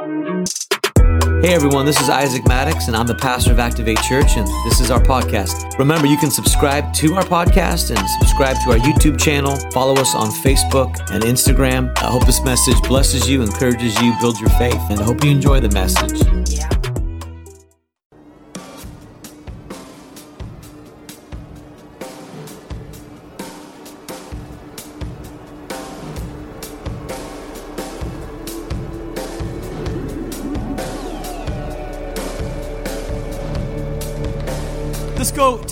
Hey 0.00 1.52
everyone, 1.52 1.84
this 1.84 2.00
is 2.00 2.08
Isaac 2.08 2.48
Maddox, 2.48 2.86
and 2.86 2.96
I'm 2.96 3.06
the 3.06 3.14
pastor 3.14 3.52
of 3.52 3.58
Activate 3.58 4.00
Church, 4.00 4.38
and 4.38 4.46
this 4.64 4.80
is 4.80 4.90
our 4.90 4.98
podcast. 4.98 5.78
Remember, 5.78 6.06
you 6.06 6.16
can 6.16 6.30
subscribe 6.30 6.94
to 6.94 7.16
our 7.16 7.22
podcast 7.22 7.94
and 7.94 8.08
subscribe 8.18 8.56
to 8.64 8.70
our 8.70 8.78
YouTube 8.78 9.20
channel. 9.20 9.56
Follow 9.72 10.00
us 10.00 10.14
on 10.14 10.28
Facebook 10.28 10.98
and 11.10 11.22
Instagram. 11.24 11.92
I 11.98 12.06
hope 12.06 12.24
this 12.24 12.42
message 12.42 12.80
blesses 12.84 13.28
you, 13.28 13.42
encourages 13.42 14.00
you, 14.00 14.14
builds 14.22 14.40
your 14.40 14.48
faith, 14.50 14.80
and 14.88 15.00
I 15.00 15.02
hope 15.02 15.22
you 15.22 15.32
enjoy 15.32 15.60
the 15.60 15.68
message. 15.68 16.59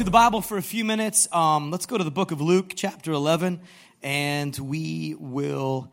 The 0.08 0.12
Bible 0.12 0.40
for 0.40 0.56
a 0.56 0.62
few 0.62 0.86
minutes. 0.86 1.28
Um, 1.34 1.70
let's 1.70 1.84
go 1.84 1.98
to 1.98 2.02
the 2.02 2.10
book 2.10 2.30
of 2.30 2.40
Luke, 2.40 2.72
chapter 2.74 3.12
11, 3.12 3.60
and 4.02 4.58
we 4.58 5.14
will 5.18 5.92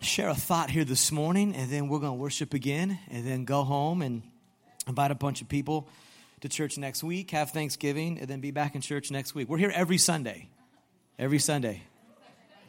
share 0.00 0.30
a 0.30 0.34
thought 0.34 0.70
here 0.70 0.86
this 0.86 1.12
morning, 1.12 1.54
and 1.54 1.70
then 1.70 1.88
we're 1.88 1.98
going 1.98 2.12
to 2.12 2.18
worship 2.18 2.54
again, 2.54 2.98
and 3.10 3.26
then 3.26 3.44
go 3.44 3.62
home 3.62 4.00
and 4.00 4.22
invite 4.86 5.10
a 5.10 5.14
bunch 5.14 5.42
of 5.42 5.50
people 5.50 5.86
to 6.40 6.48
church 6.48 6.78
next 6.78 7.04
week, 7.04 7.32
have 7.32 7.50
Thanksgiving, 7.50 8.18
and 8.20 8.26
then 8.26 8.40
be 8.40 8.52
back 8.52 8.74
in 8.74 8.80
church 8.80 9.10
next 9.10 9.34
week. 9.34 9.50
We're 9.50 9.58
here 9.58 9.72
every 9.74 9.98
Sunday. 9.98 10.48
Every 11.18 11.40
Sunday. 11.40 11.82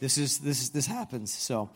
This 0.01 0.17
is 0.17 0.39
this 0.39 0.63
is 0.63 0.71
this 0.71 0.85
happens. 0.85 1.33
So 1.33 1.69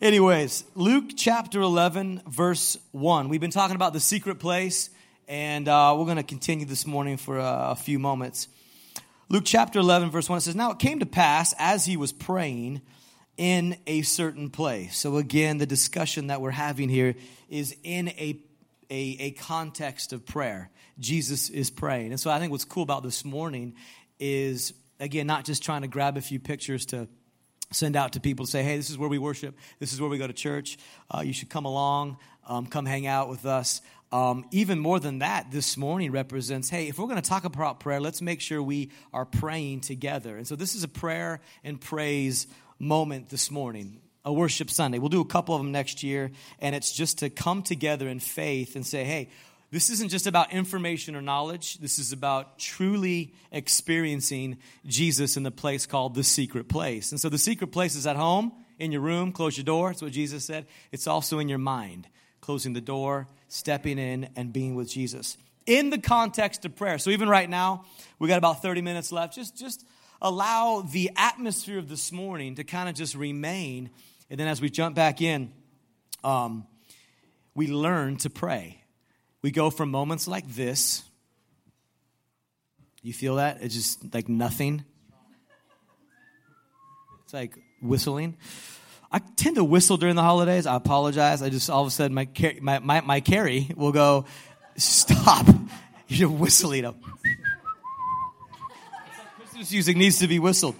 anyways, 0.00 0.62
Luke 0.76 1.06
chapter 1.16 1.60
11 1.60 2.22
verse 2.28 2.78
1. 2.92 3.28
We've 3.28 3.40
been 3.40 3.50
talking 3.50 3.74
about 3.74 3.92
the 3.92 3.98
secret 3.98 4.38
place 4.38 4.88
and 5.28 5.68
uh, 5.68 5.94
we're 5.96 6.04
going 6.04 6.16
to 6.16 6.22
continue 6.22 6.66
this 6.66 6.86
morning 6.86 7.16
for 7.16 7.38
a, 7.38 7.70
a 7.70 7.76
few 7.76 7.98
moments. 7.98 8.48
Luke 9.28 9.44
chapter 9.46 9.78
11, 9.78 10.10
verse 10.10 10.28
1 10.28 10.38
it 10.38 10.40
says, 10.42 10.54
Now 10.54 10.72
it 10.72 10.78
came 10.78 10.98
to 10.98 11.06
pass 11.06 11.54
as 11.58 11.84
he 11.84 11.96
was 11.96 12.12
praying 12.12 12.82
in 13.36 13.76
a 13.86 14.02
certain 14.02 14.50
place. 14.50 14.96
So, 14.96 15.16
again, 15.16 15.58
the 15.58 15.66
discussion 15.66 16.26
that 16.26 16.40
we're 16.40 16.50
having 16.50 16.88
here 16.88 17.14
is 17.48 17.74
in 17.82 18.08
a, 18.08 18.38
a, 18.90 19.16
a 19.20 19.30
context 19.32 20.12
of 20.12 20.26
prayer. 20.26 20.70
Jesus 20.98 21.48
is 21.48 21.70
praying. 21.70 22.10
And 22.10 22.20
so, 22.20 22.30
I 22.30 22.38
think 22.38 22.52
what's 22.52 22.64
cool 22.64 22.82
about 22.82 23.02
this 23.02 23.24
morning 23.24 23.74
is, 24.18 24.74
again, 25.00 25.26
not 25.26 25.44
just 25.44 25.62
trying 25.62 25.82
to 25.82 25.88
grab 25.88 26.16
a 26.16 26.20
few 26.20 26.38
pictures 26.38 26.86
to 26.86 27.08
send 27.72 27.96
out 27.96 28.12
to 28.12 28.20
people 28.20 28.44
to 28.46 28.50
say, 28.50 28.62
hey, 28.62 28.76
this 28.76 28.90
is 28.90 28.98
where 28.98 29.08
we 29.08 29.18
worship, 29.18 29.56
this 29.78 29.92
is 29.92 30.00
where 30.00 30.10
we 30.10 30.18
go 30.18 30.26
to 30.26 30.32
church, 30.32 30.78
uh, 31.10 31.20
you 31.20 31.32
should 31.32 31.50
come 31.50 31.64
along, 31.64 32.16
um, 32.46 32.66
come 32.66 32.86
hang 32.86 33.06
out 33.06 33.28
with 33.28 33.46
us. 33.46 33.80
Um, 34.12 34.44
even 34.50 34.78
more 34.78 35.00
than 35.00 35.20
that, 35.20 35.50
this 35.50 35.78
morning 35.78 36.12
represents 36.12 36.68
hey, 36.68 36.88
if 36.88 36.98
we're 36.98 37.06
going 37.06 37.20
to 37.20 37.28
talk 37.28 37.44
about 37.44 37.80
prayer, 37.80 37.98
let's 37.98 38.20
make 38.20 38.42
sure 38.42 38.62
we 38.62 38.90
are 39.12 39.24
praying 39.24 39.80
together. 39.80 40.36
And 40.36 40.46
so 40.46 40.54
this 40.54 40.74
is 40.74 40.84
a 40.84 40.88
prayer 40.88 41.40
and 41.64 41.80
praise 41.80 42.46
moment 42.78 43.30
this 43.30 43.50
morning, 43.50 44.00
a 44.24 44.32
worship 44.32 44.68
Sunday. 44.68 44.98
We'll 44.98 45.08
do 45.08 45.22
a 45.22 45.26
couple 45.26 45.54
of 45.54 45.62
them 45.62 45.72
next 45.72 46.02
year, 46.02 46.30
and 46.58 46.74
it's 46.74 46.92
just 46.92 47.18
to 47.18 47.30
come 47.30 47.62
together 47.62 48.06
in 48.06 48.20
faith 48.20 48.76
and 48.76 48.86
say, 48.86 49.04
hey, 49.04 49.30
this 49.72 49.90
isn't 49.90 50.10
just 50.10 50.28
about 50.28 50.52
information 50.52 51.16
or 51.16 51.22
knowledge. 51.22 51.78
This 51.78 51.98
is 51.98 52.12
about 52.12 52.58
truly 52.58 53.34
experiencing 53.50 54.58
Jesus 54.86 55.36
in 55.36 55.42
the 55.42 55.50
place 55.50 55.86
called 55.86 56.14
the 56.14 56.22
secret 56.22 56.68
place. 56.68 57.10
And 57.10 57.20
so 57.20 57.28
the 57.28 57.38
secret 57.38 57.72
place 57.72 57.96
is 57.96 58.06
at 58.06 58.16
home, 58.16 58.52
in 58.78 58.92
your 58.92 59.00
room, 59.00 59.32
close 59.32 59.56
your 59.56 59.64
door. 59.64 59.88
That's 59.88 60.02
what 60.02 60.12
Jesus 60.12 60.44
said. 60.44 60.66
It's 60.92 61.06
also 61.06 61.38
in 61.40 61.48
your 61.48 61.58
mind, 61.58 62.06
closing 62.40 62.74
the 62.74 62.80
door 62.80 63.28
stepping 63.48 63.98
in 63.98 64.30
and 64.34 64.52
being 64.52 64.74
with 64.74 64.88
Jesus 64.88 65.36
in 65.66 65.90
the 65.90 65.98
context 65.98 66.64
of 66.64 66.74
prayer. 66.74 66.98
So 66.98 67.10
even 67.10 67.28
right 67.28 67.48
now, 67.48 67.84
we 68.18 68.28
got 68.28 68.38
about 68.38 68.62
30 68.62 68.82
minutes 68.82 69.12
left. 69.12 69.34
Just 69.34 69.58
just 69.58 69.84
allow 70.20 70.82
the 70.82 71.10
atmosphere 71.16 71.78
of 71.78 71.88
this 71.88 72.12
morning 72.12 72.54
to 72.56 72.64
kind 72.64 72.88
of 72.88 72.94
just 72.94 73.14
remain. 73.14 73.90
And 74.30 74.40
then 74.40 74.48
as 74.48 74.60
we 74.60 74.70
jump 74.70 74.94
back 74.94 75.20
in, 75.20 75.52
um, 76.24 76.66
we 77.54 77.66
learn 77.66 78.16
to 78.18 78.30
pray. 78.30 78.81
We 79.42 79.50
go 79.50 79.70
from 79.70 79.90
moments 79.90 80.28
like 80.28 80.48
this. 80.48 81.02
You 83.02 83.12
feel 83.12 83.36
that? 83.36 83.58
It's 83.60 83.74
just 83.74 84.14
like 84.14 84.28
nothing. 84.28 84.84
It's 87.24 87.34
like 87.34 87.58
whistling. 87.82 88.36
I 89.10 89.18
tend 89.18 89.56
to 89.56 89.64
whistle 89.64 89.96
during 89.96 90.14
the 90.14 90.22
holidays. 90.22 90.64
I 90.66 90.76
apologize. 90.76 91.42
I 91.42 91.50
just 91.50 91.68
all 91.68 91.82
of 91.82 91.88
a 91.88 91.90
sudden 91.90 92.14
my 92.14 92.28
my 92.60 92.78
my, 92.78 93.00
my 93.00 93.20
Carrie 93.20 93.68
will 93.76 93.92
go, 93.92 94.26
stop. 94.76 95.46
You're 96.08 96.30
whistling. 96.30 96.84
Up. 96.84 96.96
Christmas 99.40 99.72
music 99.72 99.96
needs 99.96 100.20
to 100.20 100.28
be 100.28 100.38
whistled. 100.38 100.76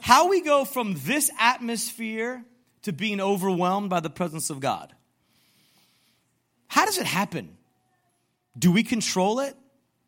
How 0.00 0.28
we 0.28 0.42
go 0.42 0.66
from 0.66 0.94
this 0.98 1.30
atmosphere 1.40 2.44
to 2.82 2.92
being 2.92 3.20
overwhelmed 3.20 3.88
by 3.88 4.00
the 4.00 4.10
presence 4.10 4.50
of 4.50 4.60
God. 4.60 4.94
How 6.68 6.84
does 6.84 6.98
it 6.98 7.06
happen? 7.06 7.56
Do 8.58 8.72
we 8.72 8.82
control 8.82 9.40
it? 9.40 9.56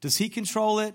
Does 0.01 0.17
He 0.17 0.29
control 0.29 0.81
it? 0.81 0.95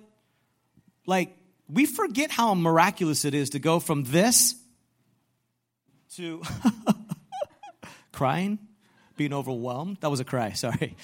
Like, 1.06 1.36
we 1.68 1.86
forget 1.86 2.32
how 2.32 2.54
miraculous 2.54 3.26
it 3.26 3.34
is 3.34 3.52
to 3.52 3.60
go 3.60 3.80
from 3.80 4.04
this 4.04 4.56
to 6.16 6.42
crying, 8.12 8.60
being 9.16 9.34
overwhelmed. 9.34 9.98
That 10.02 10.12
was 10.12 10.20
a 10.20 10.26
cry, 10.26 10.52
sorry. 10.52 10.96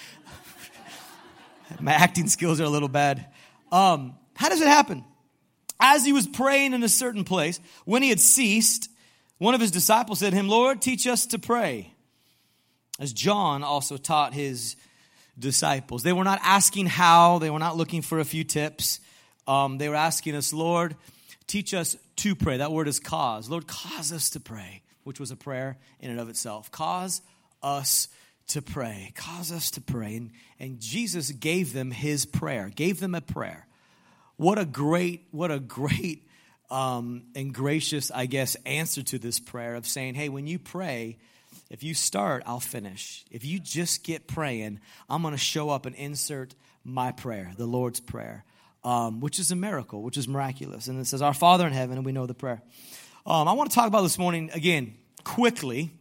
My 1.80 1.94
acting 1.94 2.28
skills 2.28 2.60
are 2.60 2.66
a 2.66 2.70
little 2.70 2.90
bad. 2.90 3.28
Um, 3.72 4.16
how 4.36 4.50
does 4.50 4.62
it 4.62 4.68
happen? 4.68 5.04
As 5.80 6.06
he 6.06 6.14
was 6.14 6.28
praying 6.28 6.74
in 6.74 6.84
a 6.84 6.90
certain 6.90 7.24
place, 7.24 7.60
when 7.86 8.04
he 8.04 8.10
had 8.10 8.20
ceased, 8.20 8.90
one 9.38 9.54
of 9.54 9.62
his 9.62 9.72
disciples 9.72 10.20
said 10.20 10.32
to 10.32 10.36
him, 10.36 10.50
Lord, 10.50 10.82
teach 10.82 11.08
us 11.08 11.26
to 11.28 11.40
pray. 11.40 11.94
As 13.00 13.14
John 13.14 13.64
also 13.64 13.98
taught 13.98 14.34
his 14.34 14.76
disciples. 15.38 16.04
They 16.04 16.14
were 16.14 16.24
not 16.24 16.40
asking 16.44 16.88
how, 16.88 17.40
they 17.40 17.50
were 17.50 17.60
not 17.60 17.78
looking 17.78 18.02
for 18.02 18.20
a 18.20 18.26
few 18.26 18.44
tips. 18.44 19.00
Um, 19.48 19.78
they 19.78 19.88
were 19.88 19.96
asking 19.96 20.36
us, 20.36 20.52
Lord, 20.52 20.96
teach 21.46 21.74
us 21.74 21.96
to 22.18 22.36
pray. 22.36 22.58
That 22.58 22.72
word 22.72 22.88
is 22.88 23.00
cause. 23.00 23.50
Lord, 23.50 23.68
cause 23.68 24.12
us 24.12 24.32
to 24.32 24.40
pray 24.40 24.82
which 25.08 25.22
was 25.22 25.32
a 25.32 25.38
prayer 25.38 25.78
in 26.02 26.12
and 26.12 26.20
of 26.20 26.28
itself. 26.28 26.70
Cause 26.70 27.22
us 27.64 28.10
to 28.48 28.62
pray. 28.62 29.14
Cause 29.16 29.54
us 29.54 29.72
to 29.72 29.82
pray. 29.82 30.18
And, 30.18 30.32
and 30.60 30.82
Jesus 30.82 31.32
gave 31.32 31.72
them 31.72 31.92
his 31.92 32.26
prayer, 32.26 32.70
gave 32.76 33.00
them 33.00 33.16
a 33.16 33.22
prayer. 33.22 33.68
What 34.36 34.60
a 34.60 34.66
great, 34.66 35.26
what 35.32 35.50
a 35.50 35.60
great 35.60 36.28
um, 36.70 37.24
and 37.36 37.54
gracious, 37.54 38.12
I 38.12 38.26
guess, 38.26 38.56
answer 38.66 39.02
to 39.02 39.18
this 39.18 39.40
prayer 39.40 39.76
of 39.76 39.88
saying, 39.88 40.16
hey, 40.16 40.28
when 40.28 40.46
you 40.46 40.60
pray, 40.60 41.18
if 41.70 41.84
you 41.84 41.94
start, 41.94 42.44
I'll 42.46 42.60
finish. 42.60 43.26
If 43.30 43.44
you 43.44 43.60
just 43.60 44.04
get 44.04 44.28
praying, 44.28 44.80
I'm 45.10 45.22
going 45.22 45.34
to 45.34 45.38
show 45.38 45.70
up 45.70 45.86
and 45.86 45.96
insert 45.96 46.56
my 46.84 47.12
prayer, 47.12 47.52
the 47.58 47.66
Lord's 47.66 48.00
Prayer, 48.00 48.46
um, 48.84 49.20
which 49.20 49.40
is 49.40 49.52
a 49.52 49.56
miracle, 49.56 50.02
which 50.02 50.18
is 50.18 50.28
miraculous. 50.28 50.88
And 50.88 51.00
it 51.00 51.06
says, 51.06 51.22
Our 51.22 51.34
Father 51.34 51.68
in 51.68 51.74
heaven, 51.74 51.98
and 51.98 52.06
we 52.06 52.14
know 52.14 52.26
the 52.26 52.34
prayer. 52.34 52.62
Um, 53.26 53.48
I 53.48 53.54
want 53.54 53.70
to 53.70 53.76
talk 53.76 53.88
about 53.88 54.04
this 54.04 54.18
morning, 54.18 54.50
again, 54.54 54.96
quickly, 55.26 55.92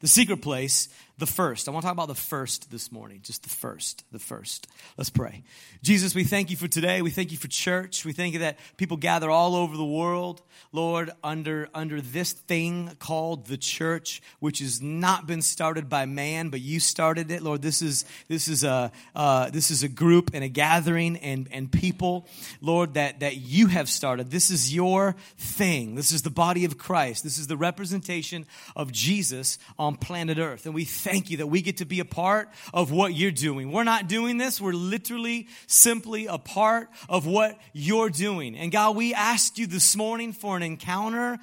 the 0.00 0.08
secret 0.08 0.42
place 0.42 0.88
the 1.18 1.26
first. 1.26 1.68
I 1.68 1.72
want 1.72 1.82
to 1.82 1.88
talk 1.88 1.94
about 1.94 2.06
the 2.06 2.14
first 2.14 2.70
this 2.70 2.92
morning, 2.92 3.20
just 3.22 3.42
the 3.42 3.48
first, 3.48 4.04
the 4.12 4.20
first. 4.20 4.68
Let's 4.96 5.10
pray. 5.10 5.42
Jesus, 5.82 6.14
we 6.14 6.22
thank 6.22 6.48
you 6.50 6.56
for 6.56 6.68
today. 6.68 7.02
We 7.02 7.10
thank 7.10 7.32
you 7.32 7.36
for 7.36 7.48
church. 7.48 8.04
We 8.04 8.12
thank 8.12 8.34
you 8.34 8.40
that 8.40 8.58
people 8.76 8.96
gather 8.96 9.28
all 9.28 9.56
over 9.56 9.76
the 9.76 9.84
world, 9.84 10.42
Lord, 10.70 11.10
under, 11.24 11.68
under 11.74 12.00
this 12.00 12.32
thing 12.32 12.92
called 13.00 13.46
the 13.46 13.56
church, 13.56 14.22
which 14.38 14.60
has 14.60 14.80
not 14.80 15.26
been 15.26 15.42
started 15.42 15.88
by 15.88 16.06
man, 16.06 16.50
but 16.50 16.60
you 16.60 16.78
started 16.78 17.32
it. 17.32 17.42
Lord, 17.42 17.62
this 17.62 17.82
is, 17.82 18.04
this 18.28 18.46
is 18.46 18.62
a, 18.62 18.92
uh, 19.16 19.50
this 19.50 19.72
is 19.72 19.82
a 19.82 19.88
group 19.88 20.30
and 20.34 20.44
a 20.44 20.48
gathering 20.48 21.16
and, 21.16 21.48
and 21.50 21.70
people, 21.70 22.28
Lord, 22.60 22.94
that, 22.94 23.20
that 23.20 23.38
you 23.38 23.66
have 23.66 23.88
started. 23.88 24.30
This 24.30 24.52
is 24.52 24.72
your 24.72 25.16
thing. 25.36 25.96
This 25.96 26.12
is 26.12 26.22
the 26.22 26.30
body 26.30 26.64
of 26.64 26.78
Christ. 26.78 27.24
This 27.24 27.38
is 27.38 27.48
the 27.48 27.56
representation 27.56 28.46
of 28.76 28.92
Jesus 28.92 29.58
on 29.80 29.96
planet 29.96 30.38
earth. 30.38 30.64
And 30.64 30.76
we 30.76 30.84
thank 30.84 31.07
you 31.12 31.38
that 31.38 31.46
we 31.46 31.62
get 31.62 31.78
to 31.78 31.84
be 31.84 32.00
a 32.00 32.04
part 32.04 32.48
of 32.72 32.90
what 32.90 33.14
you're 33.14 33.30
doing. 33.30 33.72
We're 33.72 33.84
not 33.84 34.08
doing 34.08 34.38
this. 34.38 34.60
We're 34.60 34.72
literally 34.72 35.48
simply 35.66 36.26
a 36.26 36.38
part 36.38 36.88
of 37.08 37.26
what 37.26 37.58
you're 37.72 38.10
doing. 38.10 38.56
And 38.56 38.70
God, 38.72 38.96
we 38.96 39.14
asked 39.14 39.58
you 39.58 39.66
this 39.66 39.96
morning 39.96 40.32
for 40.32 40.56
an 40.56 40.62
encounter. 40.62 41.38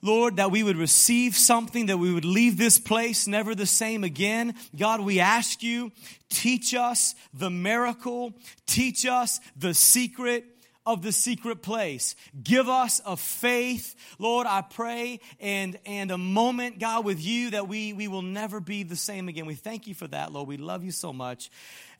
Lord, 0.00 0.36
that 0.36 0.52
we 0.52 0.62
would 0.62 0.76
receive 0.76 1.34
something, 1.34 1.86
that 1.86 1.98
we 1.98 2.14
would 2.14 2.24
leave 2.24 2.56
this 2.56 2.78
place 2.78 3.26
never 3.26 3.54
the 3.54 3.66
same 3.66 4.04
again. 4.04 4.54
God, 4.76 5.00
we 5.00 5.18
ask 5.18 5.62
you, 5.62 5.90
teach 6.28 6.72
us 6.72 7.16
the 7.34 7.50
miracle, 7.50 8.32
teach 8.66 9.04
us 9.06 9.40
the 9.56 9.74
secret 9.74 10.44
of 10.88 11.02
the 11.02 11.12
secret 11.12 11.60
place. 11.60 12.16
Give 12.42 12.66
us 12.66 13.02
a 13.04 13.14
faith, 13.14 13.94
Lord, 14.18 14.46
I 14.46 14.62
pray, 14.62 15.20
and, 15.38 15.78
and 15.84 16.10
a 16.10 16.16
moment, 16.16 16.78
God, 16.78 17.04
with 17.04 17.22
you 17.22 17.50
that 17.50 17.68
we, 17.68 17.92
we 17.92 18.08
will 18.08 18.22
never 18.22 18.58
be 18.58 18.84
the 18.84 18.96
same 18.96 19.28
again. 19.28 19.44
We 19.44 19.54
thank 19.54 19.86
you 19.86 19.94
for 19.94 20.08
that, 20.08 20.32
Lord. 20.32 20.48
We 20.48 20.56
love 20.56 20.82
you 20.82 20.90
so 20.90 21.12
much. 21.12 21.50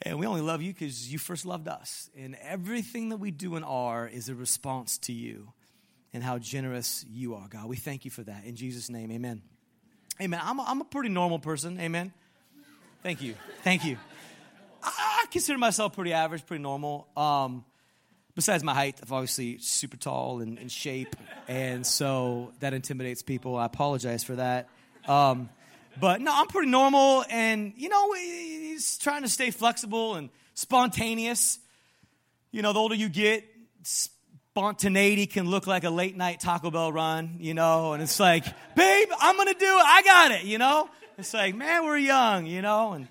And 0.01 0.19
we 0.19 0.27
only 0.27 0.41
love 0.41 0.63
you 0.63 0.73
because 0.73 1.13
you 1.13 1.19
first 1.19 1.45
loved 1.45 1.69
us. 1.69 2.09
And 2.17 2.35
everything 2.41 3.11
that 3.11 3.19
we 3.19 3.31
do 3.31 3.57
and 3.57 3.65
are 3.65 4.09
is 4.09 4.31
a 4.31 4.35
response 4.35 4.97
to 4.99 5.13
you 5.13 5.53
and 6.15 6.23
how 6.23 6.39
generous 6.39 7.05
you 7.11 7.35
are, 7.35 7.47
God. 7.47 7.67
We 7.67 7.77
thank 7.77 8.07
you 8.07 8.11
for 8.11 8.23
that. 8.23 8.45
In 8.47 8.57
Jesus' 8.57 8.89
name, 8.89 9.13
amen. 9.13 9.43
Amen. 10.19 10.41
I'm 10.43 10.59
a, 10.59 10.65
I'm 10.67 10.81
a 10.81 10.85
pretty 10.85 11.11
normal 11.11 11.41
person. 11.41 11.79
Amen. 11.79 12.11
Thank 13.03 13.21
you. 13.21 13.35
Thank 13.65 13.85
you. 13.85 13.99
I, 14.83 15.21
I 15.25 15.27
consider 15.31 15.59
myself 15.59 15.93
pretty 15.93 16.15
average, 16.15 16.47
pretty 16.47 16.63
normal. 16.63 17.07
Um, 17.15 17.67
besides 18.39 18.63
my 18.63 18.73
height, 18.73 19.01
I'm 19.03 19.13
obviously 19.13 19.59
super 19.59 19.97
tall 19.97 20.41
and 20.41 20.61
in 20.61 20.69
shape, 20.69 21.17
and 21.49 21.85
so 21.85 22.53
that 22.61 22.73
intimidates 22.73 23.21
people. 23.21 23.57
I 23.57 23.67
apologize 23.67 24.23
for 24.23 24.37
that. 24.37 24.69
Um, 25.09 25.49
but 26.01 26.21
no, 26.21 26.31
I'm 26.33 26.47
pretty 26.47 26.71
normal, 26.71 27.25
and 27.29 27.73
you 27.77 27.89
know, 27.89 28.13
he's 28.13 28.97
trying 28.99 29.23
to 29.23 29.29
stay 29.29 29.51
flexible 29.51 30.15
and 30.15 30.31
spontaneous. 30.55 31.59
You 32.53 32.63
know, 32.63 32.73
the 32.73 32.79
older 32.79 32.95
you 32.95 33.09
get, 33.09 33.45
spontaneity 33.83 35.27
can 35.27 35.51
look 35.51 35.67
like 35.67 35.83
a 35.83 35.91
late 35.91 36.17
night 36.17 36.39
Taco 36.39 36.71
Bell 36.71 36.93
run, 36.93 37.39
you 37.41 37.55
know, 37.55 37.93
and 37.95 38.01
it's 38.05 38.21
like, 38.21 38.45
babe, 38.77 39.09
I'm 39.19 39.37
gonna 39.37 39.53
do 39.55 39.67
it, 39.67 39.85
I 39.85 40.03
got 40.03 40.31
it, 40.31 40.45
you 40.45 40.59
know? 40.59 40.89
It's 41.19 41.35
like, 41.35 41.57
man, 41.57 41.85
we're 41.85 41.99
young, 41.99 42.47
you 42.47 42.63
know, 42.63 42.93
and 42.93 43.09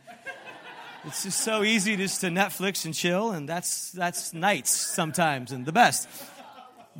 it's 1.05 1.23
just 1.23 1.41
so 1.41 1.63
easy 1.63 1.95
just 1.95 2.21
to 2.21 2.27
Netflix 2.27 2.85
and 2.85 2.93
chill, 2.93 3.31
and 3.31 3.47
that's 3.47 3.91
that's 3.91 4.33
nights 4.33 4.71
sometimes 4.71 5.51
and 5.51 5.65
the 5.65 5.71
best. 5.71 6.07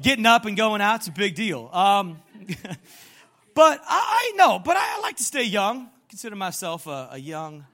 Getting 0.01 0.25
up 0.25 0.45
and 0.45 0.55
going 0.55 0.81
out's 0.81 1.07
a 1.07 1.11
big 1.11 1.35
deal. 1.35 1.69
Um, 1.73 2.19
but 3.55 3.81
I, 3.87 4.31
I 4.33 4.37
know, 4.37 4.59
but 4.59 4.77
I 4.77 4.99
like 5.01 5.17
to 5.17 5.23
stay 5.23 5.43
young. 5.43 5.89
Consider 6.09 6.35
myself 6.35 6.87
a, 6.87 7.09
a 7.13 7.17
young 7.17 7.65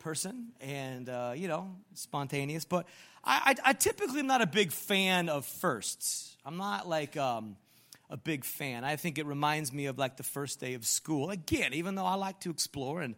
person, 0.00 0.48
and 0.60 1.08
uh, 1.08 1.32
you 1.36 1.48
know, 1.48 1.70
spontaneous. 1.94 2.64
But 2.64 2.86
I, 3.24 3.54
I, 3.64 3.70
I, 3.70 3.72
typically 3.72 4.20
am 4.20 4.26
not 4.26 4.42
a 4.42 4.46
big 4.46 4.72
fan 4.72 5.28
of 5.28 5.46
firsts. 5.46 6.36
I'm 6.44 6.56
not 6.56 6.88
like 6.88 7.16
um, 7.16 7.56
a 8.10 8.16
big 8.16 8.44
fan. 8.44 8.84
I 8.84 8.96
think 8.96 9.18
it 9.18 9.26
reminds 9.26 9.72
me 9.72 9.86
of 9.86 9.98
like 9.98 10.16
the 10.16 10.22
first 10.22 10.60
day 10.60 10.74
of 10.74 10.84
school. 10.84 11.30
Again, 11.30 11.74
even 11.74 11.94
though 11.94 12.06
I 12.06 12.14
like 12.14 12.40
to 12.40 12.50
explore 12.50 13.00
and 13.00 13.14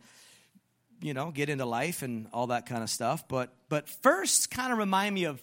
you 1.00 1.14
know, 1.14 1.30
get 1.30 1.48
into 1.48 1.64
life 1.64 2.02
and 2.02 2.26
all 2.32 2.48
that 2.48 2.66
kind 2.66 2.82
of 2.82 2.90
stuff. 2.90 3.26
But 3.28 3.50
but 3.68 3.88
first 3.88 4.50
kind 4.50 4.72
of 4.72 4.78
remind 4.78 5.14
me 5.14 5.24
of 5.24 5.42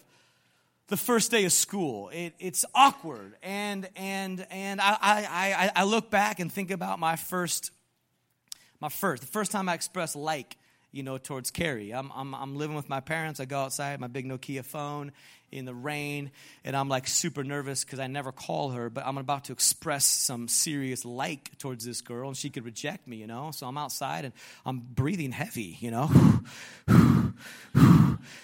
the 0.88 0.96
first 0.96 1.30
day 1.30 1.44
of 1.44 1.52
school. 1.52 2.08
It, 2.10 2.34
it's 2.38 2.64
awkward, 2.74 3.34
and 3.42 3.88
and 3.96 4.46
and 4.50 4.80
I, 4.80 4.96
I 5.00 5.70
I 5.74 5.84
look 5.84 6.10
back 6.10 6.40
and 6.40 6.52
think 6.52 6.70
about 6.70 6.98
my 6.98 7.16
first 7.16 7.70
my 8.80 8.88
first 8.88 9.22
the 9.22 9.28
first 9.28 9.52
time 9.52 9.68
I 9.68 9.74
expressed 9.74 10.16
like 10.16 10.56
you 10.92 11.02
know 11.02 11.18
towards 11.18 11.50
Carrie. 11.50 11.92
I'm 11.92 12.10
I'm 12.14 12.34
I'm 12.34 12.56
living 12.56 12.76
with 12.76 12.88
my 12.88 13.00
parents. 13.00 13.40
I 13.40 13.44
go 13.44 13.60
outside, 13.60 14.00
my 14.00 14.06
big 14.06 14.26
Nokia 14.26 14.64
phone, 14.64 15.12
in 15.50 15.64
the 15.64 15.74
rain, 15.74 16.30
and 16.64 16.76
I'm 16.76 16.88
like 16.88 17.06
super 17.06 17.42
nervous 17.42 17.84
because 17.84 17.98
I 17.98 18.06
never 18.06 18.32
call 18.32 18.70
her, 18.70 18.90
but 18.90 19.06
I'm 19.06 19.18
about 19.18 19.44
to 19.44 19.52
express 19.52 20.04
some 20.04 20.48
serious 20.48 21.04
like 21.04 21.56
towards 21.58 21.84
this 21.84 22.00
girl, 22.00 22.28
and 22.28 22.36
she 22.36 22.50
could 22.50 22.64
reject 22.64 23.06
me, 23.06 23.16
you 23.16 23.26
know? 23.26 23.50
So 23.52 23.66
I'm 23.66 23.78
outside 23.78 24.24
and 24.24 24.34
I'm 24.66 24.78
breathing 24.78 25.32
heavy, 25.32 25.76
you 25.80 25.90
know? 25.90 26.10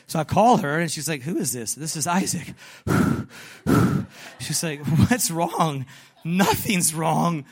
So 0.07 0.21
I 0.21 0.25
call 0.25 0.59
her, 0.59 0.79
and 0.79 0.89
she's 0.89 1.09
like, 1.09 1.23
Who 1.23 1.37
is 1.37 1.53
this? 1.53 1.75
This 1.75 1.97
is 1.97 2.07
Isaac. 2.07 2.55
She's 4.39 4.63
like, 4.63 4.81
What's 4.87 5.31
wrong? 5.31 5.87
Nothing's 6.25 6.95
wrong. 6.95 7.45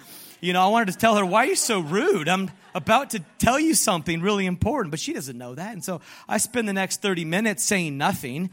You 0.43 0.53
know, 0.53 0.61
I 0.61 0.67
wanted 0.67 0.93
to 0.93 0.99
tell 0.99 1.17
her, 1.17 1.25
Why 1.25 1.45
are 1.45 1.47
you 1.47 1.57
so 1.57 1.81
rude? 1.81 2.29
I'm 2.29 2.51
about 2.75 3.11
to 3.11 3.21
tell 3.39 3.59
you 3.59 3.75
something 3.75 4.21
really 4.21 4.45
important, 4.45 4.91
but 4.91 5.01
she 5.01 5.15
doesn't 5.15 5.39
know 5.39 5.55
that. 5.55 5.73
And 5.73 5.85
so 5.85 6.01
I 6.29 6.39
spend 6.39 6.69
the 6.69 6.73
next 6.73 7.01
30 7.01 7.25
minutes 7.25 7.65
saying 7.65 7.97
nothing 7.97 8.51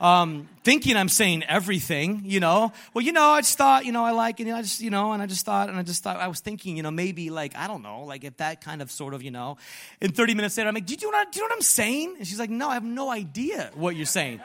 um, 0.00 0.48
thinking 0.64 0.96
I'm 0.96 1.08
saying 1.08 1.44
everything, 1.44 2.22
you 2.24 2.40
know. 2.40 2.72
Well, 2.94 3.04
you 3.04 3.12
know, 3.12 3.28
I 3.28 3.42
just 3.42 3.58
thought, 3.58 3.84
you 3.84 3.92
know, 3.92 4.04
I 4.04 4.12
like 4.12 4.40
it, 4.40 4.46
you 4.46 4.52
know, 4.52 4.58
I 4.58 4.62
just, 4.62 4.80
you 4.80 4.90
know, 4.90 5.12
and 5.12 5.22
I 5.22 5.26
just 5.26 5.44
thought, 5.44 5.68
and 5.68 5.78
I 5.78 5.82
just 5.82 6.02
thought, 6.02 6.16
I 6.16 6.28
was 6.28 6.40
thinking, 6.40 6.76
you 6.76 6.82
know, 6.82 6.90
maybe 6.90 7.28
like, 7.28 7.54
I 7.54 7.66
don't 7.66 7.82
know, 7.82 8.04
like 8.04 8.24
if 8.24 8.36
that 8.38 8.62
kind 8.62 8.80
of 8.80 8.90
sort 8.90 9.12
of, 9.12 9.22
you 9.22 9.30
know. 9.30 9.58
And 10.00 10.14
30 10.14 10.34
minutes 10.34 10.56
later, 10.56 10.68
I'm 10.68 10.74
like, 10.74 10.86
do 10.86 10.94
you, 10.98 11.08
what, 11.08 11.30
do 11.30 11.38
you 11.38 11.42
know 11.42 11.52
what 11.52 11.56
I'm 11.56 11.62
saying? 11.62 12.16
And 12.18 12.26
she's 12.26 12.38
like, 12.38 12.50
no, 12.50 12.70
I 12.70 12.74
have 12.74 12.84
no 12.84 13.10
idea 13.10 13.70
what 13.74 13.94
you're 13.94 14.06
saying. 14.06 14.40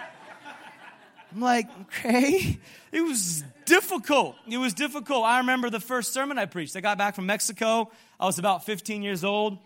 I'm 1.35 1.41
like, 1.41 1.67
okay. 1.81 2.57
It 2.93 3.01
was 3.01 3.43
difficult. 3.65 4.37
It 4.47 4.57
was 4.57 4.73
difficult. 4.73 5.25
I 5.25 5.39
remember 5.39 5.69
the 5.69 5.81
first 5.81 6.13
sermon 6.13 6.37
I 6.37 6.45
preached. 6.45 6.77
I 6.77 6.79
got 6.79 6.97
back 6.97 7.13
from 7.13 7.25
Mexico. 7.25 7.91
I 8.17 8.25
was 8.25 8.39
about 8.39 8.65
15 8.65 9.03
years 9.03 9.25
old. 9.25 9.57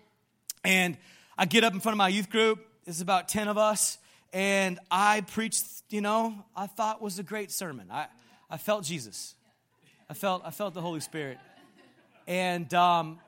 And 0.63 0.98
I 1.38 1.45
get 1.45 1.63
up 1.63 1.74
in 1.74 1.80
front 1.80 1.94
of 1.94 2.00
my 2.00 2.07
youth 2.07 2.31
group. 2.31 2.66
There's 2.86 3.01
about 3.01 3.30
10 3.30 3.48
of 3.48 3.60
us 3.60 4.00
and 4.33 4.80
I 4.89 5.21
preached, 5.21 5.66
you 5.89 6.01
know, 6.01 6.44
I 6.56 6.68
thought 6.68 7.01
was 7.01 7.19
a 7.19 7.24
great 7.24 7.51
sermon. 7.51 7.88
I, 7.92 8.07
I 8.50 8.57
felt 8.57 8.83
Jesus. 8.83 9.36
I 10.10 10.13
felt, 10.13 10.42
I 10.45 10.51
felt 10.51 10.74
the 10.74 10.81
Holy 10.81 11.00
Spirit. 11.00 11.38
And, 12.27 12.72
um, 12.74 13.19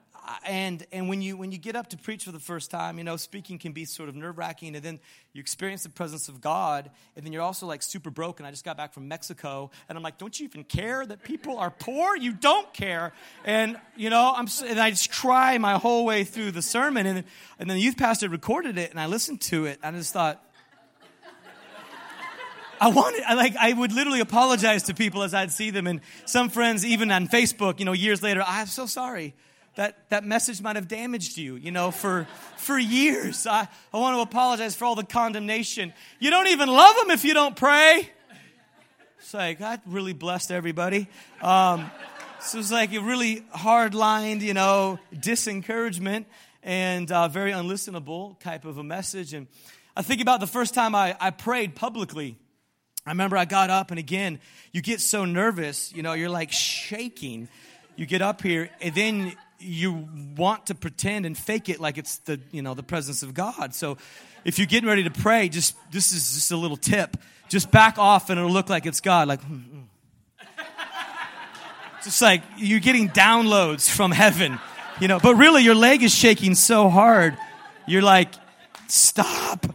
and, 0.45 0.85
and 0.91 1.09
when, 1.09 1.21
you, 1.21 1.35
when 1.35 1.51
you 1.51 1.57
get 1.57 1.75
up 1.75 1.87
to 1.89 1.97
preach 1.97 2.25
for 2.25 2.31
the 2.31 2.39
first 2.39 2.69
time, 2.71 2.97
you 2.97 3.03
know, 3.03 3.17
speaking 3.17 3.57
can 3.57 3.71
be 3.71 3.85
sort 3.85 4.09
of 4.09 4.15
nerve 4.15 4.37
wracking. 4.37 4.75
And 4.75 4.83
then 4.83 4.99
you 5.33 5.39
experience 5.39 5.83
the 5.83 5.89
presence 5.89 6.29
of 6.29 6.41
God. 6.41 6.91
And 7.15 7.25
then 7.25 7.33
you're 7.33 7.41
also 7.41 7.65
like 7.65 7.81
super 7.81 8.09
broken. 8.09 8.45
I 8.45 8.51
just 8.51 8.63
got 8.63 8.77
back 8.77 8.93
from 8.93 9.07
Mexico. 9.07 9.71
And 9.89 9.97
I'm 9.97 10.03
like, 10.03 10.17
don't 10.17 10.39
you 10.39 10.45
even 10.45 10.63
care 10.63 11.05
that 11.05 11.23
people 11.23 11.57
are 11.57 11.71
poor? 11.71 12.15
You 12.15 12.33
don't 12.33 12.71
care. 12.73 13.13
And, 13.45 13.79
you 13.95 14.09
know, 14.09 14.33
I'm, 14.35 14.47
and 14.65 14.79
I 14.79 14.91
just 14.91 15.11
cry 15.11 15.57
my 15.57 15.73
whole 15.77 16.05
way 16.05 16.23
through 16.23 16.51
the 16.51 16.61
sermon. 16.61 17.05
And, 17.07 17.23
and 17.59 17.69
then 17.69 17.77
the 17.77 17.83
youth 17.83 17.97
pastor 17.97 18.29
recorded 18.29 18.77
it. 18.77 18.91
And 18.91 18.99
I 18.99 19.07
listened 19.07 19.41
to 19.41 19.65
it. 19.65 19.79
And 19.83 19.95
I 19.95 19.99
just 19.99 20.13
thought, 20.13 20.43
I 22.79 22.87
wanted, 22.87 23.21
I 23.27 23.35
like, 23.35 23.55
I 23.57 23.73
would 23.73 23.91
literally 23.91 24.21
apologize 24.21 24.83
to 24.83 24.95
people 24.95 25.21
as 25.21 25.35
I'd 25.35 25.51
see 25.51 25.69
them. 25.69 25.85
And 25.85 26.01
some 26.25 26.49
friends, 26.49 26.83
even 26.83 27.11
on 27.11 27.27
Facebook, 27.27 27.77
you 27.77 27.85
know, 27.85 27.91
years 27.91 28.23
later, 28.23 28.43
I'm 28.45 28.65
so 28.65 28.87
sorry. 28.87 29.35
That, 29.75 30.09
that 30.09 30.25
message 30.25 30.61
might 30.61 30.75
have 30.75 30.87
damaged 30.87 31.37
you, 31.37 31.55
you 31.55 31.71
know, 31.71 31.91
for, 31.91 32.27
for 32.57 32.77
years. 32.77 33.47
I, 33.47 33.67
I 33.93 33.97
want 33.97 34.17
to 34.17 34.21
apologize 34.21 34.75
for 34.75 34.85
all 34.85 34.95
the 34.95 35.05
condemnation. 35.05 35.93
You 36.19 36.29
don't 36.29 36.47
even 36.47 36.67
love 36.69 36.95
them 36.97 37.11
if 37.11 37.23
you 37.23 37.33
don't 37.33 37.55
pray. 37.55 38.09
It's 39.19 39.33
like, 39.33 39.59
that 39.59 39.81
really 39.85 40.13
blessed 40.13 40.51
everybody. 40.51 41.07
Um, 41.41 41.89
so 42.41 42.59
it's 42.59 42.71
like 42.71 42.93
a 42.93 42.99
really 42.99 43.45
hard 43.51 43.95
lined, 43.95 44.41
you 44.41 44.53
know, 44.53 44.99
disencouragement 45.13 46.25
and 46.63 47.11
uh, 47.11 47.27
very 47.29 47.51
unlistenable 47.51 48.39
type 48.39 48.65
of 48.65 48.77
a 48.77 48.83
message. 48.83 49.33
And 49.33 49.47
I 49.95 50.01
think 50.01 50.21
about 50.21 50.39
the 50.41 50.47
first 50.47 50.73
time 50.73 50.95
I, 50.95 51.15
I 51.19 51.29
prayed 51.29 51.75
publicly 51.75 52.37
I 53.05 53.09
remember 53.09 53.35
I 53.35 53.45
got 53.45 53.71
up, 53.71 53.89
and 53.89 53.99
again, 53.99 54.39
you 54.71 54.81
get 54.81 55.01
so 55.01 55.25
nervous, 55.25 55.91
you 55.93 56.03
know, 56.03 56.13
you're 56.13 56.29
like 56.29 56.51
shaking. 56.51 57.47
You 57.95 58.05
get 58.05 58.21
up 58.21 58.41
here, 58.41 58.69
and 58.79 58.93
then 58.93 59.33
you 59.61 60.07
want 60.35 60.67
to 60.67 60.75
pretend 60.75 61.25
and 61.25 61.37
fake 61.37 61.69
it 61.69 61.79
like 61.79 61.97
it's 61.97 62.17
the, 62.19 62.39
you 62.51 62.61
know, 62.61 62.73
the 62.73 62.83
presence 62.83 63.23
of 63.23 63.33
God. 63.33 63.73
So 63.73 63.97
if 64.43 64.57
you're 64.57 64.67
getting 64.67 64.87
ready 64.87 65.03
to 65.03 65.11
pray, 65.11 65.49
just 65.49 65.75
this 65.91 66.11
is 66.11 66.33
just 66.33 66.51
a 66.51 66.57
little 66.57 66.77
tip. 66.77 67.17
Just 67.49 67.69
back 67.69 67.97
off, 67.97 68.29
and 68.29 68.39
it'll 68.39 68.51
look 68.51 68.69
like 68.69 68.85
it's 68.85 69.01
God. 69.01 69.27
Like, 69.27 69.41
hmm, 69.41 69.57
hmm. 69.57 69.81
just 72.03 72.21
like 72.21 72.43
you're 72.57 72.79
getting 72.79 73.09
downloads 73.09 73.89
from 73.89 74.11
heaven, 74.11 74.57
you 75.01 75.09
know. 75.09 75.19
But 75.19 75.35
really, 75.35 75.61
your 75.61 75.75
leg 75.75 76.01
is 76.01 76.15
shaking 76.15 76.55
so 76.55 76.89
hard, 76.89 77.37
you're 77.85 78.01
like, 78.01 78.33
stop 78.87 79.65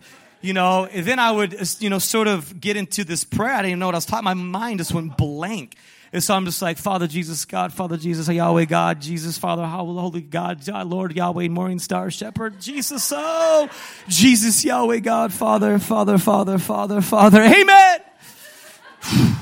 you 0.46 0.52
know, 0.52 0.86
and 0.86 1.04
then 1.04 1.18
I 1.18 1.32
would, 1.32 1.56
you 1.80 1.90
know, 1.90 1.98
sort 1.98 2.28
of 2.28 2.60
get 2.60 2.76
into 2.76 3.02
this 3.02 3.24
prayer. 3.24 3.52
I 3.52 3.56
didn't 3.56 3.70
even 3.70 3.78
know 3.80 3.86
what 3.86 3.96
I 3.96 3.98
was 3.98 4.06
talking. 4.06 4.24
My 4.24 4.34
mind 4.34 4.78
just 4.78 4.94
went 4.94 5.16
blank. 5.16 5.74
And 6.12 6.22
so 6.22 6.34
I'm 6.34 6.44
just 6.44 6.62
like, 6.62 6.78
Father 6.78 7.06
Jesus, 7.06 7.44
God, 7.44 7.72
Father 7.72 7.96
Jesus, 7.96 8.28
Yahweh, 8.28 8.66
God, 8.66 9.00
Jesus, 9.00 9.38
Father, 9.38 9.64
Holy 9.64 10.20
God, 10.20 10.66
Lord, 10.86 11.14
Yahweh, 11.14 11.48
Morning 11.48 11.78
Star, 11.78 12.10
Shepherd, 12.10 12.60
Jesus, 12.60 13.12
oh, 13.14 13.68
Jesus, 14.08 14.64
Yahweh, 14.64 15.00
God, 15.00 15.32
Father, 15.32 15.78
Father, 15.78 16.18
Father, 16.18 16.58
Father, 16.58 17.00
Father, 17.00 17.42
Amen. 17.42 18.00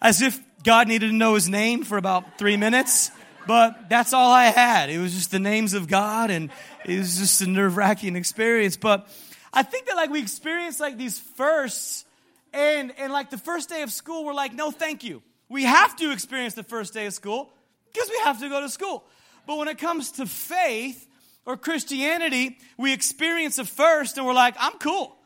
As 0.00 0.22
if 0.22 0.38
God 0.62 0.88
needed 0.88 1.08
to 1.08 1.14
know 1.14 1.34
his 1.34 1.48
name 1.48 1.84
for 1.84 1.98
about 1.98 2.38
three 2.38 2.56
minutes, 2.56 3.10
but 3.46 3.88
that's 3.88 4.12
all 4.12 4.30
I 4.30 4.44
had. 4.46 4.90
It 4.90 4.98
was 4.98 5.14
just 5.14 5.30
the 5.30 5.38
names 5.38 5.72
of 5.72 5.88
God, 5.88 6.30
and 6.30 6.50
it 6.84 6.98
was 6.98 7.18
just 7.18 7.40
a 7.40 7.46
nerve 7.46 7.76
wracking 7.76 8.14
experience. 8.14 8.76
But 8.76 9.08
I 9.52 9.62
think 9.62 9.86
that 9.86 9.96
like 9.96 10.10
we 10.10 10.20
experience 10.20 10.78
like 10.78 10.98
these 10.98 11.18
firsts 11.18 12.04
and 12.52 12.92
and 12.98 13.12
like 13.12 13.30
the 13.30 13.38
first 13.38 13.68
day 13.68 13.82
of 13.82 13.90
school 13.90 14.24
we're 14.24 14.34
like 14.34 14.52
no 14.52 14.70
thank 14.70 15.04
you. 15.04 15.22
We 15.48 15.64
have 15.64 15.96
to 15.96 16.12
experience 16.12 16.54
the 16.54 16.62
first 16.62 16.92
day 16.92 17.06
of 17.06 17.14
school 17.14 17.52
because 17.92 18.08
we 18.10 18.18
have 18.24 18.40
to 18.40 18.48
go 18.48 18.60
to 18.60 18.68
school. 18.68 19.04
But 19.46 19.56
when 19.56 19.68
it 19.68 19.78
comes 19.78 20.12
to 20.12 20.26
faith 20.26 21.06
or 21.46 21.56
Christianity, 21.56 22.58
we 22.76 22.92
experience 22.92 23.58
a 23.58 23.64
first 23.64 24.18
and 24.18 24.26
we're 24.26 24.34
like 24.34 24.54
I'm 24.58 24.78
cool. 24.78 25.16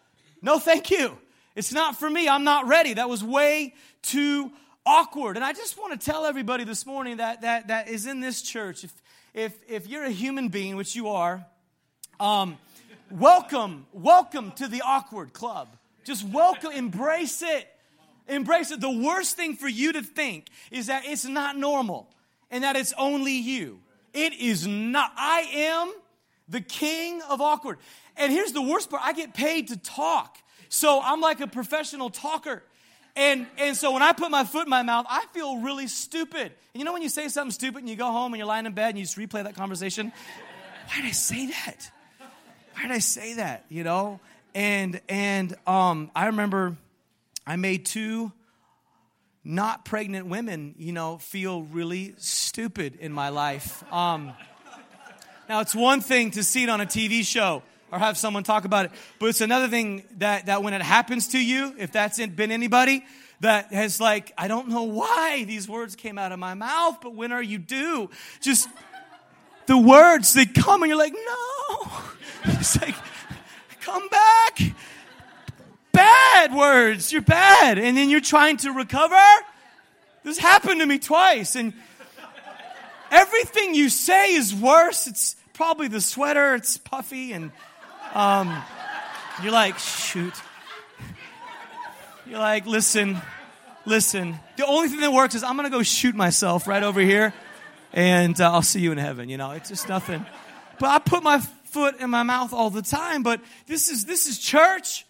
No 0.41 0.59
thank 0.59 0.91
you. 0.91 1.17
It's 1.55 1.73
not 1.73 1.99
for 1.99 2.09
me. 2.09 2.29
I'm 2.29 2.45
not 2.45 2.67
ready. 2.67 2.95
That 2.95 3.09
was 3.09 3.23
way 3.23 3.75
too 4.03 4.53
awkward. 4.87 5.37
And 5.37 5.45
I 5.45 5.53
just 5.53 5.79
want 5.79 5.99
to 5.99 6.11
tell 6.11 6.25
everybody 6.25 6.65
this 6.65 6.87
morning 6.87 7.19
that 7.19 7.43
that 7.43 7.69
that 7.69 7.89
is 7.89 8.07
in 8.07 8.21
this 8.21 8.43
church. 8.43 8.85
If 8.85 8.93
if 9.35 9.55
if 9.69 9.87
you're 9.89 10.05
a 10.05 10.11
human 10.11 10.49
being, 10.49 10.77
which 10.77 10.95
you 10.95 11.09
are, 11.09 11.45
um, 12.21 12.59
welcome, 13.11 13.87
welcome 13.93 14.53
to 14.53 14.69
the 14.69 14.83
awkward 14.83 15.33
club. 15.33 15.77
Just 16.05 16.25
welcome, 16.25 16.73
embrace 16.73 17.43
it. 17.43 17.69
Embrace 18.29 18.71
it. 18.71 18.81
The 18.81 18.91
worst 18.91 19.37
thing 19.37 19.57
for 19.57 19.69
you 19.69 19.93
to 19.95 20.03
think 20.03 20.49
is 20.71 20.87
that 20.87 21.05
it's 21.07 21.25
not 21.25 21.57
normal 21.57 22.09
and 22.51 22.65
that 22.65 22.77
it's 22.77 22.93
only 22.97 23.33
you. 23.33 23.81
It 24.13 24.35
is 24.35 24.67
not. 24.67 25.13
I 25.17 25.41
am 25.53 25.93
the 26.49 26.61
king 26.61 27.23
of 27.29 27.41
awkward. 27.41 27.79
And 28.17 28.33
here's 28.33 28.53
the 28.53 28.63
worst 28.63 28.91
part 28.91 29.03
I 29.05 29.13
get 29.13 29.35
paid 29.35 29.69
to 29.69 29.77
talk. 29.77 30.39
So 30.69 31.01
I'm 31.03 31.21
like 31.21 31.41
a 31.41 31.47
professional 31.47 32.11
talker. 32.11 32.63
And, 33.15 33.47
and 33.59 33.77
so 33.77 33.93
when 33.93 34.03
I 34.03 34.13
put 34.13 34.31
my 34.31 34.45
foot 34.45 34.65
in 34.65 34.71
my 34.71 34.83
mouth, 34.83 35.07
I 35.09 35.27
feel 35.33 35.59
really 35.59 35.87
stupid. 35.87 36.41
And 36.41 36.81
you 36.81 36.85
know 36.85 36.93
when 36.93 37.03
you 37.03 37.11
say 37.11 37.29
something 37.29 37.51
stupid 37.51 37.81
and 37.81 37.89
you 37.89 37.97
go 37.97 38.11
home 38.11 38.33
and 38.33 38.39
you're 38.39 38.47
lying 38.47 38.67
in 38.67 38.73
bed 38.73 38.91
and 38.91 38.99
you 38.99 39.05
just 39.05 39.19
replay 39.19 39.45
that 39.45 39.55
conversation? 39.55 40.13
Why 40.87 40.97
did 40.97 41.07
I 41.07 41.13
say 41.13 41.47
that? 41.47 41.91
Why 42.75 42.83
did 42.83 42.93
I 42.93 42.99
say 42.99 43.35
that? 43.35 43.67
You 43.69 43.85
know? 43.85 44.21
And 44.55 45.01
and 45.09 45.55
um, 45.67 46.11
I 46.15 46.27
remember 46.27 46.77
I 47.47 47.57
made 47.57 47.87
two 47.87 48.33
not 49.45 49.85
pregnant 49.85 50.27
women, 50.27 50.75
you 50.79 50.93
know, 50.93 51.19
feel 51.19 51.63
really 51.63 52.15
stupid 52.19 52.97
in 53.01 53.13
my 53.13 53.31
life. 53.31 53.83
Um, 53.93 54.33
now 55.49 55.61
it's 55.61 55.75
one 55.75 56.01
thing 56.01 56.31
to 56.33 56.45
see 56.45 56.63
it 56.63 56.69
on 56.69 56.81
a 56.81 56.87
TV 56.87 57.25
show 57.25 57.63
or 57.91 57.99
have 57.99 58.17
someone 58.17 58.45
talk 58.45 58.65
about 58.65 58.87
it. 58.87 58.93
But 59.19 59.27
it's 59.27 59.41
another 59.41 59.69
thing 59.69 60.05
that, 60.19 60.47
that 60.47 60.63
when 60.63 60.75
it 60.75 60.83
happens 60.83 61.29
to 61.29 61.45
you, 61.45 61.75
if 61.79 61.93
that's 61.93 62.25
been 62.25 62.53
anybody, 62.53 63.05
that 63.41 63.73
has 63.73 64.01
like, 64.01 64.33
I 64.39 64.47
don't 64.47 64.69
know 64.69 64.85
why 64.85 65.45
these 65.45 65.69
words 65.69 65.97
came 65.97 66.17
out 66.17 66.31
of 66.31 66.39
my 66.39 66.55
mouth, 66.55 66.99
but 67.03 67.15
when 67.15 67.33
are 67.33 67.43
you 67.43 67.59
due? 67.59 68.09
Just 68.41 68.69
the 69.67 69.77
words 69.77 70.35
that 70.35 70.55
come 70.55 70.83
and 70.83 70.89
you're 70.91 70.99
like, 70.99 71.15
no. 71.15 71.93
It's 72.45 72.81
like, 72.81 72.95
come 73.83 74.09
back. 74.09 74.59
Bad 75.93 76.55
words. 76.55 77.13
You're 77.13 77.23
bad. 77.23 77.79
And 77.79 77.97
then 77.97 78.11
you're 78.11 78.21
trying 78.21 78.57
to 78.59 78.73
recover. 78.73 79.21
This 80.25 80.39
happened 80.39 80.81
to 80.81 80.87
me 80.87 80.99
twice. 80.99 81.57
And 81.57 81.73
everything 83.11 83.75
you 83.75 83.89
say 83.89 84.35
is 84.35 84.55
worse. 84.55 85.07
It's 85.07 85.37
probably 85.53 85.89
the 85.89 86.01
sweater. 86.01 86.55
It's 86.55 86.79
puffy 86.79 87.33
and 87.33 87.53
um, 88.15 88.63
you're 89.43 89.53
like, 89.53 89.79
shoot. 89.79 90.35
You're 92.27 92.39
like, 92.39 92.67
listen, 92.67 93.21
listen. 93.85 94.39
The 94.57 94.67
only 94.67 94.89
thing 94.89 95.01
that 95.01 95.13
works 95.13 95.35
is 95.35 95.43
I'm 95.43 95.57
going 95.57 95.71
to 95.71 95.77
go 95.77 95.83
shoot 95.83 96.15
myself 96.15 96.67
right 96.67 96.83
over 96.83 97.01
here 97.01 97.35
and 97.93 98.41
uh, 98.41 98.53
I'll 98.53 98.63
see 98.63 98.81
you 98.81 98.93
in 98.93 98.99
heaven. 98.99 99.29
You 99.29 99.37
know, 99.37 99.51
it's 99.53 99.69
just 99.69 99.89
nothing. 99.89 100.25
But 100.79 100.91
I 100.91 100.99
put 100.99 101.23
my 101.23 101.39
foot 101.39 102.01
in 102.01 102.11
my 102.11 102.23
mouth 102.23 102.53
all 102.53 102.71
the 102.71 102.83
time. 102.83 103.23
But 103.23 103.41
this 103.67 103.89
is, 103.89 104.05
this 104.05 104.27
is 104.27 104.39
church. 104.39 105.07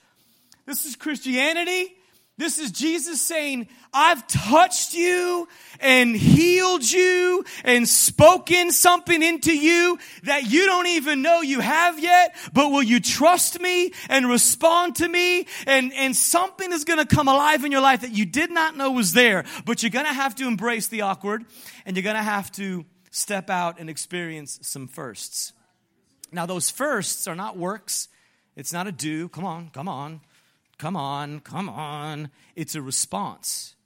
This 0.66 0.84
is 0.84 0.96
Christianity. 0.96 1.94
This 2.38 2.58
is 2.58 2.72
Jesus 2.72 3.20
saying, 3.20 3.68
I've 3.92 4.26
touched 4.26 4.94
you 4.94 5.46
and 5.80 6.16
healed 6.16 6.82
you 6.82 7.44
and 7.62 7.86
spoken 7.86 8.72
something 8.72 9.22
into 9.22 9.54
you 9.56 9.98
that 10.22 10.50
you 10.50 10.64
don't 10.64 10.86
even 10.86 11.20
know 11.20 11.42
you 11.42 11.60
have 11.60 12.00
yet, 12.00 12.34
but 12.54 12.70
will 12.70 12.82
you 12.82 13.00
trust 13.00 13.60
me 13.60 13.92
and 14.08 14.28
respond 14.28 14.96
to 14.96 15.08
me? 15.08 15.46
And, 15.66 15.92
and 15.92 16.16
something 16.16 16.72
is 16.72 16.84
going 16.84 17.00
to 17.00 17.06
come 17.06 17.28
alive 17.28 17.64
in 17.64 17.72
your 17.72 17.82
life 17.82 18.00
that 18.00 18.12
you 18.12 18.24
did 18.24 18.50
not 18.50 18.76
know 18.76 18.92
was 18.92 19.12
there, 19.12 19.44
but 19.66 19.82
you're 19.82 19.90
going 19.90 20.06
to 20.06 20.12
have 20.12 20.34
to 20.36 20.48
embrace 20.48 20.88
the 20.88 21.02
awkward 21.02 21.44
and 21.84 21.96
you're 21.96 22.02
going 22.02 22.16
to 22.16 22.22
have 22.22 22.50
to 22.52 22.86
step 23.10 23.50
out 23.50 23.78
and 23.78 23.90
experience 23.90 24.58
some 24.62 24.88
firsts. 24.88 25.52
Now, 26.32 26.46
those 26.46 26.70
firsts 26.70 27.28
are 27.28 27.36
not 27.36 27.58
works. 27.58 28.08
It's 28.56 28.72
not 28.72 28.86
a 28.86 28.92
do. 28.92 29.28
Come 29.28 29.44
on, 29.44 29.68
come 29.68 29.86
on. 29.86 30.22
Come 30.82 30.96
on, 30.96 31.38
come 31.38 31.68
on. 31.68 32.28
It's 32.56 32.74
a 32.74 32.82
response. 32.82 33.76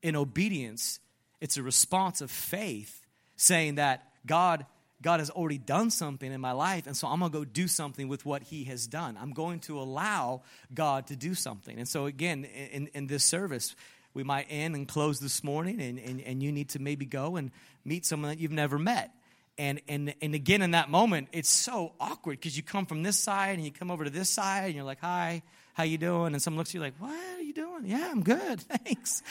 In 0.00 0.16
obedience, 0.16 0.98
it's 1.38 1.58
a 1.58 1.62
response 1.62 2.22
of 2.22 2.30
faith 2.30 3.04
saying 3.36 3.74
that 3.74 4.10
God 4.24 4.64
God 5.02 5.20
has 5.20 5.28
already 5.28 5.58
done 5.58 5.90
something 5.90 6.32
in 6.32 6.40
my 6.40 6.52
life, 6.52 6.86
and 6.86 6.96
so 6.96 7.08
I'm 7.08 7.20
gonna 7.20 7.30
go 7.30 7.44
do 7.44 7.68
something 7.68 8.08
with 8.08 8.24
what 8.24 8.42
He 8.42 8.64
has 8.64 8.86
done. 8.86 9.18
I'm 9.20 9.32
going 9.32 9.60
to 9.60 9.78
allow 9.78 10.40
God 10.72 11.08
to 11.08 11.16
do 11.16 11.34
something. 11.34 11.78
And 11.78 11.86
so, 11.86 12.06
again, 12.06 12.44
in, 12.44 12.86
in 12.94 13.06
this 13.06 13.22
service, 13.22 13.76
we 14.14 14.22
might 14.22 14.46
end 14.48 14.74
and 14.74 14.88
close 14.88 15.20
this 15.20 15.44
morning, 15.44 15.78
and, 15.78 15.98
and, 15.98 16.22
and 16.22 16.42
you 16.42 16.52
need 16.52 16.70
to 16.70 16.78
maybe 16.78 17.04
go 17.04 17.36
and 17.36 17.50
meet 17.84 18.06
someone 18.06 18.30
that 18.30 18.38
you've 18.38 18.50
never 18.50 18.78
met. 18.78 19.10
And, 19.58 19.82
and, 19.88 20.14
and 20.22 20.34
again, 20.34 20.62
in 20.62 20.70
that 20.70 20.88
moment, 20.88 21.28
it's 21.32 21.50
so 21.50 21.92
awkward 22.00 22.40
because 22.40 22.56
you 22.56 22.62
come 22.62 22.86
from 22.86 23.02
this 23.02 23.18
side 23.18 23.56
and 23.56 23.64
you 23.64 23.70
come 23.70 23.90
over 23.90 24.04
to 24.04 24.10
this 24.10 24.30
side, 24.30 24.64
and 24.64 24.74
you're 24.74 24.84
like, 24.84 25.00
Hi, 25.02 25.42
how 25.74 25.84
you 25.84 25.98
doing? 25.98 26.32
And 26.32 26.42
someone 26.42 26.58
looks 26.58 26.70
at 26.70 26.74
you 26.74 26.80
like, 26.80 26.94
what 26.98 27.12
are 27.12 27.40
you 27.42 27.52
doing? 27.52 27.84
Yeah, 27.86 28.08
I'm 28.10 28.22
good, 28.22 28.60
thanks. 28.84 29.22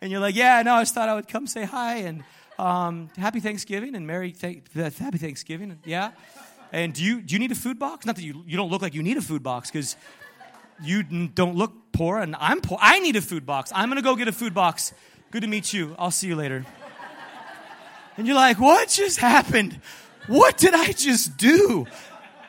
And 0.00 0.10
you're 0.10 0.20
like, 0.20 0.34
yeah, 0.34 0.62
no, 0.62 0.74
I 0.74 0.82
just 0.82 0.94
thought 0.94 1.08
I 1.08 1.14
would 1.14 1.28
come 1.28 1.46
say 1.46 1.64
hi 1.64 1.96
and 1.96 2.24
um, 2.58 3.10
happy 3.16 3.40
Thanksgiving 3.40 3.94
and 3.94 4.06
Merry 4.06 4.32
th- 4.32 4.62
Happy 4.74 5.18
Thanksgiving. 5.18 5.78
Yeah. 5.84 6.12
And 6.72 6.92
do 6.92 7.04
you 7.04 7.20
do 7.20 7.34
you 7.34 7.38
need 7.38 7.52
a 7.52 7.56
food 7.56 7.78
box? 7.78 8.04
Not 8.04 8.16
that 8.16 8.22
you 8.22 8.42
you 8.46 8.56
don't 8.56 8.70
look 8.70 8.82
like 8.82 8.94
you 8.94 9.02
need 9.02 9.16
a 9.16 9.22
food 9.22 9.42
box 9.42 9.70
because 9.70 9.96
you 10.82 11.02
don't 11.02 11.56
look 11.56 11.72
poor 11.92 12.18
and 12.18 12.34
I'm 12.38 12.60
poor. 12.60 12.78
I 12.80 12.98
need 12.98 13.16
a 13.16 13.20
food 13.20 13.46
box. 13.46 13.70
I'm 13.74 13.88
gonna 13.88 14.02
go 14.02 14.16
get 14.16 14.28
a 14.28 14.32
food 14.32 14.54
box. 14.54 14.92
Good 15.30 15.42
to 15.42 15.48
meet 15.48 15.72
you. 15.72 15.94
I'll 15.98 16.10
see 16.10 16.26
you 16.26 16.36
later. 16.36 16.64
And 18.16 18.26
you're 18.26 18.36
like, 18.36 18.60
what 18.60 18.88
just 18.88 19.18
happened? 19.18 19.80
What 20.26 20.56
did 20.56 20.74
I 20.74 20.92
just 20.92 21.36
do? 21.36 21.86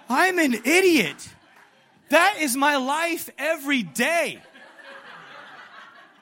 I'm 0.08 0.38
an 0.40 0.54
idiot. 0.54 1.30
That 2.10 2.38
is 2.40 2.56
my 2.56 2.78
life 2.78 3.30
every 3.38 3.84
day. 3.84 4.42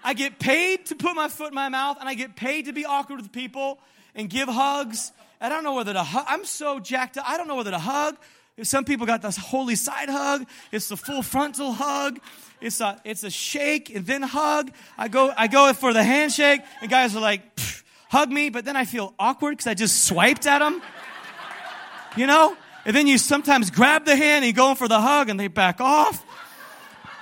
I 0.03 0.13
get 0.13 0.37
paid 0.37 0.87
to 0.87 0.95
put 0.95 1.15
my 1.15 1.29
foot 1.29 1.49
in 1.49 1.55
my 1.55 1.69
mouth 1.69 1.97
and 1.99 2.09
I 2.09 2.13
get 2.13 2.35
paid 2.35 2.65
to 2.65 2.73
be 2.73 2.85
awkward 2.85 3.21
with 3.21 3.31
people 3.31 3.79
and 4.15 4.29
give 4.29 4.49
hugs. 4.49 5.11
I 5.39 5.49
don't 5.49 5.63
know 5.63 5.73
whether 5.73 5.93
to 5.93 6.03
hug. 6.03 6.25
I'm 6.27 6.45
so 6.45 6.79
jacked 6.79 7.17
up. 7.17 7.29
I 7.29 7.37
don't 7.37 7.47
know 7.47 7.55
whether 7.55 7.71
to 7.71 7.79
hug. 7.79 8.17
Some 8.61 8.85
people 8.85 9.05
got 9.05 9.21
this 9.21 9.37
holy 9.37 9.75
side 9.75 10.09
hug. 10.09 10.45
It's 10.71 10.87
the 10.87 10.97
full 10.97 11.21
frontal 11.21 11.71
hug. 11.71 12.19
It's 12.61 12.79
a, 12.81 13.01
it's 13.03 13.23
a 13.23 13.29
shake 13.29 13.89
and 13.93 14.05
then 14.05 14.21
hug. 14.21 14.71
I 14.97 15.07
go, 15.07 15.33
I 15.35 15.47
go 15.47 15.73
for 15.73 15.91
the 15.91 16.03
handshake 16.03 16.61
and 16.81 16.89
guys 16.89 17.15
are 17.15 17.21
like, 17.21 17.41
hug 18.09 18.29
me, 18.29 18.49
but 18.49 18.63
then 18.63 18.75
I 18.75 18.85
feel 18.85 19.13
awkward 19.17 19.51
because 19.57 19.67
I 19.67 19.73
just 19.73 20.05
swiped 20.05 20.45
at 20.45 20.59
them. 20.59 20.81
You 22.15 22.27
know? 22.27 22.55
And 22.85 22.95
then 22.95 23.07
you 23.07 23.17
sometimes 23.17 23.71
grab 23.71 24.05
the 24.05 24.15
hand 24.15 24.43
and 24.43 24.45
you 24.45 24.53
go 24.53 24.75
for 24.75 24.87
the 24.87 24.99
hug 24.99 25.29
and 25.29 25.39
they 25.39 25.47
back 25.47 25.79
off. 25.79 26.23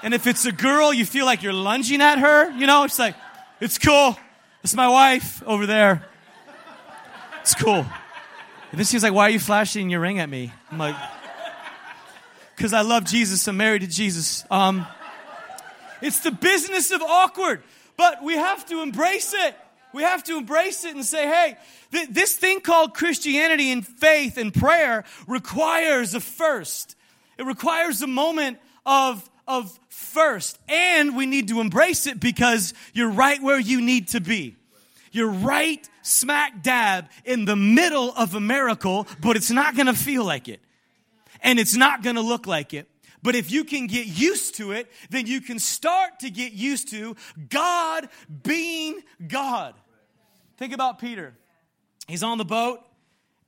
And 0.03 0.13
if 0.13 0.25
it's 0.25 0.45
a 0.45 0.51
girl, 0.51 0.91
you 0.93 1.05
feel 1.05 1.25
like 1.25 1.43
you're 1.43 1.53
lunging 1.53 2.01
at 2.01 2.17
her. 2.17 2.49
You 2.51 2.65
know, 2.65 2.83
it's 2.83 2.97
like, 2.97 3.15
it's 3.59 3.77
cool. 3.77 4.17
It's 4.63 4.75
my 4.75 4.87
wife 4.87 5.43
over 5.45 5.67
there. 5.67 6.07
It's 7.41 7.53
cool. 7.55 7.85
And 8.71 8.79
then 8.79 8.85
she's 8.85 9.03
like, 9.03 9.13
why 9.13 9.23
are 9.23 9.29
you 9.29 9.39
flashing 9.39 9.89
your 9.89 9.99
ring 9.99 10.19
at 10.19 10.29
me? 10.29 10.51
I'm 10.71 10.77
like, 10.77 10.95
because 12.55 12.73
I 12.73 12.81
love 12.81 13.05
Jesus. 13.05 13.47
I'm 13.47 13.57
married 13.57 13.81
to 13.81 13.87
Jesus. 13.87 14.45
Um, 14.49 14.87
it's 16.01 16.21
the 16.21 16.31
business 16.31 16.91
of 16.91 17.01
awkward, 17.01 17.61
but 17.97 18.23
we 18.23 18.35
have 18.35 18.65
to 18.67 18.81
embrace 18.81 19.33
it. 19.35 19.55
We 19.93 20.03
have 20.03 20.23
to 20.25 20.37
embrace 20.37 20.85
it 20.85 20.95
and 20.95 21.05
say, 21.05 21.27
hey, 21.27 21.57
th- 21.91 22.09
this 22.09 22.35
thing 22.35 22.61
called 22.61 22.93
Christianity 22.93 23.71
and 23.71 23.85
faith 23.85 24.37
and 24.37 24.53
prayer 24.53 25.03
requires 25.27 26.13
a 26.13 26.19
first. 26.19 26.95
It 27.37 27.45
requires 27.45 28.01
a 28.01 28.07
moment 28.07 28.59
of, 28.85 29.29
of 29.47 29.77
first. 29.89 30.59
And 30.67 31.15
we 31.15 31.25
need 31.25 31.49
to 31.49 31.59
embrace 31.59 32.07
it 32.07 32.19
because 32.19 32.73
you're 32.93 33.09
right 33.09 33.41
where 33.41 33.59
you 33.59 33.81
need 33.81 34.09
to 34.09 34.21
be. 34.21 34.57
You're 35.11 35.31
right 35.31 35.87
smack 36.03 36.63
dab 36.63 37.09
in 37.25 37.45
the 37.45 37.55
middle 37.55 38.13
of 38.15 38.33
a 38.33 38.39
miracle, 38.39 39.07
but 39.19 39.35
it's 39.35 39.51
not 39.51 39.75
to 39.87 39.93
feel 39.93 40.23
like 40.23 40.47
it. 40.47 40.61
And 41.43 41.59
it's 41.59 41.75
not 41.75 42.03
to 42.15 42.21
look 42.21 42.47
like 42.47 42.73
it. 42.73 42.87
But 43.23 43.35
if 43.35 43.51
you 43.51 43.63
can 43.63 43.87
get 43.87 44.07
used 44.07 44.55
to 44.55 44.71
it, 44.71 44.91
then 45.09 45.27
you 45.27 45.41
can 45.41 45.59
start 45.59 46.21
to 46.21 46.29
get 46.29 46.53
used 46.53 46.89
to 46.89 47.15
God 47.49 48.09
being 48.43 49.01
God. 49.27 49.75
Think 50.61 50.73
about 50.73 50.99
Peter. 50.99 51.33
He's 52.07 52.21
on 52.21 52.37
the 52.37 52.45
boat, 52.45 52.81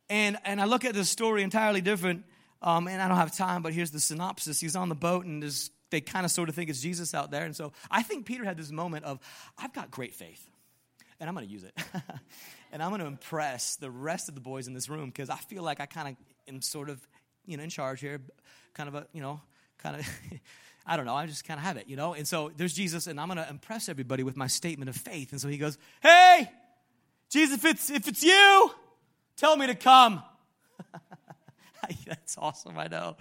and, 0.09 0.35
and 0.45 0.59
I 0.59 0.65
look 0.65 0.83
at 0.83 0.95
this 0.95 1.11
story 1.11 1.43
entirely 1.43 1.79
different. 1.79 2.23
Um, 2.59 2.87
and 2.87 2.99
I 2.99 3.07
don't 3.07 3.17
have 3.17 3.37
time, 3.37 3.61
but 3.61 3.71
here's 3.71 3.91
the 3.91 3.99
synopsis. 3.99 4.59
He's 4.59 4.75
on 4.75 4.89
the 4.89 4.95
boat, 4.95 5.23
and 5.23 5.43
they 5.91 6.01
kind 6.01 6.25
of 6.25 6.31
sort 6.31 6.49
of 6.49 6.55
think 6.55 6.71
it's 6.71 6.81
Jesus 6.81 7.13
out 7.13 7.29
there. 7.29 7.45
And 7.45 7.55
so 7.55 7.71
I 7.91 8.01
think 8.01 8.25
Peter 8.25 8.43
had 8.43 8.57
this 8.57 8.71
moment 8.71 9.05
of, 9.05 9.19
I've 9.59 9.71
got 9.73 9.91
great 9.91 10.15
faith, 10.15 10.43
and 11.19 11.29
I'm 11.29 11.35
going 11.35 11.45
to 11.45 11.53
use 11.53 11.63
it. 11.63 11.77
and 12.71 12.81
I'm 12.81 12.89
going 12.89 13.01
to 13.01 13.05
impress 13.05 13.75
the 13.75 13.91
rest 13.91 14.27
of 14.27 14.33
the 14.33 14.41
boys 14.41 14.67
in 14.67 14.73
this 14.73 14.89
room 14.89 15.05
because 15.05 15.29
I 15.29 15.37
feel 15.37 15.61
like 15.61 15.79
I 15.79 15.85
kind 15.85 16.07
of 16.07 16.15
am 16.51 16.63
sort 16.63 16.89
of, 16.89 16.99
you 17.45 17.57
know, 17.57 17.63
in 17.63 17.69
charge 17.69 17.99
here, 17.99 18.21
kind 18.73 18.89
of 18.89 18.95
a, 18.95 19.07
you 19.13 19.21
know, 19.21 19.39
kind 19.77 19.97
of, 19.97 20.09
I 20.87 20.97
don't 20.97 21.05
know, 21.05 21.13
I 21.13 21.27
just 21.27 21.45
kind 21.45 21.59
of 21.59 21.63
have 21.63 21.77
it, 21.77 21.87
you 21.87 21.95
know? 21.95 22.15
And 22.15 22.27
so 22.27 22.51
there's 22.57 22.73
Jesus, 22.73 23.05
and 23.05 23.19
I'm 23.19 23.27
going 23.27 23.37
to 23.37 23.47
impress 23.47 23.87
everybody 23.87 24.23
with 24.23 24.35
my 24.35 24.47
statement 24.47 24.89
of 24.89 24.95
faith. 24.95 25.31
And 25.31 25.39
so 25.39 25.47
he 25.47 25.59
goes, 25.59 25.77
Hey, 26.01 26.49
Jesus, 27.33 27.57
if 27.57 27.65
it's, 27.65 27.89
if 27.89 28.07
it's 28.07 28.23
you, 28.23 28.71
tell 29.37 29.57
me 29.57 29.65
to 29.65 29.73
come. 29.73 30.21
That's 32.07 32.37
awesome, 32.37 32.77
I 32.77 32.87
know. 32.87 33.15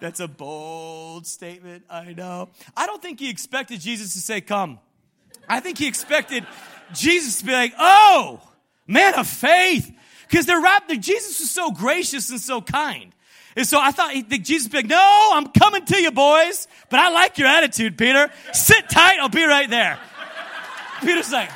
That's 0.00 0.20
a 0.20 0.26
bold 0.26 1.26
statement, 1.26 1.84
I 1.90 2.14
know. 2.14 2.48
I 2.74 2.86
don't 2.86 3.02
think 3.02 3.20
he 3.20 3.28
expected 3.28 3.80
Jesus 3.80 4.14
to 4.14 4.20
say, 4.20 4.40
Come. 4.40 4.78
I 5.46 5.60
think 5.60 5.76
he 5.76 5.86
expected 5.86 6.46
Jesus 6.94 7.40
to 7.40 7.44
be 7.44 7.52
like, 7.52 7.74
Oh, 7.78 8.40
man 8.86 9.14
of 9.16 9.26
faith. 9.26 9.94
Because 10.26 10.46
they're 10.46 10.62
wrapped, 10.62 10.88
Jesus 11.00 11.38
was 11.38 11.50
so 11.50 11.70
gracious 11.70 12.30
and 12.30 12.40
so 12.40 12.62
kind. 12.62 13.12
And 13.54 13.66
so 13.66 13.78
I 13.78 13.90
thought 13.90 14.14
Jesus 14.30 14.64
would 14.64 14.72
be 14.72 14.78
like, 14.78 14.86
No, 14.86 15.30
I'm 15.34 15.48
coming 15.48 15.84
to 15.84 16.00
you, 16.00 16.10
boys. 16.10 16.68
But 16.88 17.00
I 17.00 17.10
like 17.10 17.36
your 17.36 17.48
attitude, 17.48 17.98
Peter. 17.98 18.30
Sit 18.54 18.88
tight, 18.88 19.18
I'll 19.20 19.28
be 19.28 19.44
right 19.44 19.68
there. 19.68 19.98
Peter's 21.02 21.30
like, 21.30 21.50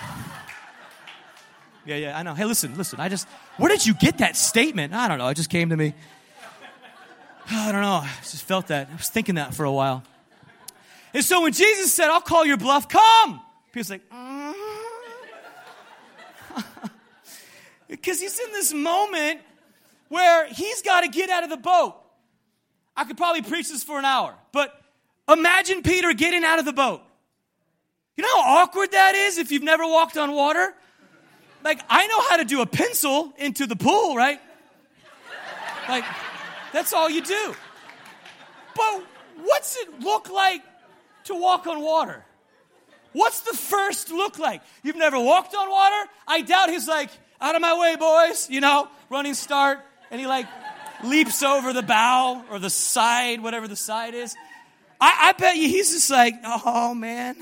Yeah, 1.85 1.97
yeah, 1.97 2.19
I 2.19 2.23
know. 2.23 2.35
Hey, 2.35 2.45
listen, 2.45 2.77
listen, 2.77 3.01
I 3.01 3.09
just, 3.09 3.27
where 3.57 3.69
did 3.69 3.85
you 3.85 3.95
get 3.95 4.19
that 4.19 4.37
statement? 4.37 4.95
I 4.95 5.09
don't 5.09 5.19
know. 5.19 5.29
It 5.29 5.35
just 5.35 5.51
came 5.51 5.71
to 5.71 5.77
me. 5.77 5.95
I 7.51 7.73
don't 7.73 7.83
know. 7.83 8.03
I 8.05 8.11
just 8.23 8.45
felt 8.45 8.69
that. 8.69 8.89
I 8.91 8.97
was 8.97 9.09
thinking 9.09 9.35
that 9.35 9.55
for 9.55 9.65
a 9.65 9.73
while. 9.73 10.05
And 11.13 11.25
so 11.25 11.43
when 11.43 11.53
Jesus 11.53 11.93
said, 11.93 12.09
I'll 12.09 12.21
call 12.21 12.47
your 12.47 12.57
bluff, 12.57 12.89
come. 12.89 13.41
Peter's 13.73 13.91
like, 13.91 14.09
mm-hmm. 14.11 14.53
because 17.89 18.21
he's 18.21 18.39
in 18.39 18.53
this 18.53 18.73
moment 18.73 19.41
where 20.09 20.47
he's 20.47 20.83
got 20.83 21.01
to 21.03 21.09
get 21.09 21.31
out 21.31 21.43
of 21.43 21.51
the 21.51 21.57
boat. 21.57 21.97
I 22.97 23.05
could 23.05 23.17
probably 23.17 23.43
preach 23.43 23.71
this 23.71 23.83
for 23.83 23.99
an 23.99 24.05
hour, 24.05 24.35
but 24.53 24.79
imagine 25.29 25.83
Peter 25.83 26.13
getting 26.13 26.45
out 26.45 26.59
of 26.59 26.67
the 26.67 26.73
boat. 26.73 27.01
You 28.17 28.23
know 28.23 28.43
how 28.43 28.63
awkward 28.63 28.93
that 28.93 29.15
is 29.15 29.39
if 29.39 29.51
you've 29.51 29.63
never 29.63 29.85
walked 29.85 30.19
on 30.19 30.33
water? 30.33 30.75
Like, 31.65 31.81
I 31.89 32.07
know 32.07 32.21
how 32.29 32.37
to 32.39 32.45
do 32.45 32.61
a 32.61 32.67
pencil 32.67 33.33
into 33.39 33.67
the 33.67 33.77
pool, 33.77 34.17
right? 34.17 34.41
Like, 35.89 36.05
that's 36.73 36.93
all 36.93 37.09
you 37.09 37.23
do. 37.23 37.55
But 38.75 39.05
what's 39.43 39.77
it 39.77 40.01
look 40.01 40.31
like 40.31 40.63
to 41.25 41.35
walk 41.35 41.67
on 41.67 41.81
water? 41.83 42.25
What's 43.13 43.41
the 43.41 43.57
first 43.57 44.11
look 44.11 44.39
like? 44.39 44.63
You've 44.83 44.97
never 44.97 45.19
walked 45.19 45.55
on 45.55 45.71
water? 45.71 46.11
I 46.27 46.41
doubt 46.41 46.71
he's 46.71 46.89
like, 46.89 47.11
out 47.41 47.55
of 47.55 47.61
my 47.61 47.79
way, 47.79 47.97
boys, 47.97 48.49
you 48.49 48.61
know, 48.61 48.89
running 49.11 49.35
start. 49.35 49.81
And 50.11 50.21
he 50.21 50.27
like 50.27 50.47
leaps 51.05 51.43
over 51.43 51.73
the 51.73 51.83
bow 51.83 52.45
or 52.51 52.59
the 52.59 52.71
side, 52.71 53.43
whatever 53.43 53.69
the 53.69 53.77
side 53.77 54.15
is. 54.15 54.35
I, 55.01 55.29
I 55.29 55.33
bet 55.33 55.57
you 55.57 55.69
he's 55.69 55.93
just 55.93 56.11
like, 56.11 56.35
oh 56.45 56.95
man, 56.95 57.37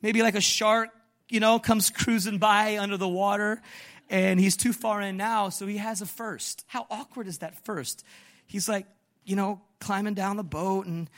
maybe 0.00 0.22
like 0.22 0.34
a 0.34 0.40
shark, 0.40 0.90
you 1.32 1.40
know, 1.40 1.58
comes 1.58 1.90
cruising 1.90 2.38
by 2.38 2.78
under 2.78 2.96
the 2.96 3.08
water 3.08 3.62
and 4.10 4.38
he's 4.38 4.56
too 4.56 4.72
far 4.72 5.00
in 5.00 5.16
now, 5.16 5.48
so 5.48 5.66
he 5.66 5.78
has 5.78 6.02
a 6.02 6.06
first. 6.06 6.64
How 6.66 6.86
awkward 6.90 7.26
is 7.26 7.38
that 7.38 7.64
first? 7.64 8.04
he's 8.52 8.68
like, 8.68 8.86
you 9.24 9.34
know, 9.34 9.60
climbing 9.80 10.14
down 10.14 10.36
the 10.36 10.44
boat 10.44 10.86
and, 10.86 11.08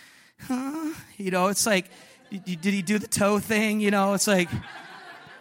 huh, 0.41 0.95
you 1.17 1.31
know, 1.31 1.49
it's 1.49 1.67
like, 1.67 1.87
did 2.31 2.65
he 2.65 2.81
do 2.81 2.99
the 2.99 3.09
toe 3.09 3.39
thing? 3.41 3.81
You 3.81 3.91
know, 3.91 4.15
it's 4.15 4.27
like, 4.29 4.49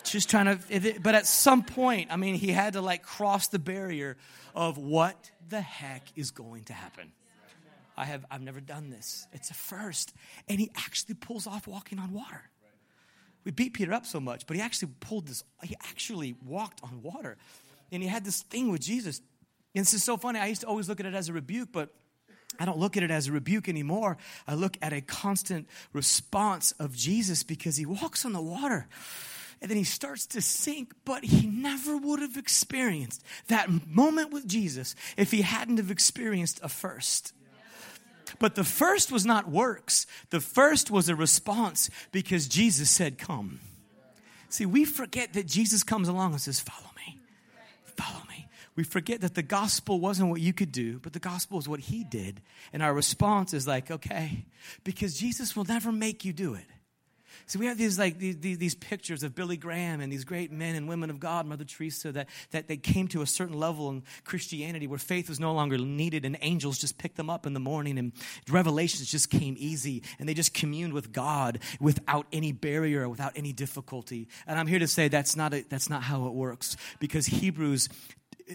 just 0.04 0.30
trying 0.30 0.58
to, 0.58 1.00
but 1.02 1.16
at 1.16 1.28
some 1.28 1.64
point, 1.64 2.12
I 2.12 2.18
mean, 2.18 2.36
he 2.36 2.52
had 2.52 2.74
to 2.74 2.82
like 2.82 3.04
cross 3.04 3.48
the 3.48 3.60
barrier 3.60 4.18
of 4.54 4.78
what 4.78 5.32
the 5.48 5.62
heck 5.62 6.04
is 6.16 6.32
going 6.32 6.64
to 6.66 6.74
happen. 6.74 7.12
I 7.96 8.06
have, 8.06 8.26
I've 8.32 8.42
never 8.42 8.60
done 8.60 8.90
this. 8.90 9.28
It's 9.34 9.52
a 9.52 9.54
first. 9.54 10.14
And 10.50 10.60
he 10.60 10.72
actually 10.76 11.16
pulls 11.16 11.46
off 11.46 11.68
walking 11.68 12.00
on 12.00 12.12
water. 12.12 12.50
We 13.44 13.52
beat 13.52 13.74
Peter 13.74 13.94
up 13.94 14.06
so 14.06 14.20
much, 14.20 14.48
but 14.48 14.56
he 14.56 14.62
actually 14.62 14.94
pulled 15.00 15.28
this, 15.28 15.44
he 15.64 15.76
actually 15.84 16.36
walked 16.46 16.82
on 16.84 17.02
water. 17.02 17.38
And 17.92 18.02
he 18.02 18.10
had 18.10 18.26
this 18.26 18.42
thing 18.42 18.72
with 18.72 18.82
Jesus 18.82 19.22
and 19.76 19.82
this 19.82 19.94
is 19.94 20.04
so 20.04 20.18
funny. 20.18 20.40
I 20.40 20.48
used 20.48 20.62
to 20.62 20.68
always 20.68 20.88
look 20.88 21.00
at 21.00 21.06
it 21.06 21.16
as 21.16 21.30
a 21.30 21.34
rebuke, 21.34 21.70
but 21.72 21.90
I 22.60 22.66
don't 22.66 22.78
look 22.78 22.96
at 22.96 23.04
it 23.04 23.10
as 23.10 23.28
a 23.28 23.32
rebuke 23.32 23.68
anymore. 23.68 24.18
I 24.48 24.54
look 24.54 24.78
at 24.82 24.94
a 24.94 25.02
constant 25.02 25.68
response 25.94 26.74
of 26.74 26.96
Jesus 26.96 27.44
because 27.44 27.78
he 27.78 27.86
walks 27.86 28.26
on 28.26 28.34
the 28.34 28.42
water 28.42 28.88
and 29.62 29.72
then 29.72 29.78
he 29.78 29.84
starts 29.84 30.28
to 30.28 30.42
sink, 30.42 30.94
but 31.06 31.24
he 31.24 31.48
never 31.48 31.98
would 31.98 32.20
have 32.20 32.38
experienced 32.38 33.24
that 33.48 33.88
moment 33.88 34.32
with 34.32 34.48
Jesus 34.48 34.94
if 35.18 35.32
he 35.32 35.42
hadn't 35.42 35.78
have 35.78 35.90
experienced 35.90 36.60
a 36.62 36.70
first. 36.70 37.34
But 38.40 38.56
the 38.56 38.64
first 38.64 39.12
was 39.12 39.26
not 39.26 39.50
works. 39.50 40.06
The 40.30 40.42
first 40.42 40.92
was 40.92 41.10
a 41.10 41.16
response 41.16 41.90
because 42.12 42.48
Jesus 42.48 42.90
said, 42.90 43.18
Come. 43.18 43.60
See, 44.50 44.66
we 44.66 44.86
forget 44.86 45.34
that 45.34 45.48
Jesus 45.48 45.84
comes 45.84 46.08
along 46.08 46.34
and 46.34 46.42
says, 46.42 46.60
Follow 46.60 46.90
me. 46.96 47.20
Follow 47.86 48.22
me 48.30 48.34
we 48.76 48.84
forget 48.84 49.22
that 49.22 49.36
the 49.36 49.44
gospel 49.44 50.00
wasn't 50.00 50.30
what 50.30 50.42
you 50.42 50.52
could 50.52 50.72
do, 50.72 51.00
but 51.00 51.14
the 51.14 51.20
gospel 51.20 51.60
is 51.60 51.70
what 51.70 51.80
he 51.80 52.04
did. 52.04 52.42
And 52.72 52.82
our 52.82 52.94
response 52.94 53.54
is 53.54 53.68
like, 53.68 53.92
okay, 53.92 54.46
because 54.84 55.18
Jesus 55.18 55.56
will 55.56 55.66
never 55.66 55.92
make 55.92 56.26
you 56.26 56.34
do 56.34 56.56
it. 56.56 56.66
So 57.46 57.60
we 57.60 57.66
have 57.66 57.78
these 57.78 58.00
like 58.00 58.18
these, 58.18 58.38
these, 58.40 58.76
pictures 58.76 59.24
of 59.24 59.36
Billy 59.36 59.58
Graham 59.58 60.02
and 60.02 60.12
these 60.12 60.24
great 60.24 60.52
men 60.52 60.76
and 60.76 60.88
women 60.88 61.10
of 61.10 61.20
God, 61.20 61.46
Mother 61.46 61.64
Teresa, 61.64 62.12
that, 62.12 62.30
that 62.52 62.68
they 62.68 62.78
came 62.78 63.08
to 63.10 63.22
a 63.22 63.26
certain 63.26 63.58
level 63.58 63.90
in 63.90 64.04
Christianity 64.24 64.88
where 64.88 65.00
faith 65.00 65.30
was 65.30 65.40
no 65.40 65.54
longer 65.54 65.78
needed 65.78 66.26
and 66.26 66.38
angels 66.42 66.80
just 66.80 66.98
picked 66.98 67.18
them 67.18 67.30
up 67.30 67.46
in 67.46 67.54
the 67.54 67.60
morning 67.60 67.98
and 67.98 68.14
revelations 68.50 69.10
just 69.10 69.30
came 69.30 69.56
easy 69.58 70.04
and 70.20 70.28
they 70.28 70.34
just 70.34 70.54
communed 70.54 70.94
with 70.94 71.12
God 71.12 71.60
without 71.80 72.28
any 72.32 72.52
barrier, 72.52 73.08
without 73.08 73.34
any 73.36 73.54
difficulty. 73.54 74.28
And 74.48 74.58
I'm 74.58 74.68
here 74.68 74.80
to 74.80 74.88
say 74.88 75.08
that's 75.08 75.36
not, 75.36 75.54
a, 75.54 75.64
that's 75.70 75.90
not 75.90 76.04
how 76.04 76.28
it 76.28 76.34
works 76.34 76.76
because 77.00 77.28
Hebrews 77.28 77.90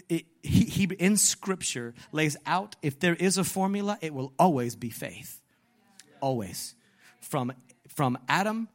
it, 0.07 0.25
he, 0.43 0.65
he, 0.65 0.83
in 0.99 1.17
scripture 1.17 1.93
lays 2.11 2.37
out 2.45 2.75
if 2.81 2.99
there 2.99 3.15
is 3.15 3.37
a 3.37 3.43
formula 3.43 3.97
it 4.01 4.13
will 4.13 4.33
always 4.37 4.75
be 4.75 4.91
faith 4.91 5.41
always 6.21 6.75
from 7.21 7.51
from 7.87 8.17
adam 8.27 8.67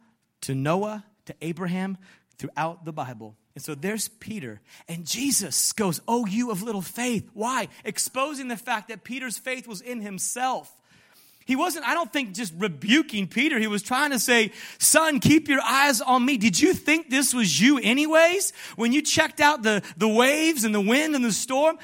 to 0.44 0.54
noah 0.54 1.04
to 1.26 1.34
abraham 1.40 1.96
throughout 2.38 2.84
the 2.84 2.92
bible 2.92 3.36
and 3.54 3.62
so 3.62 3.74
there's 3.74 4.08
peter 4.08 4.60
and 4.88 5.06
jesus 5.06 5.72
goes 5.72 6.00
oh 6.06 6.26
you 6.26 6.50
of 6.50 6.62
little 6.62 6.82
faith 6.82 7.28
why 7.34 7.68
exposing 7.84 8.48
the 8.48 8.56
fact 8.56 8.88
that 8.88 9.04
peter's 9.04 9.38
faith 9.38 9.66
was 9.66 9.80
in 9.80 10.00
himself 10.00 10.74
he 11.46 11.56
wasn't, 11.56 11.86
I 11.86 11.92
don't 11.92 12.10
think, 12.10 12.32
just 12.32 12.54
rebuking 12.56 13.26
Peter. 13.26 13.58
He 13.58 13.66
was 13.66 13.82
trying 13.82 14.12
to 14.12 14.18
say, 14.18 14.52
Son, 14.78 15.20
keep 15.20 15.48
your 15.48 15.60
eyes 15.60 16.00
on 16.00 16.24
me. 16.24 16.38
Did 16.38 16.58
you 16.58 16.72
think 16.72 17.10
this 17.10 17.34
was 17.34 17.60
you, 17.60 17.78
anyways? 17.78 18.52
When 18.76 18.92
you 18.92 19.02
checked 19.02 19.40
out 19.40 19.62
the, 19.62 19.82
the 19.98 20.08
waves 20.08 20.64
and 20.64 20.74
the 20.74 20.80
wind 20.80 21.14
and 21.14 21.22
the 21.22 21.32
storm? 21.32 21.78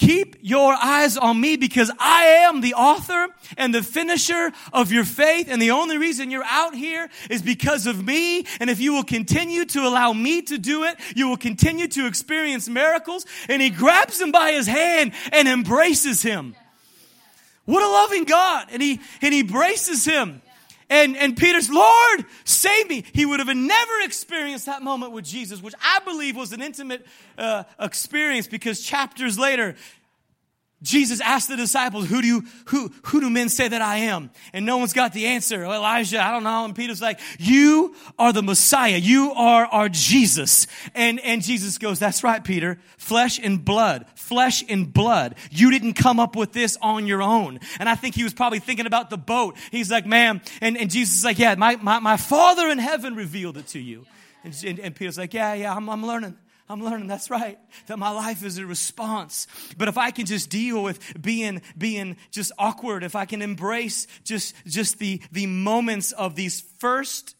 Keep 0.00 0.36
your 0.40 0.72
eyes 0.72 1.18
on 1.18 1.38
me 1.38 1.58
because 1.58 1.90
I 1.98 2.46
am 2.48 2.62
the 2.62 2.72
author 2.72 3.28
and 3.58 3.74
the 3.74 3.82
finisher 3.82 4.50
of 4.72 4.90
your 4.90 5.04
faith. 5.04 5.48
And 5.50 5.60
the 5.60 5.72
only 5.72 5.98
reason 5.98 6.30
you're 6.30 6.42
out 6.42 6.74
here 6.74 7.10
is 7.28 7.42
because 7.42 7.86
of 7.86 8.02
me. 8.02 8.46
And 8.60 8.70
if 8.70 8.80
you 8.80 8.94
will 8.94 9.04
continue 9.04 9.66
to 9.66 9.80
allow 9.80 10.14
me 10.14 10.40
to 10.40 10.56
do 10.56 10.84
it, 10.84 10.96
you 11.14 11.28
will 11.28 11.36
continue 11.36 11.86
to 11.88 12.06
experience 12.06 12.66
miracles. 12.66 13.26
And 13.46 13.60
he 13.60 13.68
grabs 13.68 14.18
him 14.18 14.32
by 14.32 14.52
his 14.52 14.66
hand 14.66 15.12
and 15.32 15.46
embraces 15.46 16.22
him. 16.22 16.56
What 17.66 17.82
a 17.82 17.86
loving 17.86 18.24
God. 18.24 18.68
And 18.72 18.80
he, 18.80 19.00
and 19.20 19.34
he 19.34 19.42
braces 19.42 20.06
him. 20.06 20.40
And, 20.90 21.16
and 21.16 21.36
Peter's, 21.36 21.70
Lord, 21.70 22.24
save 22.44 22.88
me. 22.90 23.04
He 23.12 23.24
would 23.24 23.38
have 23.38 23.48
never 23.56 23.92
experienced 24.02 24.66
that 24.66 24.82
moment 24.82 25.12
with 25.12 25.24
Jesus, 25.24 25.62
which 25.62 25.74
I 25.80 26.00
believe 26.04 26.36
was 26.36 26.52
an 26.52 26.60
intimate 26.60 27.06
uh, 27.38 27.62
experience 27.78 28.48
because 28.48 28.80
chapters 28.80 29.38
later, 29.38 29.76
Jesus 30.82 31.20
asked 31.20 31.48
the 31.48 31.56
disciples, 31.56 32.06
who 32.08 32.22
do 32.22 32.26
you, 32.26 32.44
who, 32.66 32.90
who 33.04 33.20
do 33.20 33.28
men 33.28 33.50
say 33.50 33.68
that 33.68 33.82
I 33.82 33.96
am? 33.96 34.30
And 34.54 34.64
no 34.64 34.78
one's 34.78 34.94
got 34.94 35.12
the 35.12 35.26
answer. 35.26 35.62
Elijah, 35.62 36.22
I 36.22 36.30
don't 36.30 36.42
know. 36.42 36.64
And 36.64 36.74
Peter's 36.74 37.02
like, 37.02 37.20
you 37.38 37.94
are 38.18 38.32
the 38.32 38.42
Messiah. 38.42 38.96
You 38.96 39.32
are 39.32 39.66
our 39.66 39.90
Jesus. 39.90 40.66
And, 40.94 41.20
and 41.20 41.42
Jesus 41.42 41.76
goes, 41.76 41.98
that's 41.98 42.24
right, 42.24 42.42
Peter. 42.42 42.78
Flesh 42.96 43.38
and 43.38 43.62
blood, 43.62 44.06
flesh 44.14 44.64
and 44.70 44.90
blood. 44.90 45.34
You 45.50 45.70
didn't 45.70 45.94
come 45.94 46.18
up 46.18 46.34
with 46.34 46.52
this 46.52 46.78
on 46.80 47.06
your 47.06 47.20
own. 47.20 47.60
And 47.78 47.86
I 47.86 47.94
think 47.94 48.14
he 48.14 48.24
was 48.24 48.32
probably 48.32 48.58
thinking 48.58 48.86
about 48.86 49.10
the 49.10 49.18
boat. 49.18 49.58
He's 49.70 49.90
like, 49.90 50.06
man, 50.06 50.40
and, 50.62 50.78
and 50.78 50.90
Jesus 50.90 51.18
is 51.18 51.24
like, 51.24 51.38
yeah, 51.38 51.54
my, 51.56 51.76
my, 51.76 51.98
my 51.98 52.16
father 52.16 52.68
in 52.68 52.78
heaven 52.78 53.14
revealed 53.14 53.58
it 53.58 53.66
to 53.68 53.78
you. 53.78 54.06
And, 54.44 54.56
and, 54.66 54.80
and 54.80 54.94
Peter's 54.94 55.18
like, 55.18 55.34
yeah, 55.34 55.52
yeah, 55.52 55.74
I'm, 55.74 55.90
I'm 55.90 56.06
learning. 56.06 56.38
I'm 56.70 56.84
learning 56.84 57.08
that's 57.08 57.30
right. 57.30 57.58
That 57.88 57.98
my 57.98 58.10
life 58.10 58.44
is 58.44 58.56
a 58.58 58.64
response. 58.64 59.48
But 59.76 59.88
if 59.88 59.98
I 59.98 60.12
can 60.12 60.24
just 60.24 60.50
deal 60.50 60.84
with 60.84 61.20
being 61.20 61.62
being 61.76 62.16
just 62.30 62.52
awkward, 62.58 63.02
if 63.02 63.16
I 63.16 63.24
can 63.24 63.42
embrace 63.42 64.06
just 64.22 64.54
just 64.66 65.00
the 65.00 65.20
the 65.32 65.46
moments 65.46 66.12
of 66.12 66.36
these 66.36 66.60
first 66.78 67.34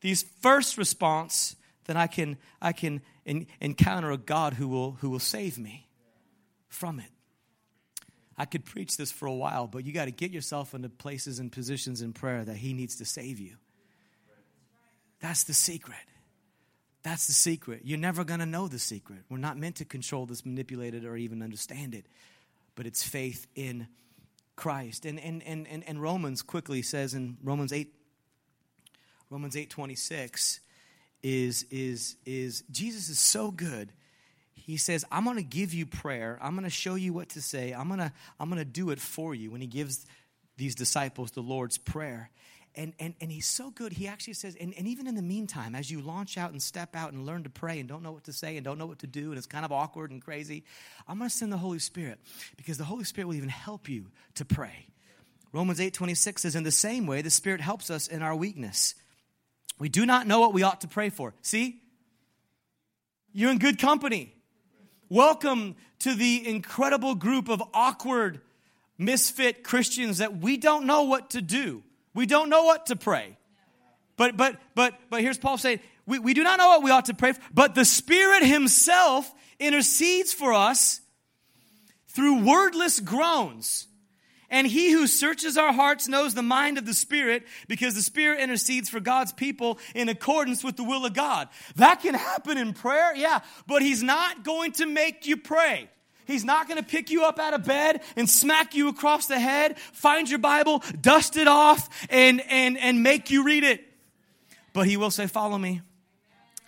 these 0.00 0.22
first 0.40 0.78
response, 0.78 1.54
then 1.84 1.98
I 1.98 2.06
can 2.06 2.38
I 2.62 2.72
can 2.72 3.02
in, 3.26 3.46
encounter 3.60 4.10
a 4.10 4.16
God 4.16 4.54
who 4.54 4.68
will 4.68 4.92
who 4.92 5.10
will 5.10 5.18
save 5.18 5.58
me 5.58 5.86
from 6.68 6.98
it. 6.98 7.10
I 8.38 8.46
could 8.46 8.64
preach 8.64 8.96
this 8.96 9.12
for 9.12 9.26
a 9.26 9.34
while, 9.34 9.66
but 9.66 9.84
you 9.84 9.92
got 9.92 10.06
to 10.06 10.10
get 10.10 10.30
yourself 10.30 10.72
into 10.72 10.88
places 10.88 11.38
and 11.38 11.52
positions 11.52 12.00
in 12.00 12.14
prayer 12.14 12.42
that 12.42 12.56
He 12.56 12.72
needs 12.72 12.96
to 12.96 13.04
save 13.04 13.38
you. 13.38 13.56
That's 15.20 15.44
the 15.44 15.52
secret. 15.52 15.98
That's 17.02 17.26
the 17.26 17.32
secret. 17.32 17.82
You're 17.84 17.98
never 17.98 18.24
going 18.24 18.40
to 18.40 18.46
know 18.46 18.68
the 18.68 18.78
secret. 18.78 19.20
We're 19.28 19.38
not 19.38 19.58
meant 19.58 19.76
to 19.76 19.84
control 19.84 20.26
this, 20.26 20.46
manipulate 20.46 20.94
it, 20.94 21.04
or 21.04 21.16
even 21.16 21.42
understand 21.42 21.94
it, 21.94 22.06
but 22.76 22.86
it's 22.86 23.02
faith 23.02 23.46
in 23.54 23.88
Christ. 24.54 25.04
And, 25.04 25.18
and, 25.18 25.42
and, 25.42 25.66
and, 25.66 25.82
and 25.86 26.00
Romans 26.00 26.42
quickly 26.42 26.82
says 26.82 27.14
in 27.14 27.38
Romans 27.42 27.72
8, 27.72 27.92
Romans 29.30 29.56
8 29.56 29.70
26 29.70 30.60
is, 31.22 31.66
is, 31.70 32.16
is 32.24 32.62
Jesus 32.70 33.08
is 33.08 33.18
so 33.18 33.50
good. 33.50 33.92
He 34.54 34.76
says, 34.76 35.04
I'm 35.10 35.24
going 35.24 35.38
to 35.38 35.42
give 35.42 35.74
you 35.74 35.86
prayer. 35.86 36.38
I'm 36.40 36.52
going 36.52 36.64
to 36.64 36.70
show 36.70 36.94
you 36.94 37.12
what 37.12 37.30
to 37.30 37.42
say. 37.42 37.72
I'm 37.72 37.88
going 37.88 37.98
to, 37.98 38.12
I'm 38.38 38.48
going 38.48 38.60
to 38.60 38.64
do 38.64 38.90
it 38.90 39.00
for 39.00 39.34
you 39.34 39.50
when 39.50 39.60
he 39.60 39.66
gives 39.66 40.06
these 40.56 40.74
disciples 40.76 41.32
the 41.32 41.40
Lord's 41.40 41.78
Prayer. 41.78 42.30
And, 42.74 42.94
and, 42.98 43.14
and 43.20 43.30
he's 43.30 43.46
so 43.46 43.70
good, 43.70 43.92
he 43.92 44.08
actually 44.08 44.32
says, 44.32 44.56
and, 44.58 44.72
and 44.78 44.86
even 44.86 45.06
in 45.06 45.14
the 45.14 45.22
meantime, 45.22 45.74
as 45.74 45.90
you 45.90 46.00
launch 46.00 46.38
out 46.38 46.52
and 46.52 46.62
step 46.62 46.96
out 46.96 47.12
and 47.12 47.26
learn 47.26 47.42
to 47.42 47.50
pray 47.50 47.78
and 47.78 47.88
don't 47.88 48.02
know 48.02 48.12
what 48.12 48.24
to 48.24 48.32
say 48.32 48.56
and 48.56 48.64
don't 48.64 48.78
know 48.78 48.86
what 48.86 49.00
to 49.00 49.06
do, 49.06 49.28
and 49.28 49.36
it's 49.36 49.46
kind 49.46 49.64
of 49.64 49.72
awkward 49.72 50.10
and 50.10 50.22
crazy, 50.22 50.64
I'm 51.06 51.18
going 51.18 51.28
to 51.28 51.36
send 51.36 51.52
the 51.52 51.58
Holy 51.58 51.78
Spirit 51.78 52.18
because 52.56 52.78
the 52.78 52.84
Holy 52.84 53.04
Spirit 53.04 53.26
will 53.28 53.34
even 53.34 53.50
help 53.50 53.90
you 53.90 54.06
to 54.36 54.46
pray. 54.46 54.86
Romans 55.52 55.80
8 55.80 55.92
26 55.92 56.42
says, 56.42 56.56
In 56.56 56.62
the 56.62 56.70
same 56.70 57.06
way, 57.06 57.20
the 57.20 57.30
Spirit 57.30 57.60
helps 57.60 57.90
us 57.90 58.08
in 58.08 58.22
our 58.22 58.34
weakness. 58.34 58.94
We 59.78 59.90
do 59.90 60.06
not 60.06 60.26
know 60.26 60.40
what 60.40 60.54
we 60.54 60.62
ought 60.62 60.80
to 60.80 60.88
pray 60.88 61.10
for. 61.10 61.34
See? 61.42 61.80
You're 63.34 63.50
in 63.50 63.58
good 63.58 63.78
company. 63.78 64.34
Welcome 65.10 65.76
to 66.00 66.14
the 66.14 66.48
incredible 66.48 67.14
group 67.14 67.50
of 67.50 67.62
awkward, 67.74 68.40
misfit 68.96 69.62
Christians 69.62 70.18
that 70.18 70.38
we 70.38 70.56
don't 70.56 70.86
know 70.86 71.02
what 71.02 71.30
to 71.30 71.42
do. 71.42 71.82
We 72.14 72.26
don't 72.26 72.48
know 72.48 72.64
what 72.64 72.86
to 72.86 72.96
pray. 72.96 73.36
But 74.16 74.36
but 74.36 74.56
but 74.74 74.94
but 75.10 75.20
here's 75.20 75.38
Paul 75.38 75.58
saying, 75.58 75.80
we, 76.06 76.18
we 76.18 76.34
do 76.34 76.42
not 76.42 76.58
know 76.58 76.68
what 76.68 76.82
we 76.82 76.90
ought 76.90 77.06
to 77.06 77.14
pray 77.14 77.32
for, 77.32 77.40
but 77.52 77.74
the 77.74 77.84
Spirit 77.84 78.44
Himself 78.44 79.32
intercedes 79.58 80.32
for 80.32 80.52
us 80.52 81.00
through 82.08 82.44
wordless 82.44 83.00
groans. 83.00 83.86
And 84.50 84.66
he 84.66 84.92
who 84.92 85.06
searches 85.06 85.56
our 85.56 85.72
hearts 85.72 86.08
knows 86.08 86.34
the 86.34 86.42
mind 86.42 86.76
of 86.76 86.84
the 86.84 86.92
Spirit 86.92 87.44
because 87.68 87.94
the 87.94 88.02
Spirit 88.02 88.38
intercedes 88.40 88.90
for 88.90 89.00
God's 89.00 89.32
people 89.32 89.78
in 89.94 90.10
accordance 90.10 90.62
with 90.62 90.76
the 90.76 90.84
will 90.84 91.06
of 91.06 91.14
God. 91.14 91.48
That 91.76 92.02
can 92.02 92.12
happen 92.12 92.58
in 92.58 92.74
prayer, 92.74 93.16
yeah, 93.16 93.40
but 93.66 93.80
he's 93.80 94.02
not 94.02 94.44
going 94.44 94.72
to 94.72 94.84
make 94.84 95.26
you 95.26 95.38
pray. 95.38 95.88
He's 96.26 96.44
not 96.44 96.68
going 96.68 96.78
to 96.78 96.84
pick 96.84 97.10
you 97.10 97.24
up 97.24 97.38
out 97.38 97.54
of 97.54 97.64
bed 97.64 98.02
and 98.16 98.28
smack 98.28 98.74
you 98.74 98.88
across 98.88 99.26
the 99.26 99.38
head, 99.38 99.78
find 99.78 100.28
your 100.28 100.38
Bible, 100.38 100.82
dust 101.00 101.36
it 101.36 101.48
off, 101.48 101.88
and, 102.10 102.42
and, 102.48 102.78
and 102.78 103.02
make 103.02 103.30
you 103.30 103.44
read 103.44 103.64
it. 103.64 103.84
But 104.72 104.86
he 104.86 104.96
will 104.96 105.10
say, 105.10 105.26
Follow 105.26 105.58
me. 105.58 105.82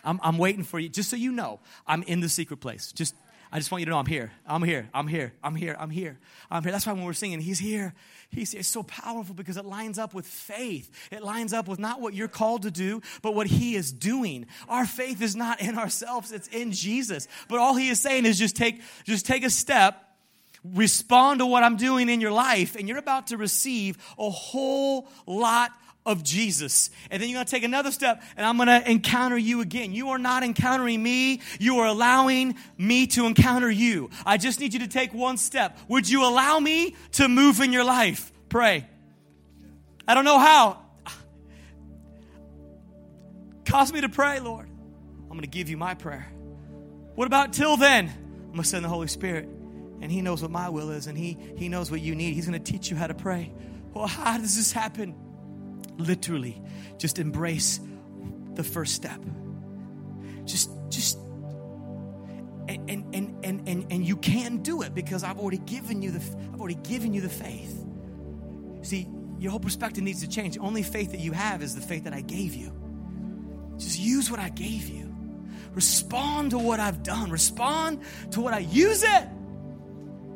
I'm, 0.05 0.21
I'm 0.23 0.39
waiting 0.39 0.65
for 0.65 0.79
you. 0.79 0.89
Just 0.89 1.09
so 1.09 1.17
you 1.17 1.33
know, 1.33 1.61
I'm 1.87 2.03
in 2.03 2.21
the 2.21 2.29
secret 2.29 2.59
place. 2.59 2.93
Just 2.93 3.15
I 3.55 3.59
just 3.59 3.71
want 3.71 3.83
you 3.83 3.87
to 3.87 3.91
know 3.93 3.99
I'm 3.99 4.07
here. 4.07 4.33
I'm 4.49 4.65
here. 4.65 4.89
I'm 4.93 5.07
here. 5.07 5.33
I'm 5.41 5.55
here. 5.55 5.77
I'm 5.79 5.89
here. 5.89 6.19
I'm 6.51 6.63
here. 6.65 6.73
That's 6.73 6.89
why 6.89 6.93
when 6.93 7.05
we're 7.05 7.13
singing, 7.13 7.39
He's 7.39 7.61
here. 7.61 7.95
He's 8.29 8.51
here. 8.51 8.59
It's 8.59 8.69
so 8.69 8.83
powerful 8.83 9.33
because 9.33 9.57
it 9.57 9.65
lines 9.65 9.97
up 9.97 10.13
with 10.13 10.27
faith. 10.27 10.91
It 11.13 11.23
lines 11.23 11.53
up 11.53 11.69
with 11.69 11.79
not 11.79 12.01
what 12.01 12.15
you're 12.15 12.27
called 12.27 12.63
to 12.63 12.73
do, 12.73 13.01
but 13.23 13.37
what 13.37 13.47
He 13.47 13.77
is 13.77 13.93
doing. 13.93 14.47
Our 14.69 14.85
faith 14.85 15.23
is 15.23 15.37
not 15.37 15.61
in 15.61 15.79
ourselves, 15.79 16.33
it's 16.33 16.49
in 16.49 16.73
Jesus. 16.73 17.29
But 17.49 17.61
all 17.61 17.77
He 17.77 17.91
is 17.91 18.01
saying 18.01 18.27
is 18.27 18.41
just 18.41 18.57
take, 18.57 18.83
just 19.05 19.25
take 19.25 19.45
a 19.45 19.51
step 19.51 20.01
respond 20.73 21.41
to 21.41 21.47
what 21.47 21.63
I'm 21.63 21.77
doing 21.77 22.09
in 22.09 22.23
your 22.23 22.33
life, 22.33 22.75
and 22.75 22.89
you're 22.89 22.97
about 22.97 23.27
to 23.27 23.37
receive 23.37 23.99
a 24.19 24.31
whole 24.31 25.09
lot 25.27 25.73
of 26.07 26.23
Jesus. 26.23 26.91
And 27.11 27.21
then 27.21 27.29
you're 27.29 27.37
going 27.37 27.47
to 27.47 27.51
take 27.51 27.65
another 27.65 27.91
step 27.91 28.23
and 28.37 28.45
I'm 28.45 28.57
going 28.57 28.69
to 28.69 28.91
encounter 28.91 29.39
you 29.39 29.61
again. 29.61 29.93
You 29.93 30.11
are 30.11 30.19
not 30.19 30.43
encountering 30.43 31.03
me. 31.03 31.41
You 31.59 31.79
are 31.79 31.87
allowing 31.87 32.57
me 32.77 33.07
to 33.09 33.27
encounter 33.27 33.71
you. 33.71 34.11
I 34.27 34.37
just 34.37 34.61
need 34.61 34.75
you 34.75 34.81
to 34.81 34.89
take 34.89 35.15
one 35.15 35.37
step. 35.37 35.79
Would 35.89 36.09
you 36.09 36.25
allow 36.25 36.59
me 36.59 36.97
to 37.13 37.29
move 37.29 37.61
in 37.61 37.73
your 37.73 37.85
life? 37.85 38.33
Pray. 38.49 38.87
I 40.07 40.15
don't 40.15 40.25
know 40.25 40.39
how. 40.39 40.81
Cause 43.67 43.93
me 43.93 44.03
to 44.03 44.11
pray, 44.11 44.41
Lord. 44.41 44.69
I'm 44.69 45.29
going 45.31 45.41
to 45.41 45.47
give 45.47 45.71
you 45.71 45.77
my 45.77 45.95
prayer. 45.95 46.27
What 47.15 47.27
about 47.27 47.55
till 47.55 47.77
then? 47.77 48.09
I'm 48.09 48.51
going 48.51 48.63
to 48.63 48.69
send 48.69 48.85
the 48.85 48.89
Holy 48.89 49.09
Spirit 49.09 49.49
and 50.01 50.13
he 50.13 50.21
knows 50.21 50.43
what 50.43 50.51
my 50.51 50.69
will 50.69 50.91
is 50.91 51.07
and 51.07 51.17
he, 51.17 51.39
he 51.57 51.71
knows 51.71 51.91
what 51.91 52.03
you 52.03 52.15
need. 52.15 52.35
He's 52.35 52.47
going 52.47 52.63
to 52.63 52.73
teach 52.73 52.91
you 52.91 52.97
how 52.97 53.07
to 53.07 53.15
pray. 53.15 53.53
Well, 53.95 54.07
how 54.07 54.37
does 54.37 54.57
this 54.57 54.71
happen? 54.71 55.15
Literally 55.99 56.63
just 56.99 57.19
embrace 57.19 57.81
the 58.55 58.65
first 58.65 58.95
step. 58.95 59.21
Just 60.45 60.71
just 60.89 61.19
and 62.69 62.89
and 62.89 63.45
and 63.45 63.69
and, 63.69 63.87
and 63.91 64.07
you 64.07 64.17
can 64.17 64.59
do 64.59 64.83
it 64.83 64.95
because 64.95 65.23
i've 65.23 65.39
already 65.39 65.59
given 65.59 66.01
you 66.01 66.11
the 66.11 66.21
i've 66.53 66.61
already 66.61 66.77
given 66.77 67.13
you 67.13 67.21
the 67.21 67.29
faith. 67.29 67.85
See 68.83 69.09
your 69.39 69.51
whole 69.51 69.61
perspective 69.61 70.03
needs 70.05 70.21
to 70.21 70.29
change. 70.29 70.55
The 70.55 70.61
only 70.61 70.83
faith 70.83 71.11
that 71.11 71.21
you 71.21 71.33
have 71.33 71.63
is 71.63 71.75
the 71.75 71.81
faith 71.81 72.05
that 72.05 72.13
i 72.13 72.21
gave 72.21 72.55
you. 72.55 72.73
Just 73.79 73.99
use 73.99 74.31
what 74.31 74.41
i 74.41 74.49
gave 74.49 74.89
you. 74.89 75.15
Respond 75.73 76.51
to 76.51 76.59
what 76.59 76.81
i've 76.81 77.03
done. 77.03 77.31
Respond 77.31 78.01
to 78.33 78.41
what 78.41 78.55
i 78.55 78.59
use 78.59 79.03
it 79.03 79.29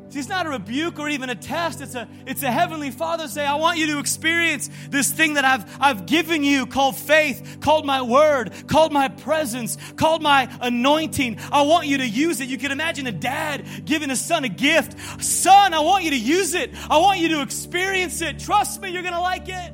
See, 0.09 0.17
it's 0.17 0.27
not 0.27 0.47
a 0.47 0.49
rebuke 0.49 0.97
or 0.97 1.07
even 1.07 1.29
a 1.29 1.35
test. 1.35 1.81
It's 1.81 1.93
a, 1.93 2.07
it's 2.25 2.41
a 2.41 2.51
heavenly 2.51 2.89
father 2.89 3.27
say, 3.27 3.45
I 3.45 3.55
want 3.55 3.77
you 3.77 3.85
to 3.93 3.99
experience 3.99 4.67
this 4.89 5.11
thing 5.11 5.35
that 5.35 5.45
I've, 5.45 5.77
I've 5.79 6.07
given 6.07 6.43
you 6.43 6.65
called 6.65 6.95
faith, 6.95 7.59
called 7.61 7.85
my 7.85 8.01
word, 8.01 8.51
called 8.67 8.91
my 8.91 9.09
presence, 9.09 9.77
called 9.97 10.23
my 10.23 10.49
anointing. 10.61 11.37
I 11.51 11.61
want 11.61 11.85
you 11.85 11.99
to 11.99 12.07
use 12.07 12.41
it. 12.41 12.49
You 12.49 12.57
can 12.57 12.71
imagine 12.71 13.05
a 13.05 13.11
dad 13.11 13.67
giving 13.85 14.09
a 14.09 14.15
son 14.15 14.45
a 14.45 14.49
gift. 14.49 15.23
Son, 15.23 15.75
I 15.75 15.79
want 15.81 16.03
you 16.03 16.09
to 16.09 16.19
use 16.19 16.55
it. 16.55 16.71
I 16.89 16.97
want 16.97 17.19
you 17.19 17.29
to 17.29 17.41
experience 17.43 18.19
it. 18.21 18.39
Trust 18.39 18.81
me, 18.81 18.89
you're 18.89 19.03
going 19.03 19.13
to 19.13 19.21
like 19.21 19.47
it. 19.47 19.73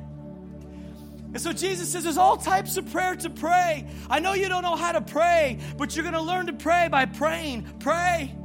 And 1.34 1.39
so 1.41 1.54
Jesus 1.54 1.89
says 1.93 2.04
there's 2.04 2.17
all 2.17 2.36
types 2.36 2.76
of 2.76 2.91
prayer 2.91 3.15
to 3.15 3.30
pray. 3.30 3.88
I 4.10 4.19
know 4.19 4.34
you 4.34 4.50
don't 4.50 4.63
know 4.63 4.76
how 4.76 4.91
to 4.91 5.02
pray, 5.02 5.60
but 5.78 5.95
you're 5.95 6.04
going 6.04 6.13
to 6.13 6.21
learn 6.21 6.48
to 6.48 6.54
pray 6.54 6.89
by 6.89 7.06
praying. 7.06 7.76
Pray 7.80 8.36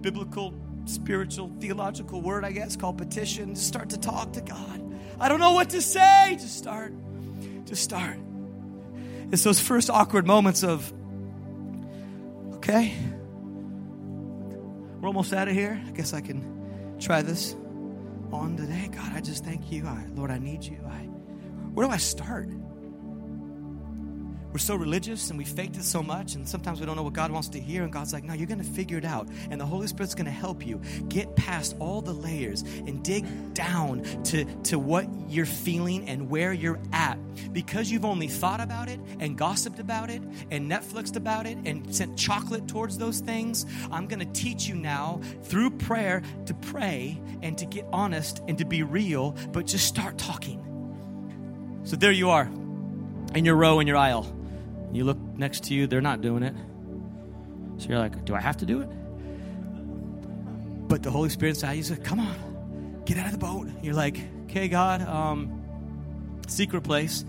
biblical, 0.00 0.54
spiritual, 0.86 1.50
theological 1.60 2.20
word, 2.20 2.44
I 2.44 2.52
guess, 2.52 2.76
called 2.76 2.98
petition. 2.98 3.54
Just 3.54 3.66
start 3.66 3.90
to 3.90 3.98
talk 3.98 4.32
to 4.34 4.40
God. 4.40 4.82
I 5.18 5.28
don't 5.28 5.40
know 5.40 5.52
what 5.52 5.70
to 5.70 5.82
say. 5.82 6.36
Just 6.38 6.56
start. 6.56 6.92
Just 7.64 7.82
start. 7.82 8.18
It's 9.32 9.44
those 9.44 9.60
first 9.60 9.90
awkward 9.90 10.26
moments 10.26 10.64
of, 10.64 10.92
okay, 12.54 12.92
we're 15.00 15.08
almost 15.08 15.32
out 15.32 15.48
of 15.48 15.54
here. 15.54 15.80
I 15.86 15.90
guess 15.92 16.12
I 16.12 16.20
can 16.20 16.96
try 16.98 17.22
this 17.22 17.54
on 18.32 18.56
today. 18.56 18.88
God, 18.92 19.12
I 19.14 19.20
just 19.20 19.44
thank 19.44 19.70
you. 19.70 19.86
I, 19.86 20.04
Lord, 20.14 20.30
I 20.30 20.38
need 20.38 20.64
you. 20.64 20.78
I, 20.86 20.98
where 21.74 21.86
do 21.86 21.92
I 21.92 21.96
start? 21.96 22.48
We're 24.52 24.58
so 24.58 24.74
religious 24.74 25.30
and 25.30 25.38
we 25.38 25.44
faked 25.44 25.76
it 25.76 25.84
so 25.84 26.02
much, 26.02 26.34
and 26.34 26.48
sometimes 26.48 26.80
we 26.80 26.86
don't 26.86 26.96
know 26.96 27.04
what 27.04 27.12
God 27.12 27.30
wants 27.30 27.48
to 27.50 27.60
hear. 27.60 27.84
And 27.84 27.92
God's 27.92 28.12
like, 28.12 28.24
No, 28.24 28.34
you're 28.34 28.48
going 28.48 28.58
to 28.58 28.64
figure 28.64 28.98
it 28.98 29.04
out. 29.04 29.28
And 29.50 29.60
the 29.60 29.66
Holy 29.66 29.86
Spirit's 29.86 30.14
going 30.14 30.26
to 30.26 30.32
help 30.32 30.66
you 30.66 30.80
get 31.08 31.36
past 31.36 31.76
all 31.78 32.00
the 32.00 32.12
layers 32.12 32.62
and 32.62 33.02
dig 33.02 33.24
down 33.54 34.02
to, 34.24 34.44
to 34.64 34.78
what 34.78 35.06
you're 35.28 35.46
feeling 35.46 36.08
and 36.08 36.28
where 36.28 36.52
you're 36.52 36.80
at. 36.92 37.16
Because 37.52 37.90
you've 37.90 38.04
only 38.04 38.26
thought 38.26 38.60
about 38.60 38.88
it 38.88 38.98
and 39.20 39.38
gossiped 39.38 39.78
about 39.78 40.10
it 40.10 40.22
and 40.50 40.68
Netflixed 40.70 41.16
about 41.16 41.46
it 41.46 41.56
and 41.64 41.94
sent 41.94 42.18
chocolate 42.18 42.66
towards 42.66 42.98
those 42.98 43.20
things, 43.20 43.66
I'm 43.92 44.08
going 44.08 44.20
to 44.20 44.40
teach 44.40 44.66
you 44.66 44.74
now 44.74 45.20
through 45.44 45.70
prayer 45.70 46.22
to 46.46 46.54
pray 46.54 47.20
and 47.42 47.56
to 47.58 47.66
get 47.66 47.86
honest 47.92 48.42
and 48.48 48.58
to 48.58 48.64
be 48.64 48.82
real, 48.82 49.36
but 49.52 49.66
just 49.66 49.86
start 49.86 50.18
talking. 50.18 50.66
So 51.84 51.96
there 51.96 52.12
you 52.12 52.30
are 52.30 52.50
in 53.34 53.44
your 53.44 53.54
row 53.54 53.78
in 53.78 53.86
your 53.86 53.96
aisle 53.96 54.39
you 54.92 55.04
look 55.04 55.18
next 55.36 55.64
to 55.64 55.74
you, 55.74 55.86
they're 55.86 56.00
not 56.00 56.20
doing 56.20 56.42
it. 56.42 56.54
So 57.78 57.88
you're 57.88 57.98
like, 57.98 58.24
do 58.24 58.34
I 58.34 58.40
have 58.40 58.56
to 58.58 58.66
do 58.66 58.80
it? 58.80 58.88
But 60.88 61.02
the 61.02 61.10
Holy 61.10 61.28
Spirit 61.28 61.50
inside 61.50 61.72
you 61.74 61.82
says, 61.82 62.00
come 62.02 62.18
on, 62.20 63.02
get 63.04 63.16
out 63.16 63.26
of 63.26 63.32
the 63.32 63.38
boat. 63.38 63.68
You're 63.82 63.94
like, 63.94 64.18
okay, 64.44 64.68
God, 64.68 65.02
um, 65.02 65.62
secret 66.48 66.82
place, 66.82 67.24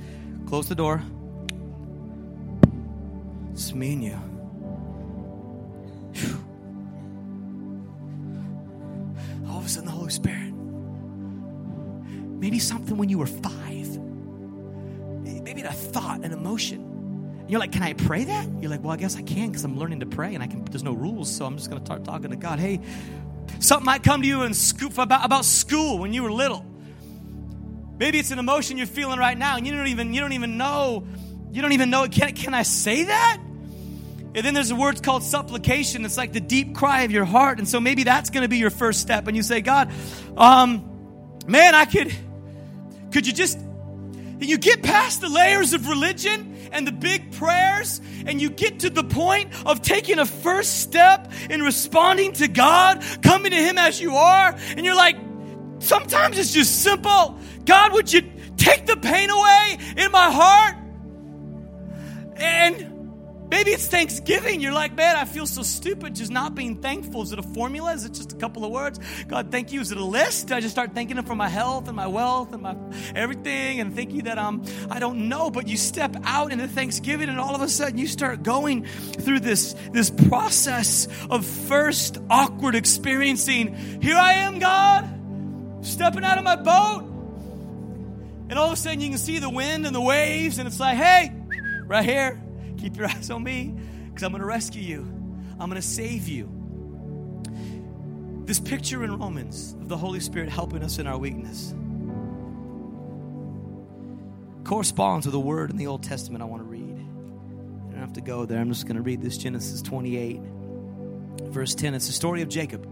close 0.47 0.67
the 0.67 0.75
door. 0.75 1.01
It's 3.53 3.73
me 3.73 3.93
and 3.93 4.03
you. 4.03 4.19
All 9.47 9.59
of 9.59 9.65
a 9.65 9.69
sudden, 9.69 9.85
the 9.85 9.91
Holy 9.91 10.09
Spirit. 10.09 10.51
Maybe 12.39 12.57
something 12.57 12.97
when 12.97 13.09
you 13.09 13.19
were 13.19 13.27
five. 13.27 13.99
Maybe 15.21 15.61
a 15.61 15.71
thought, 15.71 16.23
an 16.23 16.31
emotion 16.31 16.90
you're 17.51 17.59
like, 17.59 17.71
can 17.71 17.83
I 17.83 17.93
pray 17.93 18.23
that? 18.23 18.47
You're 18.61 18.71
like, 18.71 18.81
well, 18.81 18.93
I 18.93 18.97
guess 18.97 19.17
I 19.17 19.21
can 19.21 19.49
because 19.49 19.63
I'm 19.63 19.77
learning 19.77 19.99
to 19.99 20.05
pray 20.05 20.33
and 20.33 20.43
I 20.43 20.47
can. 20.47 20.63
There's 20.65 20.83
no 20.83 20.93
rules, 20.93 21.29
so 21.29 21.45
I'm 21.45 21.57
just 21.57 21.69
going 21.69 21.81
to 21.81 21.85
start 21.85 22.05
talking 22.05 22.31
to 22.31 22.37
God. 22.37 22.59
Hey, 22.59 22.79
Something 23.59 23.85
might 23.85 24.03
come 24.03 24.21
to 24.21 24.27
you 24.27 24.43
in 24.43 24.53
school, 24.53 24.91
about, 24.97 25.25
about 25.25 25.45
school 25.45 25.99
when 25.99 26.13
you 26.13 26.23
were 26.23 26.31
little. 26.31 26.65
Maybe 27.97 28.17
it's 28.17 28.31
an 28.31 28.39
emotion 28.39 28.77
you're 28.77 28.87
feeling 28.87 29.19
right 29.19 29.37
now 29.37 29.57
and 29.57 29.67
you 29.67 29.73
don't 29.73 29.87
even, 29.87 30.13
you 30.13 30.21
don't 30.21 30.33
even 30.33 30.57
know, 30.57 31.05
you 31.51 31.61
don't 31.61 31.73
even 31.73 31.89
know, 31.89 32.07
can, 32.07 32.33
can 32.33 32.53
I 32.53 32.63
say 32.63 33.03
that? 33.03 33.39
And 34.33 34.45
then 34.45 34.53
there's 34.53 34.71
a 34.71 34.75
word 34.75 35.03
called 35.03 35.23
supplication. 35.23 36.05
It's 36.05 36.17
like 36.17 36.33
the 36.33 36.39
deep 36.39 36.73
cry 36.73 37.01
of 37.01 37.11
your 37.11 37.25
heart. 37.25 37.59
And 37.59 37.67
so 37.67 37.79
maybe 37.79 38.03
that's 38.03 38.29
going 38.29 38.43
to 38.43 38.49
be 38.49 38.57
your 38.57 38.69
first 38.69 39.01
step. 39.01 39.27
And 39.27 39.35
you 39.37 39.43
say, 39.43 39.61
God, 39.61 39.91
um, 40.37 40.89
man, 41.47 41.75
I 41.75 41.85
could, 41.85 42.11
could 43.11 43.27
you 43.27 43.33
just, 43.33 43.59
you 44.49 44.57
get 44.57 44.81
past 44.83 45.21
the 45.21 45.29
layers 45.29 45.73
of 45.73 45.87
religion 45.87 46.57
and 46.71 46.87
the 46.87 46.91
big 46.91 47.31
prayers, 47.33 48.01
and 48.25 48.41
you 48.41 48.49
get 48.49 48.79
to 48.79 48.89
the 48.89 49.03
point 49.03 49.49
of 49.65 49.81
taking 49.81 50.19
a 50.19 50.25
first 50.25 50.79
step 50.79 51.31
in 51.49 51.61
responding 51.61 52.33
to 52.33 52.47
God, 52.47 53.03
coming 53.21 53.51
to 53.51 53.57
Him 53.57 53.77
as 53.77 53.99
you 54.01 54.15
are, 54.15 54.55
and 54.75 54.85
you're 54.85 54.95
like, 54.95 55.17
sometimes 55.79 56.37
it's 56.37 56.53
just 56.53 56.81
simple. 56.81 57.37
God, 57.65 57.93
would 57.93 58.11
you 58.11 58.21
take 58.57 58.85
the 58.85 58.97
pain 58.97 59.29
away 59.29 59.77
in 59.97 60.11
my 60.11 60.31
heart? 60.31 60.75
And 62.37 62.90
Maybe 63.51 63.71
it's 63.71 63.85
Thanksgiving. 63.85 64.61
You're 64.61 64.71
like, 64.71 64.95
man, 64.95 65.17
I 65.17 65.25
feel 65.25 65.45
so 65.45 65.61
stupid 65.61 66.15
just 66.15 66.31
not 66.31 66.55
being 66.55 66.81
thankful. 66.81 67.21
Is 67.21 67.33
it 67.33 67.39
a 67.39 67.43
formula? 67.43 67.91
Is 67.91 68.05
it 68.05 68.13
just 68.13 68.31
a 68.31 68.37
couple 68.37 68.63
of 68.63 68.71
words? 68.71 68.97
God, 69.27 69.51
thank 69.51 69.73
you. 69.73 69.81
Is 69.81 69.91
it 69.91 69.97
a 69.97 70.05
list? 70.05 70.53
I 70.53 70.61
just 70.61 70.73
start 70.73 70.93
thanking 70.93 71.17
Him 71.17 71.25
for 71.25 71.35
my 71.35 71.49
health 71.49 71.89
and 71.89 71.95
my 71.97 72.07
wealth 72.07 72.53
and 72.53 72.61
my 72.63 72.77
everything 73.13 73.81
and 73.81 73.93
thank 73.93 74.13
you 74.13 74.21
that 74.21 74.39
I'm, 74.39 74.63
I 74.89 74.99
don't 74.99 75.27
know, 75.27 75.51
but 75.51 75.67
you 75.67 75.75
step 75.75 76.15
out 76.23 76.53
into 76.53 76.65
Thanksgiving 76.69 77.27
and 77.27 77.41
all 77.41 77.53
of 77.53 77.61
a 77.61 77.67
sudden 77.67 77.97
you 77.97 78.07
start 78.07 78.41
going 78.41 78.85
through 78.85 79.41
this, 79.41 79.75
this 79.91 80.09
process 80.09 81.09
of 81.29 81.45
first 81.45 82.19
awkward 82.29 82.75
experiencing. 82.75 83.75
Here 84.01 84.15
I 84.15 84.31
am, 84.33 84.59
God, 84.59 85.85
stepping 85.85 86.23
out 86.23 86.37
of 86.37 86.45
my 86.45 86.55
boat. 86.55 87.03
And 88.49 88.57
all 88.57 88.67
of 88.67 88.73
a 88.73 88.77
sudden 88.77 89.01
you 89.01 89.09
can 89.09 89.17
see 89.17 89.39
the 89.39 89.49
wind 89.49 89.85
and 89.85 89.93
the 89.93 89.99
waves 89.99 90.57
and 90.57 90.69
it's 90.69 90.79
like, 90.79 90.95
hey, 90.95 91.33
right 91.85 92.05
here 92.05 92.40
Keep 92.81 92.97
your 92.97 93.07
eyes 93.07 93.29
on 93.29 93.43
me 93.43 93.75
because 94.07 94.23
I'm 94.23 94.31
going 94.31 94.41
to 94.41 94.47
rescue 94.47 94.81
you. 94.81 95.01
I'm 95.59 95.69
going 95.69 95.81
to 95.81 95.87
save 95.87 96.27
you. 96.27 96.49
This 98.45 98.59
picture 98.59 99.03
in 99.03 99.17
Romans 99.19 99.73
of 99.79 99.87
the 99.87 99.95
Holy 99.95 100.19
Spirit 100.19 100.49
helping 100.49 100.83
us 100.83 100.97
in 100.97 101.05
our 101.05 101.17
weakness 101.17 101.73
corresponds 104.63 105.25
with 105.25 105.35
a 105.35 105.39
word 105.39 105.69
in 105.69 105.77
the 105.77 105.87
Old 105.87 106.01
Testament 106.01 106.41
I 106.41 106.45
want 106.45 106.63
to 106.63 106.67
read. 106.67 106.97
I 107.89 107.91
don't 107.91 107.99
have 107.99 108.13
to 108.13 108.21
go 108.21 108.45
there. 108.45 108.59
I'm 108.59 108.69
just 108.69 108.85
going 108.85 108.95
to 108.95 109.01
read 109.01 109.21
this 109.21 109.37
Genesis 109.37 109.81
28, 109.81 110.39
verse 111.41 111.75
10. 111.75 111.93
It's 111.93 112.07
the 112.07 112.13
story 112.13 112.41
of 112.41 112.49
Jacob. 112.49 112.87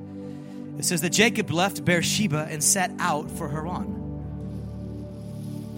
It 0.77 0.85
says 0.85 1.01
that 1.01 1.11
Jacob 1.11 1.49
left 1.51 1.83
Beersheba 1.83 2.47
and 2.49 2.63
set 2.63 2.91
out 2.99 3.31
for 3.31 3.49
Haran. 3.49 3.95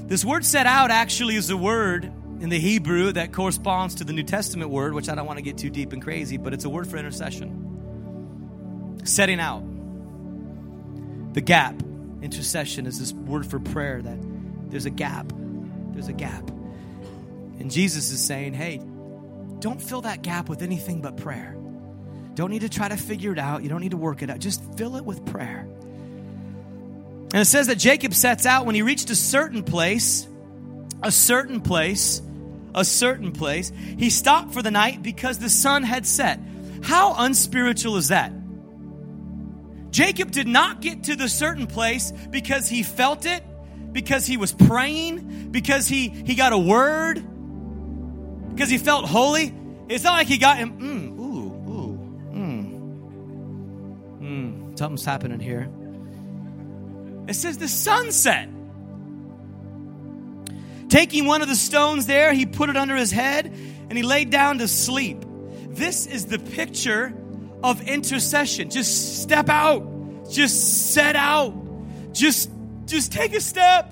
This 0.07 0.25
word 0.25 0.43
set 0.43 0.65
out 0.65 0.91
actually 0.91 1.37
is 1.37 1.49
a 1.49 1.57
word 1.57 2.11
in 2.41 2.49
the 2.49 2.59
Hebrew 2.59 3.11
that 3.11 3.31
corresponds 3.31 3.95
to 3.95 4.03
the 4.03 4.13
New 4.13 4.23
Testament 4.23 4.71
word, 4.71 4.95
which 4.95 5.09
I 5.09 5.15
don't 5.15 5.27
want 5.27 5.37
to 5.37 5.43
get 5.43 5.59
too 5.59 5.69
deep 5.69 5.93
and 5.93 6.01
crazy, 6.01 6.37
but 6.37 6.53
it's 6.53 6.65
a 6.65 6.69
word 6.69 6.87
for 6.87 6.97
intercession. 6.97 8.97
Setting 9.03 9.39
out. 9.39 9.63
The 11.33 11.41
gap. 11.41 11.75
Intercession 12.23 12.87
is 12.87 12.97
this 12.97 13.13
word 13.13 13.45
for 13.45 13.59
prayer 13.59 14.01
that 14.01 14.17
there's 14.71 14.87
a 14.87 14.89
gap. 14.89 15.31
There's 15.91 16.07
a 16.07 16.13
gap. 16.13 16.49
And 17.59 17.69
Jesus 17.69 18.11
is 18.11 18.19
saying, 18.19 18.55
hey, 18.55 18.81
don't 19.59 19.79
fill 19.79 20.01
that 20.01 20.23
gap 20.23 20.49
with 20.49 20.63
anything 20.63 21.01
but 21.01 21.17
prayer. 21.17 21.55
Don't 22.33 22.49
need 22.49 22.61
to 22.61 22.69
try 22.69 22.87
to 22.87 22.97
figure 22.97 23.31
it 23.31 23.39
out. 23.39 23.61
You 23.61 23.69
don't 23.69 23.81
need 23.81 23.91
to 23.91 23.97
work 23.97 24.23
it 24.23 24.31
out. 24.31 24.39
Just 24.39 24.63
fill 24.77 24.95
it 24.95 25.05
with 25.05 25.23
prayer. 25.27 25.67
And 27.33 27.35
it 27.35 27.45
says 27.45 27.67
that 27.67 27.77
Jacob 27.77 28.15
sets 28.15 28.47
out 28.47 28.65
when 28.65 28.73
he 28.73 28.81
reached 28.81 29.11
a 29.11 29.15
certain 29.15 29.61
place, 29.61 30.27
a 31.03 31.11
certain 31.11 31.61
place, 31.61 32.23
a 32.73 32.85
certain 32.85 33.31
place. 33.31 33.71
He 33.97 34.09
stopped 34.09 34.53
for 34.53 34.61
the 34.61 34.71
night 34.71 35.03
because 35.03 35.39
the 35.39 35.49
sun 35.49 35.83
had 35.83 36.05
set. 36.05 36.39
How 36.83 37.15
unspiritual 37.17 37.97
is 37.97 38.09
that? 38.09 38.31
Jacob 39.91 40.31
did 40.31 40.47
not 40.47 40.81
get 40.81 41.03
to 41.05 41.15
the 41.15 41.27
certain 41.27 41.67
place 41.67 42.11
because 42.29 42.67
he 42.69 42.81
felt 42.81 43.25
it, 43.25 43.43
because 43.91 44.25
he 44.25 44.37
was 44.37 44.53
praying, 44.53 45.49
because 45.51 45.87
he, 45.87 46.07
he 46.07 46.35
got 46.35 46.53
a 46.53 46.57
word, 46.57 47.15
because 48.53 48.69
he 48.69 48.77
felt 48.77 49.05
holy. 49.05 49.53
It's 49.89 50.03
not 50.05 50.13
like 50.13 50.27
he 50.27 50.37
got 50.37 50.57
him, 50.57 50.79
mm, 50.79 51.19
ooh, 51.19 51.51
ooh, 51.69 51.99
mm, 52.33 52.71
mm, 54.21 54.79
something's 54.79 55.03
happening 55.03 55.41
here. 55.41 55.69
It 57.27 57.33
says 57.33 57.57
the 57.57 57.67
sunset. 57.67 58.47
Taking 60.91 61.25
one 61.25 61.41
of 61.41 61.47
the 61.47 61.55
stones 61.55 62.05
there, 62.05 62.33
he 62.33 62.45
put 62.45 62.69
it 62.69 62.75
under 62.75 62.97
his 62.97 63.11
head 63.11 63.45
and 63.45 63.93
he 63.93 64.03
laid 64.03 64.29
down 64.29 64.57
to 64.57 64.67
sleep. 64.67 65.23
This 65.69 66.05
is 66.05 66.25
the 66.25 66.37
picture 66.37 67.13
of 67.63 67.87
intercession. 67.87 68.69
Just 68.69 69.21
step 69.21 69.47
out. 69.47 69.87
Just 70.29 70.91
set 70.91 71.15
out. 71.15 71.53
Just 72.11 72.51
just 72.87 73.13
take 73.13 73.33
a 73.33 73.39
step. 73.39 73.89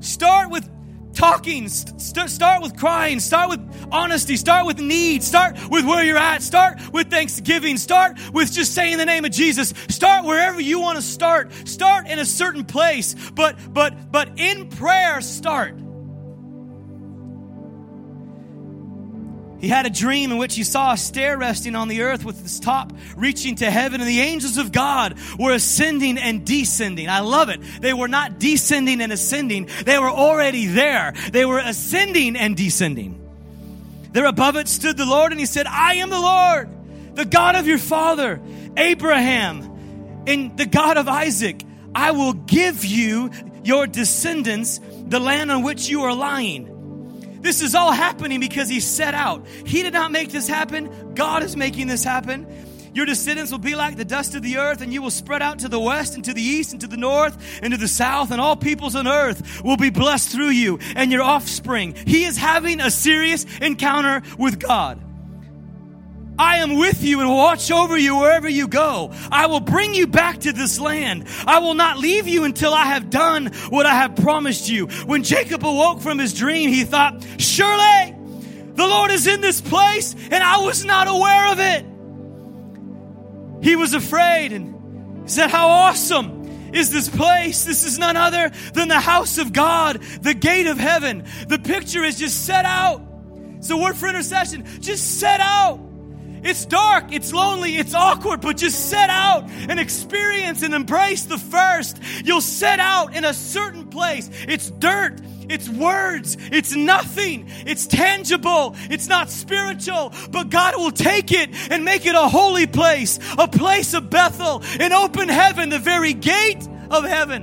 Start 0.00 0.50
with 0.50 0.68
talking. 1.14 1.70
St- 1.70 2.28
start 2.28 2.62
with 2.62 2.76
crying. 2.76 3.18
Start 3.18 3.48
with 3.48 3.88
honesty. 3.90 4.36
Start 4.36 4.66
with 4.66 4.78
need. 4.78 5.24
Start 5.24 5.56
with 5.70 5.86
where 5.86 6.04
you're 6.04 6.18
at. 6.18 6.42
Start 6.42 6.78
with 6.92 7.08
thanksgiving. 7.08 7.78
Start 7.78 8.18
with 8.34 8.52
just 8.52 8.74
saying 8.74 8.98
the 8.98 9.06
name 9.06 9.24
of 9.24 9.30
Jesus. 9.30 9.72
Start 9.88 10.26
wherever 10.26 10.60
you 10.60 10.80
want 10.80 10.96
to 10.96 11.02
start. 11.02 11.50
Start 11.66 12.06
in 12.08 12.18
a 12.18 12.26
certain 12.26 12.66
place. 12.66 13.14
But 13.30 13.56
but 13.72 14.12
but 14.12 14.38
in 14.38 14.68
prayer, 14.68 15.22
start. 15.22 15.85
He 19.60 19.68
had 19.68 19.86
a 19.86 19.90
dream 19.90 20.32
in 20.32 20.38
which 20.38 20.54
he 20.54 20.64
saw 20.64 20.92
a 20.92 20.96
stair 20.96 21.38
resting 21.38 21.74
on 21.74 21.88
the 21.88 22.02
earth 22.02 22.24
with 22.24 22.40
its 22.40 22.60
top 22.60 22.92
reaching 23.16 23.56
to 23.56 23.70
heaven, 23.70 24.00
and 24.00 24.08
the 24.08 24.20
angels 24.20 24.58
of 24.58 24.72
God 24.72 25.18
were 25.38 25.52
ascending 25.52 26.18
and 26.18 26.44
descending. 26.44 27.08
I 27.08 27.20
love 27.20 27.48
it. 27.48 27.60
They 27.80 27.94
were 27.94 28.08
not 28.08 28.38
descending 28.38 29.00
and 29.00 29.12
ascending, 29.12 29.68
they 29.84 29.98
were 29.98 30.10
already 30.10 30.66
there. 30.66 31.14
They 31.32 31.44
were 31.44 31.58
ascending 31.58 32.36
and 32.36 32.56
descending. 32.56 33.22
There 34.12 34.26
above 34.26 34.56
it 34.56 34.68
stood 34.68 34.96
the 34.96 35.06
Lord, 35.06 35.32
and 35.32 35.40
he 35.40 35.46
said, 35.46 35.66
I 35.66 35.94
am 35.96 36.10
the 36.10 36.20
Lord, 36.20 36.68
the 37.14 37.24
God 37.24 37.56
of 37.56 37.66
your 37.66 37.78
father, 37.78 38.40
Abraham, 38.76 40.24
and 40.26 40.56
the 40.56 40.66
God 40.66 40.96
of 40.96 41.08
Isaac. 41.08 41.62
I 41.94 42.12
will 42.12 42.32
give 42.32 42.84
you, 42.84 43.30
your 43.64 43.86
descendants, 43.86 44.80
the 45.08 45.18
land 45.18 45.50
on 45.50 45.62
which 45.62 45.88
you 45.88 46.04
are 46.04 46.14
lying. 46.14 46.75
This 47.46 47.62
is 47.62 47.76
all 47.76 47.92
happening 47.92 48.40
because 48.40 48.68
he 48.68 48.80
set 48.80 49.14
out. 49.14 49.46
He 49.46 49.84
did 49.84 49.92
not 49.92 50.10
make 50.10 50.30
this 50.30 50.48
happen. 50.48 51.14
God 51.14 51.44
is 51.44 51.56
making 51.56 51.86
this 51.86 52.02
happen. 52.02 52.44
Your 52.92 53.06
descendants 53.06 53.52
will 53.52 53.60
be 53.60 53.76
like 53.76 53.96
the 53.96 54.04
dust 54.04 54.34
of 54.34 54.42
the 54.42 54.56
earth, 54.56 54.80
and 54.80 54.92
you 54.92 55.00
will 55.00 55.12
spread 55.12 55.42
out 55.42 55.60
to 55.60 55.68
the 55.68 55.78
west 55.78 56.16
and 56.16 56.24
to 56.24 56.34
the 56.34 56.42
east 56.42 56.72
and 56.72 56.80
to 56.80 56.88
the 56.88 56.96
north 56.96 57.38
and 57.62 57.72
to 57.72 57.78
the 57.78 57.86
south, 57.86 58.32
and 58.32 58.40
all 58.40 58.56
peoples 58.56 58.96
on 58.96 59.06
earth 59.06 59.62
will 59.62 59.76
be 59.76 59.90
blessed 59.90 60.30
through 60.30 60.48
you 60.48 60.80
and 60.96 61.12
your 61.12 61.22
offspring. 61.22 61.94
He 61.94 62.24
is 62.24 62.36
having 62.36 62.80
a 62.80 62.90
serious 62.90 63.46
encounter 63.60 64.22
with 64.36 64.58
God. 64.58 65.00
I 66.38 66.58
am 66.58 66.76
with 66.76 67.02
you 67.02 67.20
and 67.20 67.30
watch 67.30 67.70
over 67.70 67.96
you 67.96 68.16
wherever 68.18 68.48
you 68.48 68.68
go. 68.68 69.12
I 69.30 69.46
will 69.46 69.60
bring 69.60 69.94
you 69.94 70.06
back 70.06 70.40
to 70.40 70.52
this 70.52 70.78
land. 70.78 71.26
I 71.46 71.60
will 71.60 71.74
not 71.74 71.98
leave 71.98 72.28
you 72.28 72.44
until 72.44 72.74
I 72.74 72.84
have 72.86 73.10
done 73.10 73.46
what 73.70 73.86
I 73.86 73.94
have 73.94 74.16
promised 74.16 74.68
you. 74.68 74.86
When 74.86 75.22
Jacob 75.22 75.64
awoke 75.64 76.00
from 76.00 76.18
his 76.18 76.34
dream, 76.34 76.70
he 76.70 76.84
thought, 76.84 77.24
surely 77.38 78.14
the 78.74 78.86
Lord 78.86 79.10
is 79.10 79.26
in 79.26 79.40
this 79.40 79.60
place 79.60 80.14
and 80.14 80.42
I 80.42 80.58
was 80.58 80.84
not 80.84 81.08
aware 81.08 81.52
of 81.52 81.60
it. 81.60 81.86
He 83.64 83.76
was 83.76 83.94
afraid 83.94 84.52
and 84.52 85.22
he 85.22 85.28
said, 85.28 85.50
how 85.50 85.68
awesome 85.68 86.74
is 86.74 86.90
this 86.90 87.08
place? 87.08 87.64
This 87.64 87.84
is 87.84 87.98
none 87.98 88.16
other 88.16 88.50
than 88.74 88.88
the 88.88 89.00
house 89.00 89.38
of 89.38 89.52
God, 89.52 90.02
the 90.20 90.34
gate 90.34 90.66
of 90.66 90.78
heaven. 90.78 91.24
The 91.48 91.58
picture 91.58 92.04
is 92.04 92.18
just 92.18 92.44
set 92.44 92.66
out. 92.66 93.02
It's 93.56 93.70
a 93.70 93.76
word 93.76 93.96
for 93.96 94.06
intercession. 94.08 94.66
Just 94.80 95.18
set 95.18 95.40
out 95.40 95.80
it's 96.46 96.64
dark, 96.64 97.12
it's 97.12 97.32
lonely, 97.32 97.76
it's 97.76 97.94
awkward, 97.94 98.40
but 98.40 98.56
just 98.56 98.88
set 98.88 99.10
out 99.10 99.50
and 99.50 99.80
experience 99.80 100.62
and 100.62 100.74
embrace 100.74 101.24
the 101.24 101.38
first. 101.38 102.00
You'll 102.24 102.40
set 102.40 102.78
out 102.78 103.16
in 103.16 103.24
a 103.24 103.34
certain 103.34 103.88
place. 103.88 104.30
It's 104.46 104.70
dirt, 104.70 105.20
it's 105.48 105.68
words, 105.68 106.36
it's 106.52 106.74
nothing, 106.74 107.46
it's 107.66 107.86
tangible, 107.86 108.76
it's 108.90 109.08
not 109.08 109.30
spiritual, 109.30 110.12
but 110.30 110.50
God 110.50 110.76
will 110.76 110.92
take 110.92 111.32
it 111.32 111.50
and 111.70 111.84
make 111.84 112.06
it 112.06 112.14
a 112.14 112.28
holy 112.28 112.66
place, 112.66 113.18
a 113.38 113.48
place 113.48 113.94
of 113.94 114.08
Bethel, 114.10 114.62
an 114.80 114.92
open 114.92 115.28
heaven, 115.28 115.68
the 115.68 115.78
very 115.78 116.14
gate 116.14 116.66
of 116.90 117.04
heaven. 117.04 117.42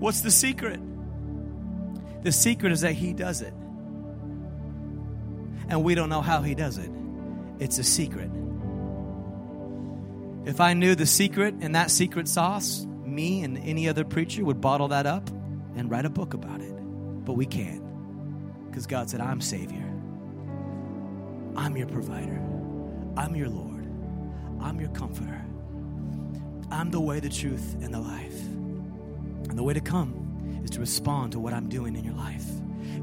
What's 0.00 0.22
the 0.22 0.30
secret? 0.30 0.80
The 2.22 2.32
secret 2.32 2.72
is 2.72 2.80
that 2.80 2.92
He 2.92 3.12
does 3.12 3.42
it 3.42 3.52
and 5.68 5.82
we 5.84 5.94
don't 5.94 6.08
know 6.08 6.22
how 6.22 6.42
he 6.42 6.54
does 6.54 6.78
it. 6.78 6.90
It's 7.58 7.78
a 7.78 7.84
secret. 7.84 8.30
If 10.44 10.60
I 10.60 10.74
knew 10.74 10.94
the 10.94 11.06
secret 11.06 11.54
and 11.60 11.74
that 11.74 11.90
secret 11.90 12.28
sauce, 12.28 12.86
me 13.04 13.42
and 13.42 13.58
any 13.58 13.88
other 13.88 14.04
preacher 14.04 14.44
would 14.44 14.60
bottle 14.60 14.88
that 14.88 15.06
up 15.06 15.28
and 15.76 15.90
write 15.90 16.04
a 16.04 16.10
book 16.10 16.34
about 16.34 16.60
it. 16.60 16.74
But 17.24 17.34
we 17.34 17.46
can't. 17.46 17.82
Because 18.66 18.86
God 18.86 19.08
said, 19.08 19.20
I'm 19.20 19.40
Savior. 19.40 19.90
I'm 21.56 21.76
your 21.76 21.86
provider. 21.86 22.40
I'm 23.16 23.36
your 23.36 23.48
Lord. 23.48 23.86
I'm 24.60 24.80
your 24.80 24.90
comforter. 24.90 25.44
I'm 26.70 26.90
the 26.90 27.00
way, 27.00 27.20
the 27.20 27.28
truth, 27.28 27.76
and 27.80 27.94
the 27.94 28.00
life. 28.00 28.42
And 29.48 29.56
the 29.56 29.62
way 29.62 29.74
to 29.74 29.80
come 29.80 30.60
is 30.64 30.70
to 30.70 30.80
respond 30.80 31.32
to 31.32 31.38
what 31.38 31.52
I'm 31.52 31.68
doing 31.68 31.94
in 31.94 32.04
your 32.04 32.14
life. 32.14 32.44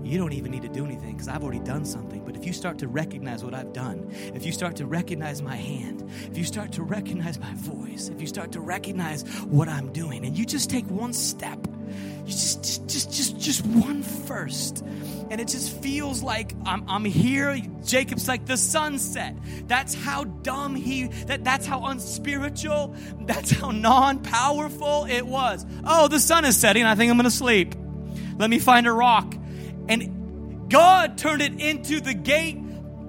You 0.03 0.17
don't 0.17 0.33
even 0.33 0.51
need 0.51 0.63
to 0.63 0.69
do 0.69 0.85
anything 0.85 1.13
because 1.13 1.27
I've 1.27 1.43
already 1.43 1.59
done 1.59 1.85
something. 1.85 2.23
But 2.25 2.35
if 2.35 2.45
you 2.45 2.53
start 2.53 2.77
to 2.79 2.87
recognize 2.87 3.43
what 3.43 3.53
I've 3.53 3.73
done, 3.73 4.09
if 4.33 4.45
you 4.45 4.51
start 4.51 4.75
to 4.77 4.85
recognize 4.85 5.41
my 5.41 5.55
hand, 5.55 6.09
if 6.29 6.37
you 6.37 6.43
start 6.43 6.71
to 6.73 6.83
recognize 6.83 7.39
my 7.39 7.53
voice, 7.55 8.09
if 8.09 8.21
you 8.21 8.27
start 8.27 8.51
to 8.53 8.59
recognize 8.59 9.23
what 9.43 9.67
I'm 9.69 9.91
doing, 9.93 10.25
and 10.25 10.37
you 10.37 10.45
just 10.45 10.69
take 10.69 10.85
one 10.89 11.13
step, 11.13 11.59
you 12.25 12.27
just 12.27 12.63
just 12.63 12.87
just 12.87 13.11
just, 13.11 13.39
just 13.39 13.65
one 13.65 14.03
first, 14.03 14.83
and 15.29 15.41
it 15.41 15.47
just 15.47 15.75
feels 15.81 16.21
like 16.21 16.53
I'm, 16.65 16.87
I'm 16.89 17.05
here. 17.05 17.59
Jacob's 17.85 18.27
like 18.27 18.45
the 18.45 18.57
sunset. 18.57 19.35
That's 19.67 19.93
how 19.93 20.25
dumb 20.25 20.75
he. 20.75 21.07
That 21.07 21.43
that's 21.43 21.65
how 21.65 21.85
unspiritual. 21.85 22.95
That's 23.21 23.51
how 23.51 23.71
non-powerful 23.71 25.05
it 25.05 25.25
was. 25.25 25.65
Oh, 25.85 26.07
the 26.07 26.19
sun 26.19 26.45
is 26.45 26.57
setting. 26.57 26.83
I 26.83 26.95
think 26.95 27.11
I'm 27.11 27.17
gonna 27.17 27.31
sleep. 27.31 27.75
Let 28.37 28.49
me 28.49 28.59
find 28.59 28.87
a 28.87 28.91
rock 28.91 29.35
and 29.91 30.69
God 30.71 31.17
turned 31.17 31.41
it 31.41 31.59
into 31.59 31.99
the 31.99 32.13
gate 32.13 32.57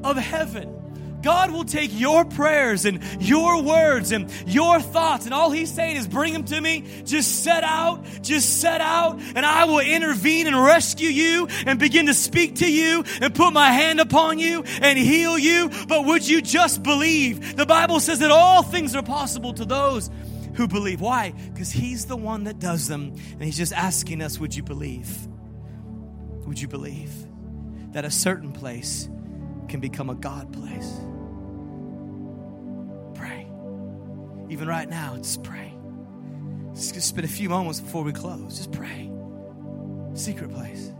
of 0.02 0.16
heaven. 0.16 0.80
God 1.22 1.52
will 1.52 1.64
take 1.64 1.90
your 1.92 2.24
prayers 2.24 2.84
and 2.84 3.00
your 3.20 3.62
words 3.62 4.10
and 4.10 4.28
your 4.44 4.80
thoughts, 4.80 5.24
and 5.24 5.32
all 5.32 5.52
He's 5.52 5.72
saying 5.72 5.96
is, 5.96 6.08
Bring 6.08 6.32
them 6.32 6.42
to 6.46 6.60
me. 6.60 6.84
Just 7.04 7.44
set 7.44 7.62
out, 7.62 8.04
just 8.22 8.60
set 8.60 8.80
out, 8.80 9.20
and 9.20 9.46
I 9.46 9.66
will 9.66 9.78
intervene 9.78 10.48
and 10.48 10.60
rescue 10.60 11.08
you 11.08 11.46
and 11.64 11.78
begin 11.78 12.06
to 12.06 12.14
speak 12.14 12.56
to 12.56 12.70
you 12.70 13.04
and 13.20 13.32
put 13.32 13.52
my 13.52 13.70
hand 13.70 14.00
upon 14.00 14.40
you 14.40 14.64
and 14.80 14.98
heal 14.98 15.38
you. 15.38 15.70
But 15.86 16.04
would 16.06 16.28
you 16.28 16.42
just 16.42 16.82
believe? 16.82 17.56
The 17.56 17.66
Bible 17.66 18.00
says 18.00 18.18
that 18.18 18.32
all 18.32 18.64
things 18.64 18.96
are 18.96 19.04
possible 19.04 19.52
to 19.54 19.64
those 19.64 20.10
who 20.54 20.66
believe. 20.66 21.00
Why? 21.00 21.32
Because 21.52 21.70
He's 21.70 22.06
the 22.06 22.16
one 22.16 22.44
that 22.44 22.58
does 22.58 22.88
them, 22.88 23.14
and 23.34 23.42
He's 23.42 23.56
just 23.56 23.72
asking 23.72 24.20
us, 24.22 24.40
Would 24.40 24.56
you 24.56 24.64
believe? 24.64 25.28
Would 26.52 26.60
you 26.60 26.68
believe 26.68 27.14
that 27.92 28.04
a 28.04 28.10
certain 28.10 28.52
place 28.52 29.08
can 29.68 29.80
become 29.80 30.10
a 30.10 30.14
God 30.14 30.52
place? 30.52 31.00
Pray. 33.14 33.46
Even 34.50 34.68
right 34.68 34.86
now, 34.86 35.16
just 35.16 35.42
pray. 35.42 35.72
Just 36.74 37.00
spend 37.08 37.24
a 37.24 37.28
few 37.28 37.48
moments 37.48 37.80
before 37.80 38.04
we 38.04 38.12
close. 38.12 38.58
Just 38.58 38.70
pray. 38.70 39.10
Secret 40.12 40.50
place. 40.50 40.92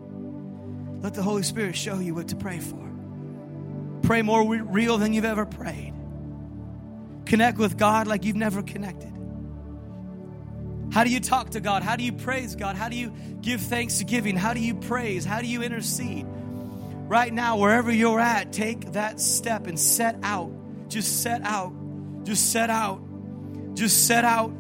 Let 1.03 1.12
the 1.12 1.23
Holy 1.23 1.43
Spirit 1.43 1.77
show 1.77 1.99
you 1.99 2.15
what 2.15 2.29
to 2.29 2.37
pray 2.37 2.59
for. 2.59 2.91
Pray 4.01 4.23
more 4.23 4.49
real 4.49 4.97
than 4.97 5.12
you've 5.12 5.27
ever 5.27 5.45
prayed. 5.45 5.93
Connect 7.27 7.59
with 7.59 7.77
God 7.77 8.07
like 8.07 8.25
you've 8.25 8.37
never 8.37 8.62
connected. 8.62 9.12
How 10.92 11.05
do 11.05 11.11
you 11.11 11.20
talk 11.20 11.50
to 11.50 11.61
God? 11.61 11.83
How 11.83 11.96
do 11.96 12.05
you 12.05 12.12
praise 12.12 12.55
God? 12.55 12.76
How 12.76 12.90
do 12.90 12.96
you 12.96 13.12
give 13.40 13.62
thanksgiving? 13.62 14.37
How 14.37 14.52
do 14.52 14.61
you 14.61 14.74
praise? 14.74 15.24
How 15.24 15.40
do 15.40 15.46
you 15.46 15.62
intercede? 15.62 16.26
Right 16.28 17.33
now, 17.33 17.57
wherever 17.57 17.90
you're 17.90 18.20
at, 18.20 18.52
take 18.52 18.92
that 18.92 19.18
step 19.18 19.66
and 19.66 19.81
set 19.81 20.18
out. 20.22 20.52
Just 20.88 21.22
set 21.22 21.42
out. 21.44 21.72
Just 22.24 22.52
set 22.52 22.68
out. 22.68 23.00
Just 23.74 24.07
set 24.07 24.26
out. 24.26 24.50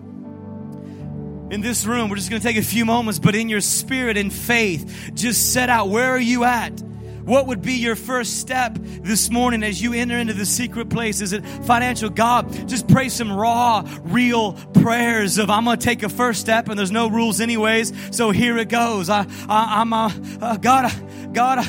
In 1.50 1.60
this 1.60 1.84
room, 1.84 2.08
we're 2.08 2.16
just 2.16 2.30
going 2.30 2.40
to 2.40 2.48
take 2.48 2.56
a 2.56 2.62
few 2.62 2.86
moments, 2.86 3.18
but 3.18 3.34
in 3.34 3.50
your 3.50 3.60
spirit 3.60 4.16
and 4.16 4.32
faith, 4.32 5.10
just 5.12 5.52
set 5.52 5.68
out. 5.68 5.90
Where 5.90 6.10
are 6.12 6.18
you 6.18 6.44
at? 6.44 6.82
What 7.24 7.46
would 7.46 7.62
be 7.62 7.74
your 7.74 7.96
first 7.96 8.40
step 8.40 8.76
this 8.80 9.30
morning 9.30 9.62
as 9.62 9.80
you 9.80 9.92
enter 9.94 10.16
into 10.16 10.32
the 10.32 10.46
secret 10.46 10.90
place? 10.90 11.20
Is 11.20 11.32
it 11.32 11.44
financial? 11.64 12.10
God, 12.10 12.68
just 12.68 12.88
pray 12.88 13.08
some 13.08 13.32
raw, 13.32 13.86
real 14.02 14.54
prayers 14.82 15.38
of 15.38 15.48
I'm 15.50 15.64
going 15.64 15.78
to 15.78 15.84
take 15.84 16.02
a 16.02 16.08
first 16.08 16.40
step 16.40 16.68
and 16.68 16.78
there's 16.78 16.90
no 16.90 17.08
rules 17.08 17.40
anyways. 17.40 17.92
So 18.16 18.30
here 18.30 18.58
it 18.58 18.68
goes. 18.68 19.08
I, 19.08 19.26
I, 19.48 19.82
am 19.82 19.92
a, 19.92 20.12
uh, 20.40 20.56
God, 20.56 20.92
God, 21.32 21.64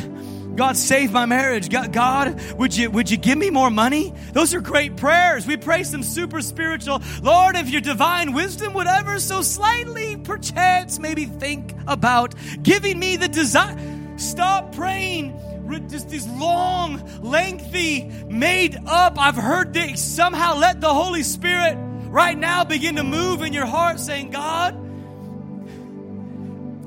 God, 0.56 0.78
save 0.78 1.12
my 1.12 1.26
marriage. 1.26 1.70
God, 1.70 1.94
God, 1.94 2.42
would 2.54 2.76
you 2.76 2.90
would 2.92 3.10
you 3.10 3.18
give 3.18 3.38
me 3.38 3.50
more 3.50 3.70
money? 3.70 4.14
Those 4.34 4.54
are 4.54 4.62
great 4.62 4.98
prayers. 4.98 5.48
We 5.48 5.58
pray 5.58 5.84
some 5.84 6.04
super 6.04 6.42
spiritual. 6.42 7.02
Lord, 7.22 7.56
if 7.56 7.70
your 7.70 7.82
divine 7.82 8.34
wisdom 8.34 8.74
would 8.74 8.88
ever 8.88 9.20
so 9.20 9.42
slightly, 9.42 10.18
perchance, 10.18 11.00
maybe 11.00 11.26
think 11.26 11.74
about 11.88 12.36
giving 12.62 13.00
me 13.00 13.18
the 13.18 13.28
desire. 13.28 14.03
Stop 14.18 14.76
praying 14.76 15.40
just 15.88 16.10
these 16.10 16.28
long, 16.28 17.02
lengthy, 17.22 18.04
made 18.28 18.78
up. 18.86 19.18
I've 19.18 19.36
heard 19.36 19.74
this. 19.74 20.04
Somehow 20.04 20.56
let 20.58 20.82
the 20.82 20.94
Holy 20.94 21.24
Spirit 21.24 21.78
right 22.10 22.38
now 22.38 22.64
begin 22.64 22.98
to 22.98 23.04
move 23.04 23.42
in 23.42 23.54
your 23.54 23.66
heart, 23.66 24.00
saying, 24.00 24.30
God, 24.30 24.76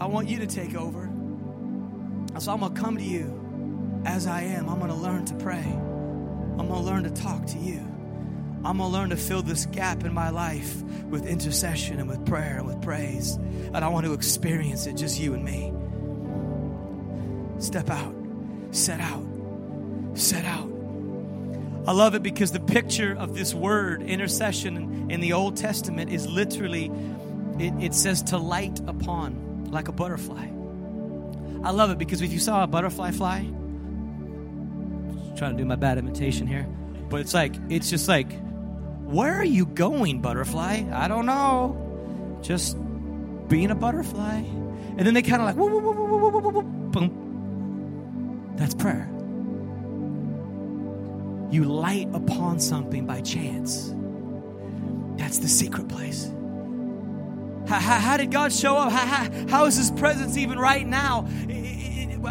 I 0.01 0.07
want 0.07 0.29
you 0.29 0.39
to 0.41 0.47
take 0.47 0.75
over. 0.75 1.11
So 2.39 2.53
I'm 2.53 2.61
going 2.61 2.75
to 2.75 2.81
come 2.81 2.97
to 2.99 3.03
you 3.03 4.03
as 4.05 4.27
I 4.27 4.43
am. 4.43 4.69
I'm 4.69 4.79
going 4.79 4.91
to 4.91 4.97
learn 4.97 5.25
to 5.27 5.35
pray. 5.35 5.65
I'm 5.65 6.69
going 6.69 6.69
to 6.69 6.79
learn 6.81 7.05
to 7.05 7.11
talk 7.11 7.47
to 7.47 7.59
you. 7.59 7.81
I'm 8.65 8.79
going 8.79 8.91
to 8.91 8.99
learn 8.99 9.11
to 9.11 9.17
fill 9.17 9.43
this 9.43 9.67
gap 9.67 10.05
in 10.05 10.13
my 10.13 10.31
life 10.31 10.83
with 11.05 11.27
intercession 11.27 11.99
and 11.99 12.09
with 12.09 12.25
prayer 12.27 12.59
and 12.59 12.67
with 12.67 12.83
praise. 12.83 13.35
And 13.35 13.79
I 13.79 13.89
want 13.89 14.07
to 14.07 14.13
experience 14.13 14.87
it, 14.87 14.97
just 14.97 15.19
you 15.19 15.35
and 15.35 15.45
me. 15.45 15.73
Step 17.59 17.91
out, 17.91 18.15
set 18.71 19.01
out, 19.01 19.25
set 20.15 20.45
out. 20.45 20.71
I 21.87 21.93
love 21.93 22.15
it 22.15 22.23
because 22.23 22.53
the 22.53 22.61
picture 22.61 23.17
of 23.17 23.35
this 23.35 23.55
word, 23.55 24.03
intercession, 24.03 25.11
in 25.11 25.21
the 25.21 25.33
Old 25.33 25.57
Testament 25.57 26.11
is 26.11 26.27
literally, 26.27 26.91
it, 27.59 27.73
it 27.81 27.95
says 27.95 28.23
to 28.25 28.39
light 28.39 28.81
upon, 28.87 29.67
like 29.71 29.89
a 29.89 29.93
butterfly. 29.93 30.49
I 31.63 31.71
love 31.71 31.91
it 31.91 31.99
because 31.99 32.23
if 32.23 32.33
you 32.33 32.41
saw 32.41 32.65
a 32.65 32.67
butterfly 32.67 33.13
fly, 33.13 33.49
trying 35.37 35.57
to 35.57 35.59
do 35.59 35.65
my 35.65 35.77
bad 35.77 35.97
imitation 35.99 36.47
here, 36.47 36.67
but 37.09 37.21
it's 37.21 37.35
like, 37.35 37.55
it's 37.69 37.89
just 37.89 38.09
like, 38.09 38.33
where 39.05 39.35
are 39.35 39.45
you 39.45 39.65
going, 39.65 40.21
butterfly? 40.21 40.85
I 40.93 41.07
don't 41.07 41.27
know. 41.27 42.41
Just 42.43 42.77
being 43.49 43.71
a 43.71 43.75
butterfly. 43.77 44.43
And 44.99 45.07
then 45.07 45.15
they 45.15 45.23
kind 45.23 45.41
of 45.41 45.47
like, 45.47 45.57
boom, 46.93 47.26
that's 48.57 48.75
prayer. 48.75 49.09
You 51.51 51.65
light 51.65 52.09
upon 52.13 52.59
something 52.59 53.07
by 53.07 53.21
chance. 53.21 53.95
That's 55.17 55.39
the 55.39 55.49
secret 55.49 55.89
place. 55.89 56.31
How, 57.69 57.81
how, 57.81 57.99
how 57.99 58.17
did 58.17 58.31
God 58.31 58.53
show 58.53 58.77
up? 58.77 58.93
How, 58.93 59.31
how 59.49 59.65
is 59.67 59.77
His 59.77 59.91
presence 59.91 60.37
even 60.37 60.59
right 60.59 60.87
now? 60.87 61.29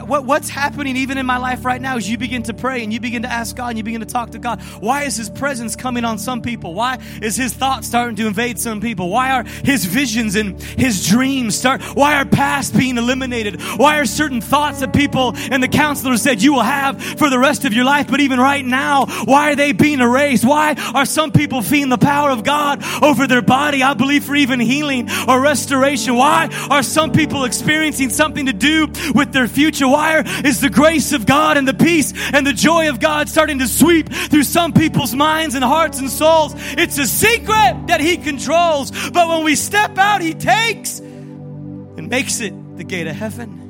What, 0.04 0.26
what's 0.26 0.50
happening 0.50 0.96
even 0.98 1.18
in 1.18 1.26
my 1.26 1.38
life 1.38 1.66
right 1.66 1.82
now 1.82 1.98
is 1.98 2.10
you 2.10 2.18
begin 2.18 2.44
to 2.44 2.54
pray 2.54 2.84
and 2.84 2.92
you 2.94 3.00
begin 3.00 3.24
to 3.24 3.32
ask 3.32 3.56
God 3.56 3.70
and 3.70 3.78
you 3.78 3.84
begin 3.84 4.02
to 4.02 4.06
talk 4.06 4.32
to 4.32 4.40
God. 4.40 4.62
Why 4.80 5.04
is 5.04 5.16
His 5.16 5.30
presence 5.30 5.76
coming 5.76 6.06
on 6.06 6.18
some 6.18 6.42
people? 6.42 6.74
Why 6.74 7.00
is 7.22 7.36
His 7.36 7.54
thoughts 7.54 7.88
starting 7.88 8.16
to 8.18 8.28
invade 8.28 8.60
some 8.60 8.82
people? 8.82 9.10
Why 9.10 9.32
are 9.32 9.44
His 9.44 9.86
visions 9.86 10.36
and 10.36 10.62
His 10.62 11.08
dreams 11.08 11.58
start? 11.58 11.82
Why 11.82 12.16
are 12.16 12.26
past 12.26 12.76
being 12.78 12.98
eliminated? 12.98 13.62
Why 13.78 14.00
are 14.00 14.06
certain 14.06 14.42
thoughts 14.42 14.80
that 14.80 14.94
people 14.94 15.34
and 15.52 15.62
the 15.62 15.68
counselor 15.68 16.18
said 16.18 16.42
you 16.42 16.54
will 16.54 16.64
have 16.64 17.02
for 17.02 17.30
the 17.30 17.40
rest 17.40 17.66
of 17.66 17.74
your 17.74 17.86
life, 17.86 18.08
but 18.08 18.20
even 18.20 18.40
right 18.40 18.66
now, 18.66 19.06
why 19.26 19.52
are 19.52 19.56
they 19.56 19.72
being 19.72 20.00
erased? 20.00 20.46
Why 20.46 20.76
are 20.94 21.06
some 21.06 21.32
people 21.32 21.62
feeling 21.62 21.90
the 21.90 21.98
power 21.98 22.30
of 22.30 22.44
God 22.44 22.84
over 23.04 23.28
their 23.28 23.42
body? 23.42 23.84
I 23.84 23.94
believe 23.94 24.26
for 24.26 24.36
even 24.36 24.60
healing 24.60 25.10
or 25.28 25.42
restoration. 25.42 26.16
Why 26.16 26.50
are 26.70 26.84
some 26.84 27.12
people 27.12 27.46
experiencing 27.46 28.10
something 28.10 28.48
to 28.48 28.54
do 28.54 28.88
with 29.14 29.32
their 29.32 29.48
future? 29.48 29.85
Why 29.88 30.22
is 30.44 30.62
the 30.62 30.70
grace 30.70 31.14
of 31.14 31.26
God 31.26 31.58
and 31.58 31.68
the 31.68 31.74
peace 31.74 32.14
and 32.34 32.46
the 32.46 32.54
joy 32.54 32.90
of 32.90 33.00
God 33.00 33.30
starting 33.30 33.60
to 33.60 33.68
sweep 33.68 34.10
through 34.10 34.44
some 34.44 34.74
people's 34.74 35.14
minds 35.14 35.56
and 35.56 35.64
hearts 35.64 36.00
and 36.00 36.10
souls. 36.10 36.54
It's 36.56 36.98
a 36.98 37.06
secret 37.06 37.88
that 37.88 38.02
He 38.02 38.18
controls. 38.18 38.92
But 39.12 39.28
when 39.28 39.44
we 39.44 39.56
step 39.56 39.98
out, 39.98 40.22
He 40.22 40.34
takes 40.34 41.00
and 41.00 42.10
makes 42.10 42.40
it 42.42 42.78
the 42.78 42.84
gate 42.84 43.08
of 43.08 43.16
heaven. 43.16 43.62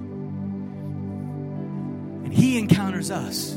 And 2.26 2.34
He 2.34 2.58
encounters 2.58 3.12
us. 3.12 3.56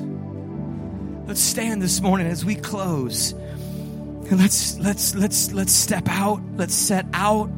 Let's 1.26 1.40
stand 1.42 1.82
this 1.82 2.00
morning 2.00 2.26
as 2.26 2.44
we 2.44 2.54
close. 2.54 3.32
And 3.32 4.38
let's 4.38 4.78
let's 4.78 5.14
let's 5.14 5.52
let's 5.52 5.72
step 5.72 6.04
out. 6.09 6.40
Let's 6.56 6.74
set 6.74 7.06
out. 7.12 7.50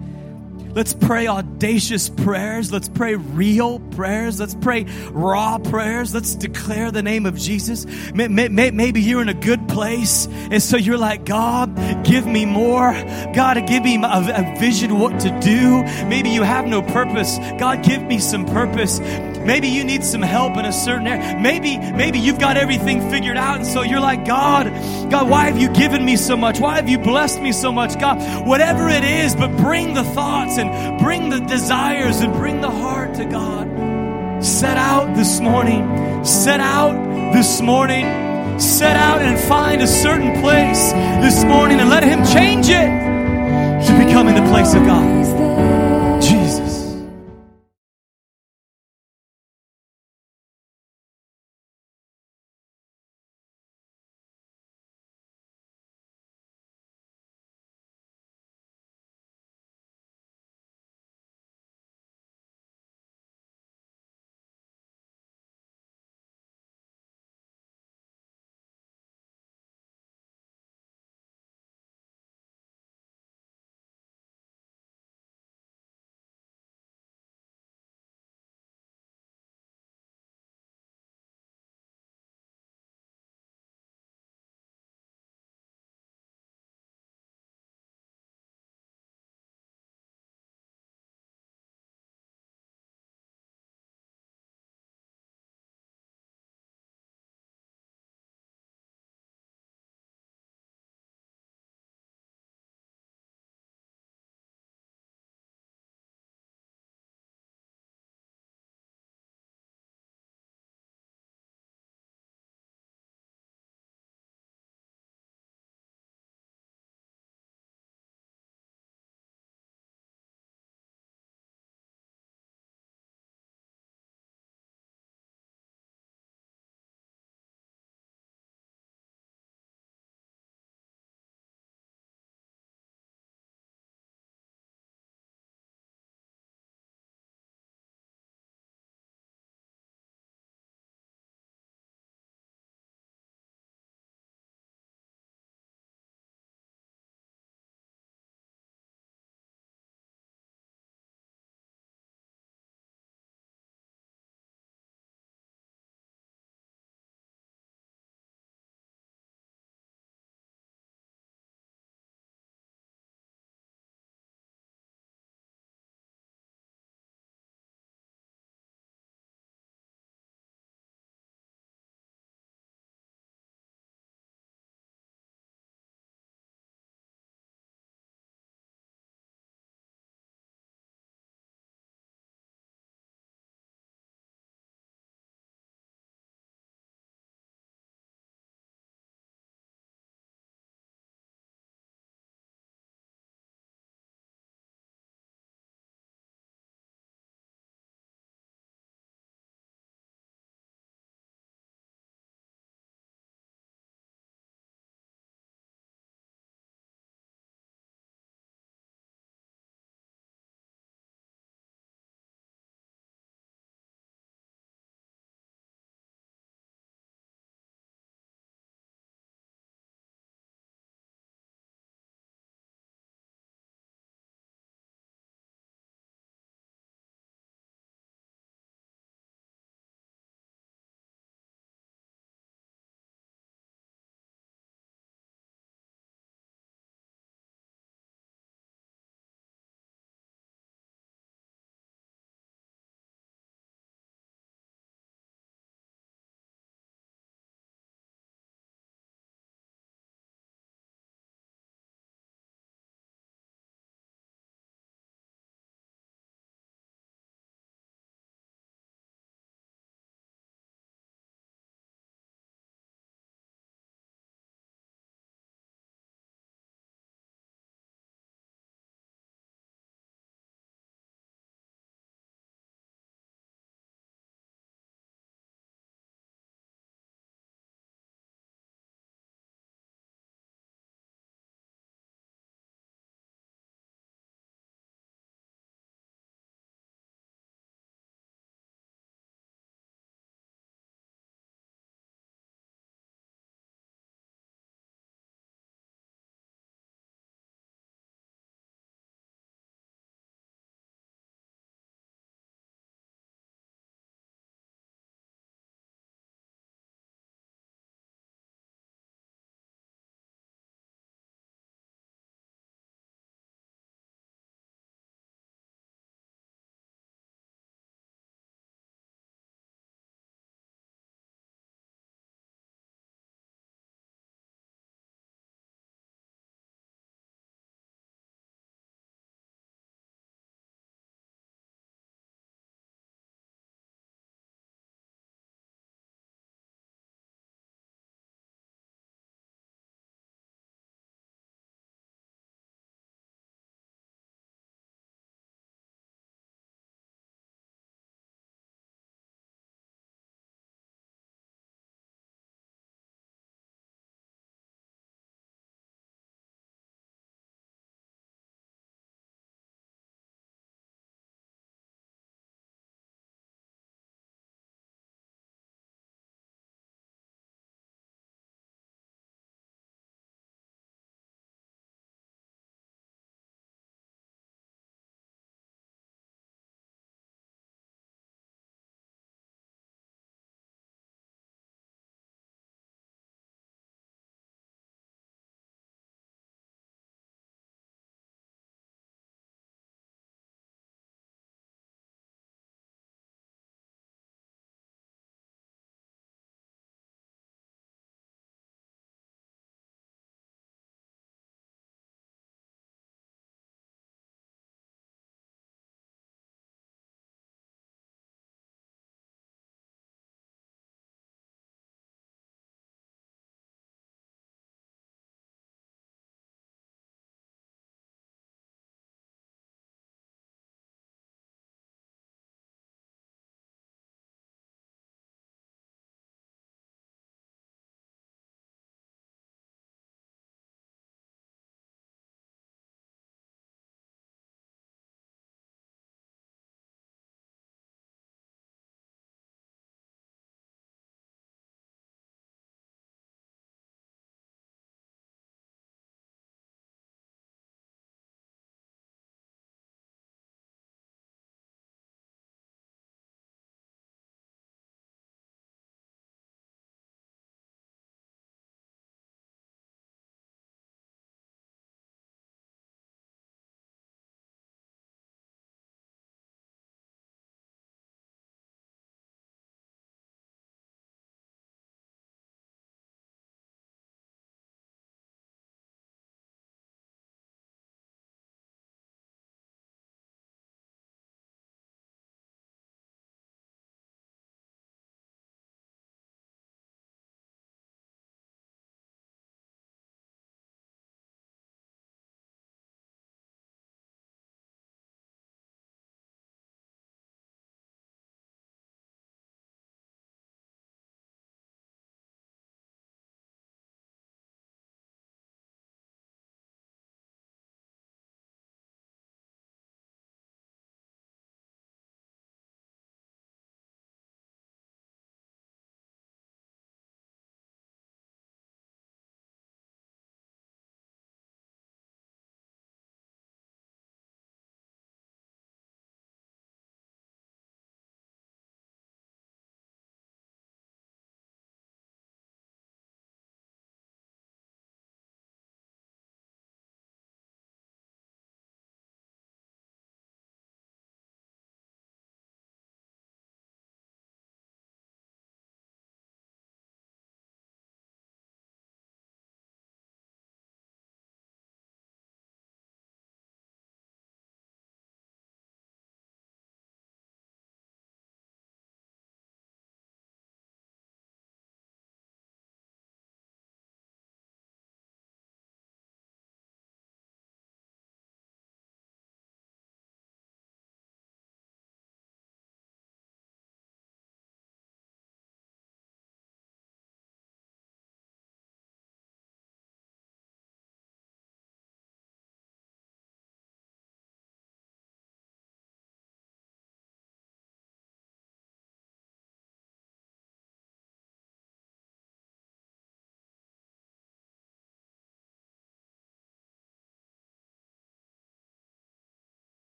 Let's 0.72 0.94
pray 0.94 1.26
audacious 1.26 2.08
prayers. 2.08 2.72
Let's 2.72 2.88
pray 2.88 3.16
real 3.16 3.80
prayers. 3.80 4.38
Let's 4.38 4.54
pray 4.54 4.84
raw 5.10 5.58
prayers. 5.58 6.14
Let's 6.14 6.34
declare 6.34 6.90
the 6.90 7.02
name 7.02 7.26
of 7.26 7.36
Jesus. 7.36 7.86
Maybe 8.14 9.00
you're 9.00 9.22
in 9.22 9.28
a 9.28 9.34
good 9.34 9.68
place, 9.68 10.26
and 10.50 10.62
so 10.62 10.76
you're 10.76 10.98
like, 10.98 11.24
God, 11.24 11.74
give 12.04 12.26
me 12.26 12.46
more. 12.46 12.92
God, 13.34 13.66
give 13.66 13.82
me 13.82 13.98
a 14.02 14.56
vision 14.58 14.98
what 14.98 15.18
to 15.20 15.40
do. 15.40 15.82
Maybe 16.06 16.30
you 16.30 16.42
have 16.42 16.66
no 16.66 16.82
purpose. 16.82 17.38
God, 17.58 17.82
give 17.82 18.02
me 18.02 18.18
some 18.18 18.46
purpose. 18.46 19.00
Maybe 19.44 19.68
you 19.68 19.84
need 19.84 20.04
some 20.04 20.22
help 20.22 20.56
in 20.56 20.64
a 20.64 20.72
certain 20.72 21.06
area. 21.06 21.38
Maybe, 21.40 21.78
maybe 21.78 22.18
you've 22.18 22.38
got 22.38 22.56
everything 22.56 23.10
figured 23.10 23.36
out, 23.36 23.56
and 23.56 23.66
so 23.66 23.82
you're 23.82 24.00
like, 24.00 24.24
God, 24.24 24.66
God, 25.10 25.28
why 25.28 25.46
have 25.46 25.58
you 25.58 25.68
given 25.70 26.04
me 26.04 26.16
so 26.16 26.36
much? 26.36 26.60
Why 26.60 26.76
have 26.76 26.88
you 26.88 26.98
blessed 26.98 27.40
me 27.40 27.52
so 27.52 27.72
much? 27.72 27.98
God, 27.98 28.46
whatever 28.46 28.88
it 28.88 29.04
is, 29.04 29.34
but 29.34 29.56
bring 29.56 29.94
the 29.94 30.04
thoughts 30.04 30.58
and 30.58 30.98
bring 30.98 31.30
the 31.30 31.40
desires 31.40 32.20
and 32.20 32.32
bring 32.32 32.60
the 32.60 32.70
heart 32.70 33.14
to 33.14 33.24
God. 33.24 34.44
Set 34.44 34.76
out 34.76 35.14
this 35.16 35.40
morning. 35.40 36.24
Set 36.24 36.60
out 36.60 36.92
this 37.32 37.60
morning. 37.60 38.58
Set 38.58 38.96
out 38.96 39.22
and 39.22 39.38
find 39.38 39.80
a 39.82 39.86
certain 39.86 40.40
place 40.40 40.92
this 40.92 41.44
morning 41.44 41.80
and 41.80 41.88
let 41.88 42.02
Him 42.02 42.24
change 42.26 42.68
it 42.68 43.86
to 43.86 44.04
becoming 44.04 44.34
the 44.34 44.50
place 44.50 44.74
of 44.74 44.84
God. 44.84 45.19